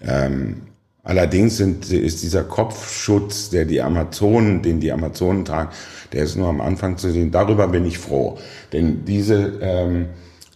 Ähm, 0.00 0.62
Allerdings 1.02 1.56
sind, 1.56 1.90
ist 1.90 2.22
dieser 2.22 2.44
Kopfschutz, 2.44 3.48
der 3.48 3.64
die 3.64 3.80
Amazonen, 3.80 4.60
den 4.60 4.80
die 4.80 4.92
Amazonen 4.92 5.44
tragen, 5.44 5.70
der 6.12 6.24
ist 6.24 6.36
nur 6.36 6.48
am 6.48 6.60
Anfang 6.60 6.98
zu 6.98 7.10
sehen. 7.10 7.30
Darüber 7.30 7.68
bin 7.68 7.86
ich 7.86 7.98
froh. 7.98 8.38
Denn 8.72 9.04
diese 9.06 9.58
ähm, 9.62 10.06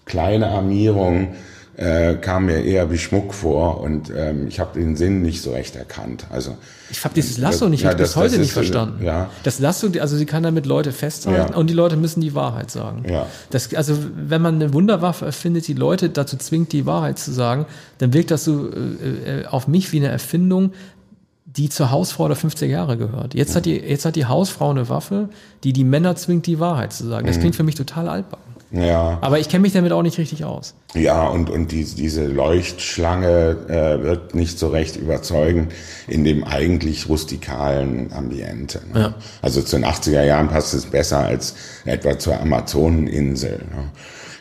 kleine 0.04 0.48
Armierung 0.48 1.34
äh, 1.76 2.14
kam 2.14 2.46
mir 2.46 2.62
eher 2.62 2.90
wie 2.90 2.98
Schmuck 2.98 3.34
vor 3.34 3.80
und 3.80 4.12
ähm, 4.14 4.46
ich 4.48 4.60
habe 4.60 4.78
den 4.78 4.96
Sinn 4.96 5.22
nicht 5.22 5.42
so 5.42 5.52
recht 5.52 5.76
erkannt. 5.76 6.26
Also 6.30 6.56
ich 6.90 7.02
habe 7.04 7.14
dieses 7.14 7.38
Lasso 7.38 7.68
nicht, 7.68 7.82
ja, 7.82 7.90
ich 7.90 7.96
bis 7.96 8.14
heute 8.14 8.38
nicht 8.38 8.48
ist, 8.48 8.52
verstanden. 8.52 9.04
Ja. 9.04 9.30
Das 9.42 9.58
Lasso, 9.58 9.88
also 10.00 10.16
sie 10.16 10.26
kann 10.26 10.42
damit 10.42 10.66
Leute 10.66 10.92
festhalten 10.92 11.52
ja. 11.52 11.58
und 11.58 11.68
die 11.68 11.74
Leute 11.74 11.96
müssen 11.96 12.20
die 12.20 12.34
Wahrheit 12.34 12.70
sagen. 12.70 13.04
Ja. 13.08 13.26
Das, 13.50 13.74
also 13.74 13.96
wenn 14.14 14.40
man 14.40 14.56
eine 14.56 14.72
Wunderwaffe 14.72 15.24
erfindet, 15.24 15.66
die 15.66 15.74
Leute 15.74 16.10
dazu 16.10 16.36
zwingt, 16.36 16.72
die 16.72 16.86
Wahrheit 16.86 17.18
zu 17.18 17.32
sagen, 17.32 17.66
dann 17.98 18.12
wirkt 18.12 18.30
das 18.30 18.44
so 18.44 18.70
äh, 18.70 19.40
äh 19.40 19.46
auf 19.46 19.66
mich 19.66 19.92
wie 19.92 19.98
eine 19.98 20.08
Erfindung, 20.08 20.72
die 21.46 21.68
zur 21.68 21.90
Hausfrau 21.90 22.28
der 22.28 22.36
50er 22.36 22.66
Jahre 22.66 22.96
gehört. 22.96 23.34
Jetzt 23.34 23.54
hat 23.54 23.66
die, 23.66 23.76
jetzt 23.76 24.04
hat 24.04 24.16
die 24.16 24.26
Hausfrau 24.26 24.70
eine 24.70 24.88
Waffe, 24.88 25.28
die 25.62 25.72
die 25.72 25.84
Männer 25.84 26.16
zwingt, 26.16 26.46
die 26.46 26.58
Wahrheit 26.58 26.92
zu 26.92 27.06
sagen. 27.06 27.26
Das 27.26 27.36
mhm. 27.36 27.40
klingt 27.40 27.56
für 27.56 27.62
mich 27.62 27.74
total 27.74 28.08
altbacken. 28.08 28.53
Ja. 28.70 29.18
Aber 29.20 29.38
ich 29.38 29.48
kenne 29.48 29.62
mich 29.62 29.72
damit 29.72 29.92
auch 29.92 30.02
nicht 30.02 30.18
richtig 30.18 30.44
aus. 30.44 30.74
Ja, 30.94 31.28
und, 31.28 31.50
und 31.50 31.70
die, 31.70 31.84
diese 31.84 32.26
Leuchtschlange 32.26 33.56
äh, 33.68 34.02
wird 34.02 34.34
nicht 34.34 34.58
so 34.58 34.68
recht 34.68 34.96
überzeugend 34.96 35.72
in 36.08 36.24
dem 36.24 36.44
eigentlich 36.44 37.08
rustikalen 37.08 38.12
Ambiente. 38.12 38.80
Ne? 38.92 39.00
Ja. 39.00 39.14
Also 39.42 39.62
zu 39.62 39.76
den 39.76 39.84
80er 39.84 40.24
Jahren 40.24 40.48
passt 40.48 40.74
es 40.74 40.86
besser 40.86 41.20
als 41.20 41.54
etwa 41.84 42.18
zur 42.18 42.40
Amazoneninsel. 42.40 43.58
Ne? 43.58 43.90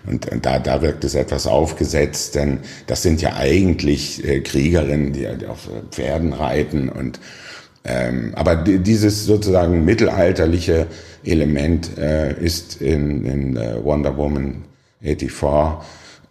Und, 0.05 0.27
und 0.29 0.45
da, 0.45 0.59
da 0.59 0.81
wirkt 0.81 1.03
es 1.05 1.15
etwas 1.15 1.47
aufgesetzt, 1.47 2.35
denn 2.35 2.59
das 2.87 3.03
sind 3.03 3.21
ja 3.21 3.35
eigentlich 3.35 4.27
äh, 4.27 4.41
Kriegerinnen, 4.41 5.13
die, 5.13 5.27
die 5.39 5.47
auf 5.47 5.69
Pferden 5.91 6.33
reiten 6.33 6.89
und 6.89 7.19
ähm, 7.85 8.33
aber 8.35 8.55
dieses 8.55 9.25
sozusagen 9.25 9.83
mittelalterliche 9.83 10.87
Element 11.23 11.97
äh, 11.97 12.33
ist 12.33 12.81
in, 12.81 13.25
in 13.25 13.57
äh, 13.57 13.83
Wonder 13.83 14.15
Woman 14.15 14.63
84 15.01 15.85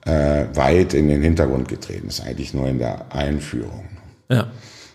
äh, 0.04 0.44
weit 0.54 0.94
in 0.94 1.08
den 1.08 1.22
Hintergrund 1.22 1.68
getreten. 1.68 2.08
Ist 2.08 2.22
eigentlich 2.22 2.54
nur 2.54 2.68
in 2.68 2.78
der 2.78 3.12
Einführung. 3.14 3.84
Ja. 4.28 4.46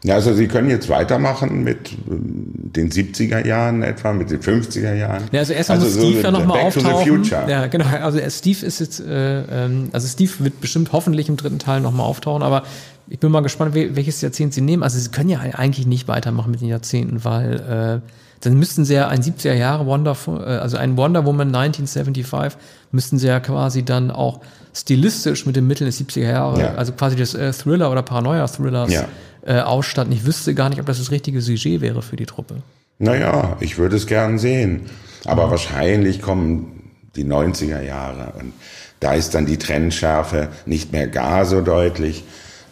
Ja, 0.03 0.15
also 0.15 0.33
Sie 0.33 0.47
können 0.47 0.69
jetzt 0.69 0.89
weitermachen 0.89 1.63
mit 1.63 1.91
ähm, 2.07 2.53
den 2.53 2.91
70er 2.91 3.45
Jahren 3.45 3.81
etwa, 3.81 4.13
mit 4.13 4.29
den 4.29 4.39
50er 4.39 4.93
Jahren. 4.93 5.23
Ja, 5.31 5.39
also 5.39 5.53
erstmal 5.53 5.79
also 5.79 5.89
muss 5.89 5.97
Steve 5.97 6.21
so 6.21 6.23
ja 6.23 6.31
nochmal 6.31 6.61
auftauchen. 6.61 7.23
Ja, 7.23 7.67
genau. 7.67 7.85
Also 7.85 8.19
Steve 8.29 8.65
ist 8.65 8.79
jetzt, 8.79 8.99
äh, 8.99 9.41
ähm, 9.65 9.89
also 9.91 10.07
Steve 10.07 10.31
wird 10.39 10.61
bestimmt 10.61 10.91
hoffentlich 10.91 11.29
im 11.29 11.37
dritten 11.37 11.59
Teil 11.59 11.81
nochmal 11.81 12.05
auftauchen, 12.05 12.43
aber 12.43 12.63
ich 13.09 13.19
bin 13.19 13.31
mal 13.31 13.41
gespannt, 13.41 13.73
welches 13.73 14.21
Jahrzehnt 14.21 14.53
Sie 14.53 14.61
nehmen. 14.61 14.83
Also 14.83 14.99
Sie 14.99 15.09
können 15.09 15.29
ja 15.29 15.39
eigentlich 15.39 15.87
nicht 15.87 16.07
weitermachen 16.07 16.51
mit 16.51 16.61
den 16.61 16.67
Jahrzehnten, 16.67 17.23
weil 17.23 18.01
äh, 18.03 18.11
dann 18.41 18.57
müssten 18.57 18.85
sie 18.85 18.93
ja 18.93 19.07
ein 19.07 19.21
70er 19.21 19.53
Jahre 19.53 19.85
Wonder, 19.85 20.15
äh, 20.27 20.31
also 20.31 20.77
ein 20.77 20.97
Wonder 20.97 21.25
Woman 21.25 21.47
1975, 21.47 22.59
müssten 22.91 23.17
sie 23.17 23.27
ja 23.27 23.39
quasi 23.39 23.83
dann 23.83 24.11
auch 24.11 24.41
stilistisch 24.73 25.45
mit 25.45 25.55
den 25.55 25.65
Mitteln 25.65 25.87
des 25.87 25.99
70er 25.99 26.29
Jahre, 26.29 26.59
ja. 26.59 26.75
also 26.75 26.93
quasi 26.93 27.15
des 27.15 27.33
äh, 27.33 27.51
Thriller 27.51 27.91
oder 27.91 28.03
Paranoia-Thrillers 28.03 28.91
ja. 28.91 29.07
äh, 29.45 29.59
ausstatten. 29.59 30.13
Ich 30.13 30.25
wüsste 30.25 30.53
gar 30.53 30.69
nicht, 30.69 30.79
ob 30.79 30.85
das 30.85 30.99
das 30.99 31.11
richtige 31.11 31.41
Sujet 31.41 31.81
wäre 31.81 32.01
für 32.01 32.15
die 32.15 32.25
Truppe. 32.25 32.57
Naja, 32.99 33.57
ich 33.59 33.77
würde 33.77 33.95
es 33.95 34.07
gern 34.07 34.37
sehen. 34.37 34.81
Aber 35.25 35.43
ja. 35.43 35.51
wahrscheinlich 35.51 36.21
kommen 36.21 36.91
die 37.15 37.25
90er 37.25 37.81
Jahre 37.81 38.33
und 38.39 38.53
da 38.99 39.13
ist 39.13 39.35
dann 39.35 39.45
die 39.45 39.57
Trennschärfe 39.57 40.49
nicht 40.65 40.91
mehr 40.91 41.07
gar 41.07 41.45
so 41.45 41.61
deutlich 41.61 42.23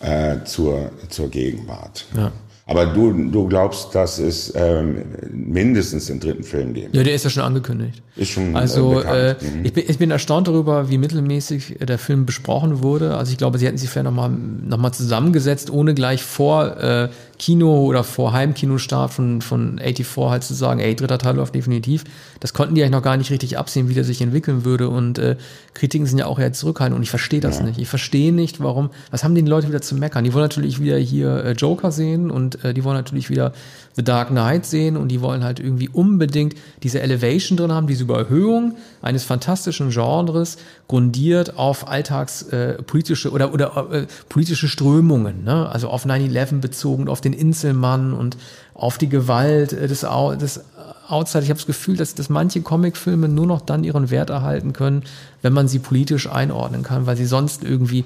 äh, 0.06 0.44
zur, 0.46 0.91
zur 1.10 1.30
Gegenwart. 1.30 2.06
Ja. 2.15 2.32
Aber 2.68 2.88
du, 2.88 3.30
du 3.30 3.48
glaubst, 3.48 3.94
dass 3.94 4.18
es 4.18 4.52
ähm, 4.56 5.04
mindestens 5.32 6.08
den 6.08 6.20
dritten 6.20 6.44
Film 6.44 6.74
geben 6.74 6.89
Ja, 6.94 7.04
der 7.04 7.13
ist 7.13 7.24
ja 7.24 7.30
schon 7.30 7.44
angekündigt. 7.44 8.02
Ist 8.15 8.32
schon 8.32 8.56
Also 8.56 9.02
äh, 9.02 9.32
äh, 9.32 9.36
mhm. 9.39 9.65
ich, 9.65 9.74
bin, 9.74 9.84
ich 9.88 9.98
bin 10.00 10.10
erstaunt 10.10 10.48
darüber, 10.48 10.89
wie 10.89 10.98
mittelmäßig 10.98 11.78
der 11.82 12.00
Film 12.00 12.26
besprochen 12.26 12.82
wurde. 12.82 13.18
Also 13.18 13.32
ich 13.32 13.38
glaube, 13.38 13.60
sie 13.60 13.68
hätten 13.68 13.78
sich 13.78 13.89
vielleicht 13.91 14.06
nochmal 14.06 14.32
noch 14.32 14.80
mal 14.80 14.91
zusammengesetzt, 14.91 15.70
ohne 15.70 15.94
gleich 15.94 16.24
vor 16.24 16.78
äh, 16.78 17.10
Kino 17.38 17.84
oder 17.84 18.04
vor 18.04 18.34
Heimkinostart 18.34 19.12
von, 19.12 19.41
von 19.41 19.80
84 19.80 20.30
halt 20.30 20.43
zu 20.43 20.54
sagen, 20.54 20.80
ey, 20.80 20.95
dritter 20.95 21.17
Teil 21.17 21.36
läuft 21.36 21.56
definitiv. 21.56 22.04
Das 22.39 22.54
konnten 22.54 22.76
die 22.76 22.82
eigentlich 22.82 22.91
noch 22.91 23.02
gar 23.02 23.17
nicht 23.17 23.32
richtig 23.32 23.58
absehen, 23.58 23.89
wie 23.89 23.93
der 23.93 24.04
sich 24.04 24.21
entwickeln 24.21 24.65
würde. 24.65 24.89
Und 24.89 25.19
äh, 25.19 25.36
Kritiken 25.74 26.08
sind 26.08 26.17
ja 26.17 26.26
auch 26.28 26.39
eher 26.39 26.54
zurückhaltend 26.54 26.95
und 26.95 27.04
ich 27.04 27.10
verstehe 27.10 27.41
das 27.41 27.60
ja. 27.60 27.65
nicht. 27.65 27.80
Ich 27.80 27.88
verstehe 27.88 28.32
nicht, 28.32 28.62
warum, 28.62 28.89
was 29.12 29.24
haben 29.24 29.36
die 29.36 29.41
Leute 29.41 29.67
wieder 29.67 29.82
zu 29.82 29.95
meckern? 29.95 30.24
Die 30.24 30.34
wollen 30.34 30.43
natürlich 30.43 30.82
wieder 30.82 30.98
hier 30.98 31.43
äh, 31.43 31.52
Joker 31.52 31.91
sehen 31.91 32.32
und 32.32 32.63
äh, 32.63 32.74
die 32.74 32.84
wollen 32.84 32.98
natürlich 32.98 33.30
wieder 33.30 33.54
The 33.95 34.03
Dark 34.03 34.29
Knight 34.29 34.65
sehen 34.65 34.97
und 34.97 35.08
die 35.08 35.21
wollen 35.21 35.43
halt 35.43 35.60
irgendwie 35.60 35.88
unbedingt 35.88 36.55
diese 36.84 37.01
Elevation 37.01 37.58
drin 37.58 37.71
haben, 37.71 37.88
diese 37.88 38.03
Überhöhung 38.03 38.75
eines 39.01 39.23
fantastischen 39.23 39.89
Genres, 39.89 40.58
grundiert 40.88 41.58
auf 41.58 41.88
alltagspolitische 41.88 43.29
äh, 43.29 43.31
oder, 43.31 43.53
oder 43.53 43.91
äh, 43.91 44.08
politische 44.27 44.67
Strömungen, 44.67 45.43
ne? 45.45 45.69
also 45.69 45.89
auf 45.89 46.05
9-11 46.05 46.60
bezogen, 46.60 47.08
auf 47.08 47.21
den 47.21 47.34
Inselmann 47.34 48.13
und 48.13 48.38
auf 48.73 48.97
die 48.97 49.08
Gewalt 49.08 49.71
äh, 49.71 49.88
des, 49.88 50.01
des 50.01 50.62
Outside. 51.08 51.43
Ich 51.43 51.49
habe 51.49 51.60
das 51.60 51.67
Gefühl, 51.67 51.95
dass, 51.95 52.15
dass 52.15 52.29
manche 52.29 52.62
Comicfilme 52.62 53.29
nur 53.29 53.45
noch 53.45 53.62
dann 53.62 53.84
ihren 53.84 54.10
Wert 54.10 54.29
erhalten 54.29 54.73
können, 54.73 55.03
wenn 55.41 55.53
man 55.53 55.67
sie 55.67 55.79
politisch 55.79 56.29
einordnen 56.29 56.84
kann, 56.84 57.05
weil 57.05 57.15
sie 57.15 57.25
sonst 57.25 57.63
irgendwie 57.63 58.03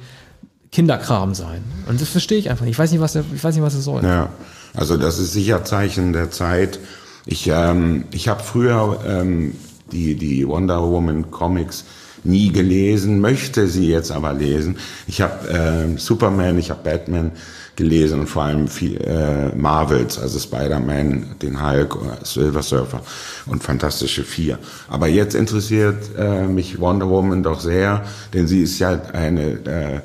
Kinderkram 0.71 1.34
sein. 1.34 1.63
Und 1.88 1.99
das 1.99 2.10
verstehe 2.10 2.38
ich 2.38 2.49
einfach 2.49 2.65
nicht. 2.65 2.73
Ich 2.73 2.80
weiß 2.80 2.91
nicht, 2.91 3.02
was, 3.02 3.15
ich 3.15 3.43
weiß 3.43 3.56
nicht, 3.56 3.63
was 3.63 3.73
es 3.73 3.84
soll. 3.84 4.04
Ja, 4.04 4.30
also 4.74 4.98
das 4.98 5.20
ist 5.20 5.34
sicher 5.34 5.64
Zeichen 5.64 6.14
der 6.14 6.32
Zeit. 6.32 6.80
Ich, 7.26 7.48
ähm, 7.48 8.06
ich 8.12 8.28
habe 8.28 8.44
früher 8.44 9.00
ähm, 9.06 9.56
die, 9.92 10.16
die 10.16 10.48
Wonder 10.48 10.82
Woman 10.82 11.32
Comics 11.32 11.86
nie 12.24 12.52
gelesen, 12.52 13.22
möchte 13.22 13.68
sie 13.68 13.88
jetzt 13.88 14.12
aber 14.12 14.34
lesen. 14.34 14.78
Ich 15.08 15.22
habe 15.22 15.50
äh, 15.50 15.98
Superman, 15.98 16.58
ich 16.58 16.70
habe 16.70 16.82
Batman 16.84 17.32
gelesen 17.76 18.20
und 18.20 18.28
vor 18.28 18.44
allem 18.44 18.68
viel, 18.68 18.98
äh, 19.02 19.56
Marvels, 19.56 20.20
also 20.20 20.38
Spider-Man, 20.38 21.38
den 21.42 21.66
Hulk, 21.66 21.98
Silver 22.24 22.62
Surfer 22.62 23.02
und 23.46 23.64
Fantastische 23.64 24.24
Vier. 24.24 24.60
Aber 24.90 25.08
jetzt 25.08 25.34
interessiert 25.34 26.10
äh, 26.18 26.46
mich 26.46 26.80
Wonder 26.80 27.10
Woman 27.10 27.42
doch 27.42 27.62
sehr, 27.62 28.04
denn 28.34 28.48
sie 28.48 28.64
ist 28.64 28.80
ja 28.80 29.02
eine 29.14 29.52
äh, 29.66 30.02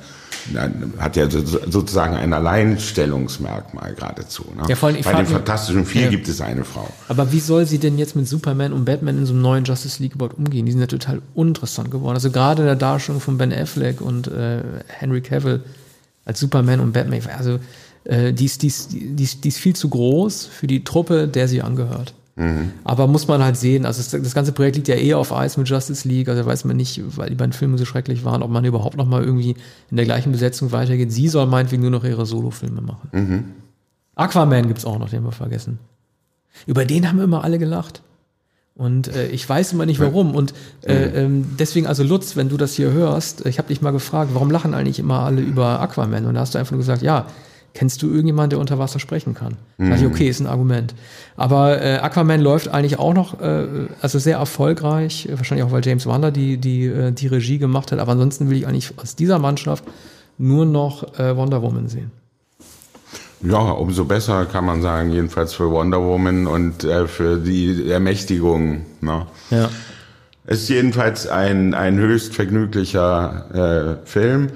hat 0.98 1.16
ja 1.16 1.28
sozusagen 1.30 2.14
ein 2.14 2.32
Alleinstellungsmerkmal 2.32 3.94
geradezu. 3.94 4.44
Ne? 4.56 4.64
Ja, 4.68 4.76
vor 4.76 4.88
allem, 4.88 5.02
Bei 5.02 5.12
den 5.14 5.26
Fantastischen 5.26 5.86
Vier 5.86 6.02
ja. 6.02 6.08
gibt 6.10 6.28
es 6.28 6.40
eine 6.40 6.64
Frau. 6.64 6.88
Aber 7.08 7.32
wie 7.32 7.40
soll 7.40 7.66
sie 7.66 7.78
denn 7.78 7.98
jetzt 7.98 8.16
mit 8.16 8.28
Superman 8.28 8.72
und 8.72 8.84
Batman 8.84 9.18
in 9.18 9.26
so 9.26 9.32
einem 9.32 9.42
neuen 9.42 9.64
Justice 9.64 10.02
League 10.02 10.14
überhaupt 10.14 10.36
umgehen? 10.36 10.66
Die 10.66 10.72
sind 10.72 10.80
ja 10.80 10.86
total 10.86 11.22
uninteressant 11.34 11.90
geworden. 11.90 12.14
Also 12.14 12.30
gerade 12.30 12.62
in 12.62 12.66
der 12.66 12.76
Darstellung 12.76 13.20
von 13.20 13.38
Ben 13.38 13.52
Affleck 13.52 14.00
und 14.00 14.28
äh, 14.28 14.62
Henry 14.88 15.20
Cavill 15.20 15.62
als 16.24 16.40
Superman 16.40 16.80
und 16.80 16.92
Batman, 16.92 17.20
also 17.36 17.58
äh, 18.04 18.32
die, 18.32 18.46
ist, 18.46 18.62
die, 18.62 18.68
ist, 18.68 18.92
die, 18.92 19.22
ist, 19.22 19.44
die 19.44 19.48
ist 19.48 19.58
viel 19.58 19.76
zu 19.76 19.88
groß 19.88 20.46
für 20.46 20.66
die 20.66 20.84
Truppe, 20.84 21.28
der 21.28 21.48
sie 21.48 21.62
angehört. 21.62 22.14
Mhm. 22.36 22.72
Aber 22.82 23.06
muss 23.06 23.28
man 23.28 23.42
halt 23.44 23.56
sehen, 23.56 23.86
also 23.86 23.98
das, 23.98 24.10
das, 24.22 24.34
ganze 24.34 24.52
Projekt 24.52 24.76
liegt 24.76 24.88
ja 24.88 24.96
eh 24.96 25.14
auf 25.14 25.32
Eis 25.32 25.56
mit 25.56 25.68
Justice 25.68 26.06
League, 26.08 26.28
also 26.28 26.44
weiß 26.44 26.64
man 26.64 26.76
nicht, 26.76 27.00
weil 27.16 27.30
die 27.30 27.36
beiden 27.36 27.52
Filme 27.52 27.78
so 27.78 27.84
schrecklich 27.84 28.24
waren, 28.24 28.42
ob 28.42 28.50
man 28.50 28.64
überhaupt 28.64 28.96
noch 28.96 29.06
mal 29.06 29.22
irgendwie 29.22 29.54
in 29.90 29.96
der 29.96 30.04
gleichen 30.04 30.32
Besetzung 30.32 30.72
weitergeht. 30.72 31.12
Sie 31.12 31.28
soll 31.28 31.46
meinetwegen 31.46 31.82
nur 31.82 31.92
noch 31.92 32.04
ihre 32.04 32.26
Solo-Filme 32.26 32.80
machen. 32.80 33.08
Mhm. 33.12 33.44
Aquaman 34.16 34.66
gibt's 34.66 34.84
auch 34.84 34.98
noch, 34.98 35.10
den 35.10 35.22
wir 35.22 35.32
vergessen. 35.32 35.78
Über 36.66 36.84
den 36.84 37.08
haben 37.08 37.20
immer 37.20 37.44
alle 37.44 37.58
gelacht. 37.58 38.02
Und 38.76 39.06
äh, 39.14 39.28
ich 39.28 39.48
weiß 39.48 39.72
immer 39.72 39.86
nicht 39.86 40.00
warum. 40.00 40.34
Und 40.34 40.52
äh, 40.82 41.24
äh, 41.24 41.28
deswegen, 41.58 41.86
also 41.86 42.02
Lutz, 42.02 42.34
wenn 42.34 42.48
du 42.48 42.56
das 42.56 42.74
hier 42.74 42.90
hörst, 42.90 43.46
ich 43.46 43.58
habe 43.58 43.68
dich 43.68 43.80
mal 43.80 43.92
gefragt, 43.92 44.30
warum 44.34 44.50
lachen 44.50 44.74
eigentlich 44.74 44.98
immer 44.98 45.20
alle 45.20 45.40
über 45.40 45.80
Aquaman? 45.80 46.26
Und 46.26 46.34
da 46.34 46.40
hast 46.40 46.54
du 46.54 46.58
einfach 46.58 46.72
nur 46.72 46.80
gesagt, 46.80 47.02
ja, 47.02 47.26
Kennst 47.74 48.02
du 48.02 48.06
irgendjemanden, 48.06 48.50
der 48.50 48.60
unter 48.60 48.78
Wasser 48.78 49.00
sprechen 49.00 49.34
kann? 49.34 49.56
Mhm. 49.78 49.90
Sag 49.90 49.98
ich, 49.98 50.06
okay, 50.06 50.28
ist 50.28 50.38
ein 50.38 50.46
Argument. 50.46 50.94
Aber 51.36 51.82
äh, 51.82 51.96
Aquaman 51.96 52.40
läuft 52.40 52.68
eigentlich 52.68 53.00
auch 53.00 53.14
noch, 53.14 53.40
äh, 53.40 53.66
also 54.00 54.20
sehr 54.20 54.38
erfolgreich, 54.38 55.28
wahrscheinlich 55.32 55.66
auch, 55.66 55.72
weil 55.72 55.84
James 55.84 56.06
Wander 56.06 56.30
die, 56.30 56.56
die, 56.56 56.86
äh, 56.86 57.10
die 57.10 57.26
Regie 57.26 57.58
gemacht 57.58 57.90
hat. 57.90 57.98
Aber 57.98 58.12
ansonsten 58.12 58.48
will 58.48 58.56
ich 58.56 58.68
eigentlich 58.68 58.92
aus 58.96 59.16
dieser 59.16 59.40
Mannschaft 59.40 59.84
nur 60.38 60.66
noch 60.66 61.18
äh, 61.18 61.36
Wonder 61.36 61.62
Woman 61.62 61.88
sehen. 61.88 62.12
Ja, 63.42 63.58
umso 63.58 64.04
besser 64.04 64.46
kann 64.46 64.64
man 64.64 64.80
sagen, 64.80 65.10
jedenfalls 65.10 65.52
für 65.52 65.70
Wonder 65.70 66.00
Woman 66.00 66.46
und 66.46 66.84
äh, 66.84 67.08
für 67.08 67.38
die 67.38 67.90
Ermächtigung. 67.90 68.86
Ne? 69.00 69.26
Ja. 69.50 69.68
Es 70.46 70.62
ist 70.62 70.68
jedenfalls 70.68 71.26
ein, 71.26 71.74
ein 71.74 71.98
höchst 71.98 72.34
vergnüglicher 72.34 74.00
äh, 74.02 74.06
Film 74.06 74.48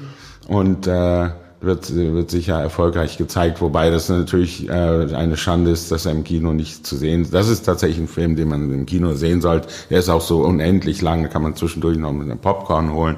und 0.46 0.87
äh, 0.87 1.31
wird, 1.61 1.94
wird 1.94 2.31
sicher 2.31 2.61
erfolgreich 2.61 3.18
gezeigt, 3.18 3.61
wobei 3.61 3.90
das 3.90 4.09
natürlich 4.09 4.68
äh, 4.68 4.73
eine 4.73 5.37
Schande 5.37 5.73
ist, 5.73 5.90
dass 5.90 6.07
er 6.07 6.12
im 6.12 6.23
Kino 6.23 6.53
nicht 6.53 6.87
zu 6.87 6.97
sehen 6.97 7.23
ist. 7.23 7.35
Das 7.35 7.49
ist 7.49 7.62
tatsächlich 7.62 7.99
ein 7.99 8.09
Film, 8.09 8.37
den 8.37 8.49
man 8.49 8.73
im 8.73 8.87
Kino 8.87 9.14
sehen 9.14 9.40
sollte. 9.40 9.68
Der 9.90 9.99
ist 9.99 10.09
auch 10.09 10.21
so 10.21 10.42
unendlich 10.42 11.03
lang, 11.03 11.25
da 11.25 11.29
kann 11.29 11.42
man 11.42 11.57
zwischendurch 11.57 11.99
noch 11.99 12.12
mit 12.12 12.31
einem 12.31 12.38
Popcorn 12.38 12.92
holen. 12.92 13.16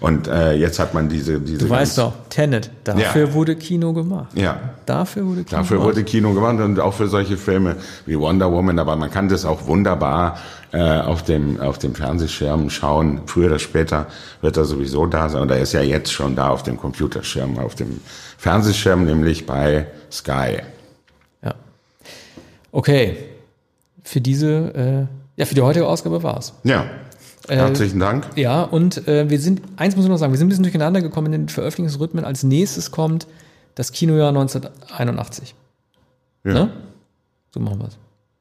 Und 0.00 0.28
äh, 0.28 0.52
jetzt 0.52 0.78
hat 0.78 0.92
man 0.92 1.08
diese... 1.08 1.40
diese 1.40 1.58
du 1.58 1.70
weißt 1.70 1.98
doch, 1.98 2.12
Tenet, 2.28 2.70
dafür 2.84 3.28
ja. 3.28 3.32
wurde 3.32 3.56
Kino 3.56 3.94
gemacht. 3.94 4.28
Ja. 4.34 4.60
Dafür 4.84 5.26
wurde 5.26 5.44
Kino 5.44 5.58
Dafür 5.58 5.78
gemacht. 5.78 5.96
wurde 5.96 6.04
Kino 6.04 6.34
gemacht 6.34 6.60
und 6.60 6.80
auch 6.80 6.94
für 6.94 7.08
solche 7.08 7.36
Filme 7.38 7.76
wie 8.04 8.18
Wonder 8.18 8.52
Woman, 8.52 8.78
aber 8.78 8.96
man 8.96 9.10
kann 9.10 9.28
das 9.28 9.44
auch 9.46 9.66
wunderbar 9.66 10.38
äh, 10.72 11.00
auf 11.00 11.22
dem 11.22 11.60
auf 11.60 11.78
dem 11.78 11.94
Fernsehschirm 11.94 12.70
schauen. 12.70 13.22
Früher 13.26 13.46
oder 13.46 13.58
später 13.58 14.06
wird 14.42 14.56
er 14.56 14.64
sowieso 14.64 15.06
da 15.06 15.28
sein. 15.28 15.42
Und 15.42 15.50
er 15.50 15.60
ist 15.60 15.72
ja 15.72 15.80
jetzt 15.80 16.12
schon 16.12 16.36
da 16.36 16.48
auf 16.48 16.62
dem 16.62 16.76
Computerschirm, 16.76 17.58
auf 17.58 17.74
dem 17.74 18.00
Fernsehschirm, 18.36 19.04
nämlich 19.04 19.46
bei 19.46 19.86
Sky. 20.10 20.58
Ja. 21.42 21.54
Okay. 22.72 23.16
Für 24.04 24.20
diese, 24.20 25.08
äh, 25.36 25.40
ja, 25.40 25.46
für 25.46 25.54
die 25.54 25.62
heutige 25.62 25.86
Ausgabe 25.86 26.22
war's. 26.22 26.54
Ja. 26.64 26.84
Äh, 27.48 27.56
Herzlichen 27.56 27.98
Dank. 27.98 28.28
Ja, 28.36 28.62
und 28.62 29.08
äh, 29.08 29.28
wir 29.30 29.40
sind, 29.40 29.62
eins 29.76 29.96
muss 29.96 30.04
ich 30.04 30.10
noch 30.10 30.18
sagen, 30.18 30.32
wir 30.32 30.38
sind 30.38 30.46
ein 30.46 30.50
bisschen 30.50 30.64
durcheinander 30.64 31.00
gekommen 31.00 31.32
in 31.32 31.32
den 31.32 31.48
Veröffentlichungsrhythmen. 31.48 32.24
Als 32.24 32.42
nächstes 32.42 32.90
kommt 32.90 33.26
das 33.74 33.92
Kinojahr 33.92 34.28
1981. 34.28 35.54
Ja. 36.44 36.52
Ne? 36.52 36.70
So 37.52 37.60
machen 37.60 37.80
wir's. 37.80 37.96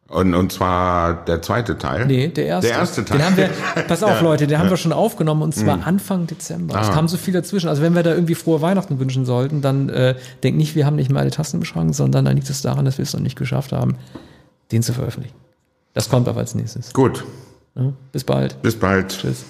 Und, 0.09 0.33
und 0.33 0.53
zwar 0.53 1.25
der 1.25 1.41
zweite 1.41 1.77
Teil? 1.77 2.05
Nee, 2.05 2.29
der 2.29 2.45
erste. 2.45 2.69
Der 2.69 2.79
erste 2.79 3.03
Teil. 3.03 3.17
Den 3.17 3.25
haben 3.25 3.37
wir, 3.37 3.49
pass 3.87 4.03
auf, 4.03 4.21
Leute, 4.21 4.47
den 4.47 4.57
haben 4.57 4.69
wir 4.69 4.77
schon 4.77 4.93
aufgenommen 4.93 5.41
und 5.41 5.53
zwar 5.53 5.77
mhm. 5.77 5.83
Anfang 5.83 6.27
Dezember. 6.27 6.75
Ah. 6.75 6.81
Es 6.81 6.91
kam 6.91 7.07
so 7.09 7.17
viel 7.17 7.33
dazwischen. 7.33 7.67
Also 7.67 7.81
wenn 7.81 7.93
wir 7.93 8.03
da 8.03 8.13
irgendwie 8.13 8.35
frohe 8.35 8.61
Weihnachten 8.61 8.99
wünschen 8.99 9.25
sollten, 9.25 9.61
dann 9.61 9.89
äh, 9.89 10.15
denkt 10.43 10.57
nicht, 10.57 10.75
wir 10.75 10.85
haben 10.85 10.95
nicht 10.95 11.11
mal 11.11 11.19
eine 11.19 11.31
Tastenbeschränkung, 11.31 11.93
sondern 11.93 12.23
dann 12.23 12.35
liegt 12.35 12.49
es 12.49 12.61
daran, 12.61 12.85
dass 12.85 12.97
wir 12.97 13.03
es 13.03 13.13
noch 13.13 13.19
nicht 13.19 13.37
geschafft 13.37 13.73
haben, 13.73 13.95
den 14.71 14.81
zu 14.81 14.93
veröffentlichen. 14.93 15.35
Das 15.93 16.09
kommt 16.09 16.27
aber 16.29 16.39
als 16.39 16.55
nächstes. 16.55 16.93
Gut. 16.93 17.25
Ja, 17.75 17.91
bis 18.11 18.23
bald. 18.23 18.61
Bis 18.61 18.75
bald. 18.75 19.09
Tschüss. 19.09 19.43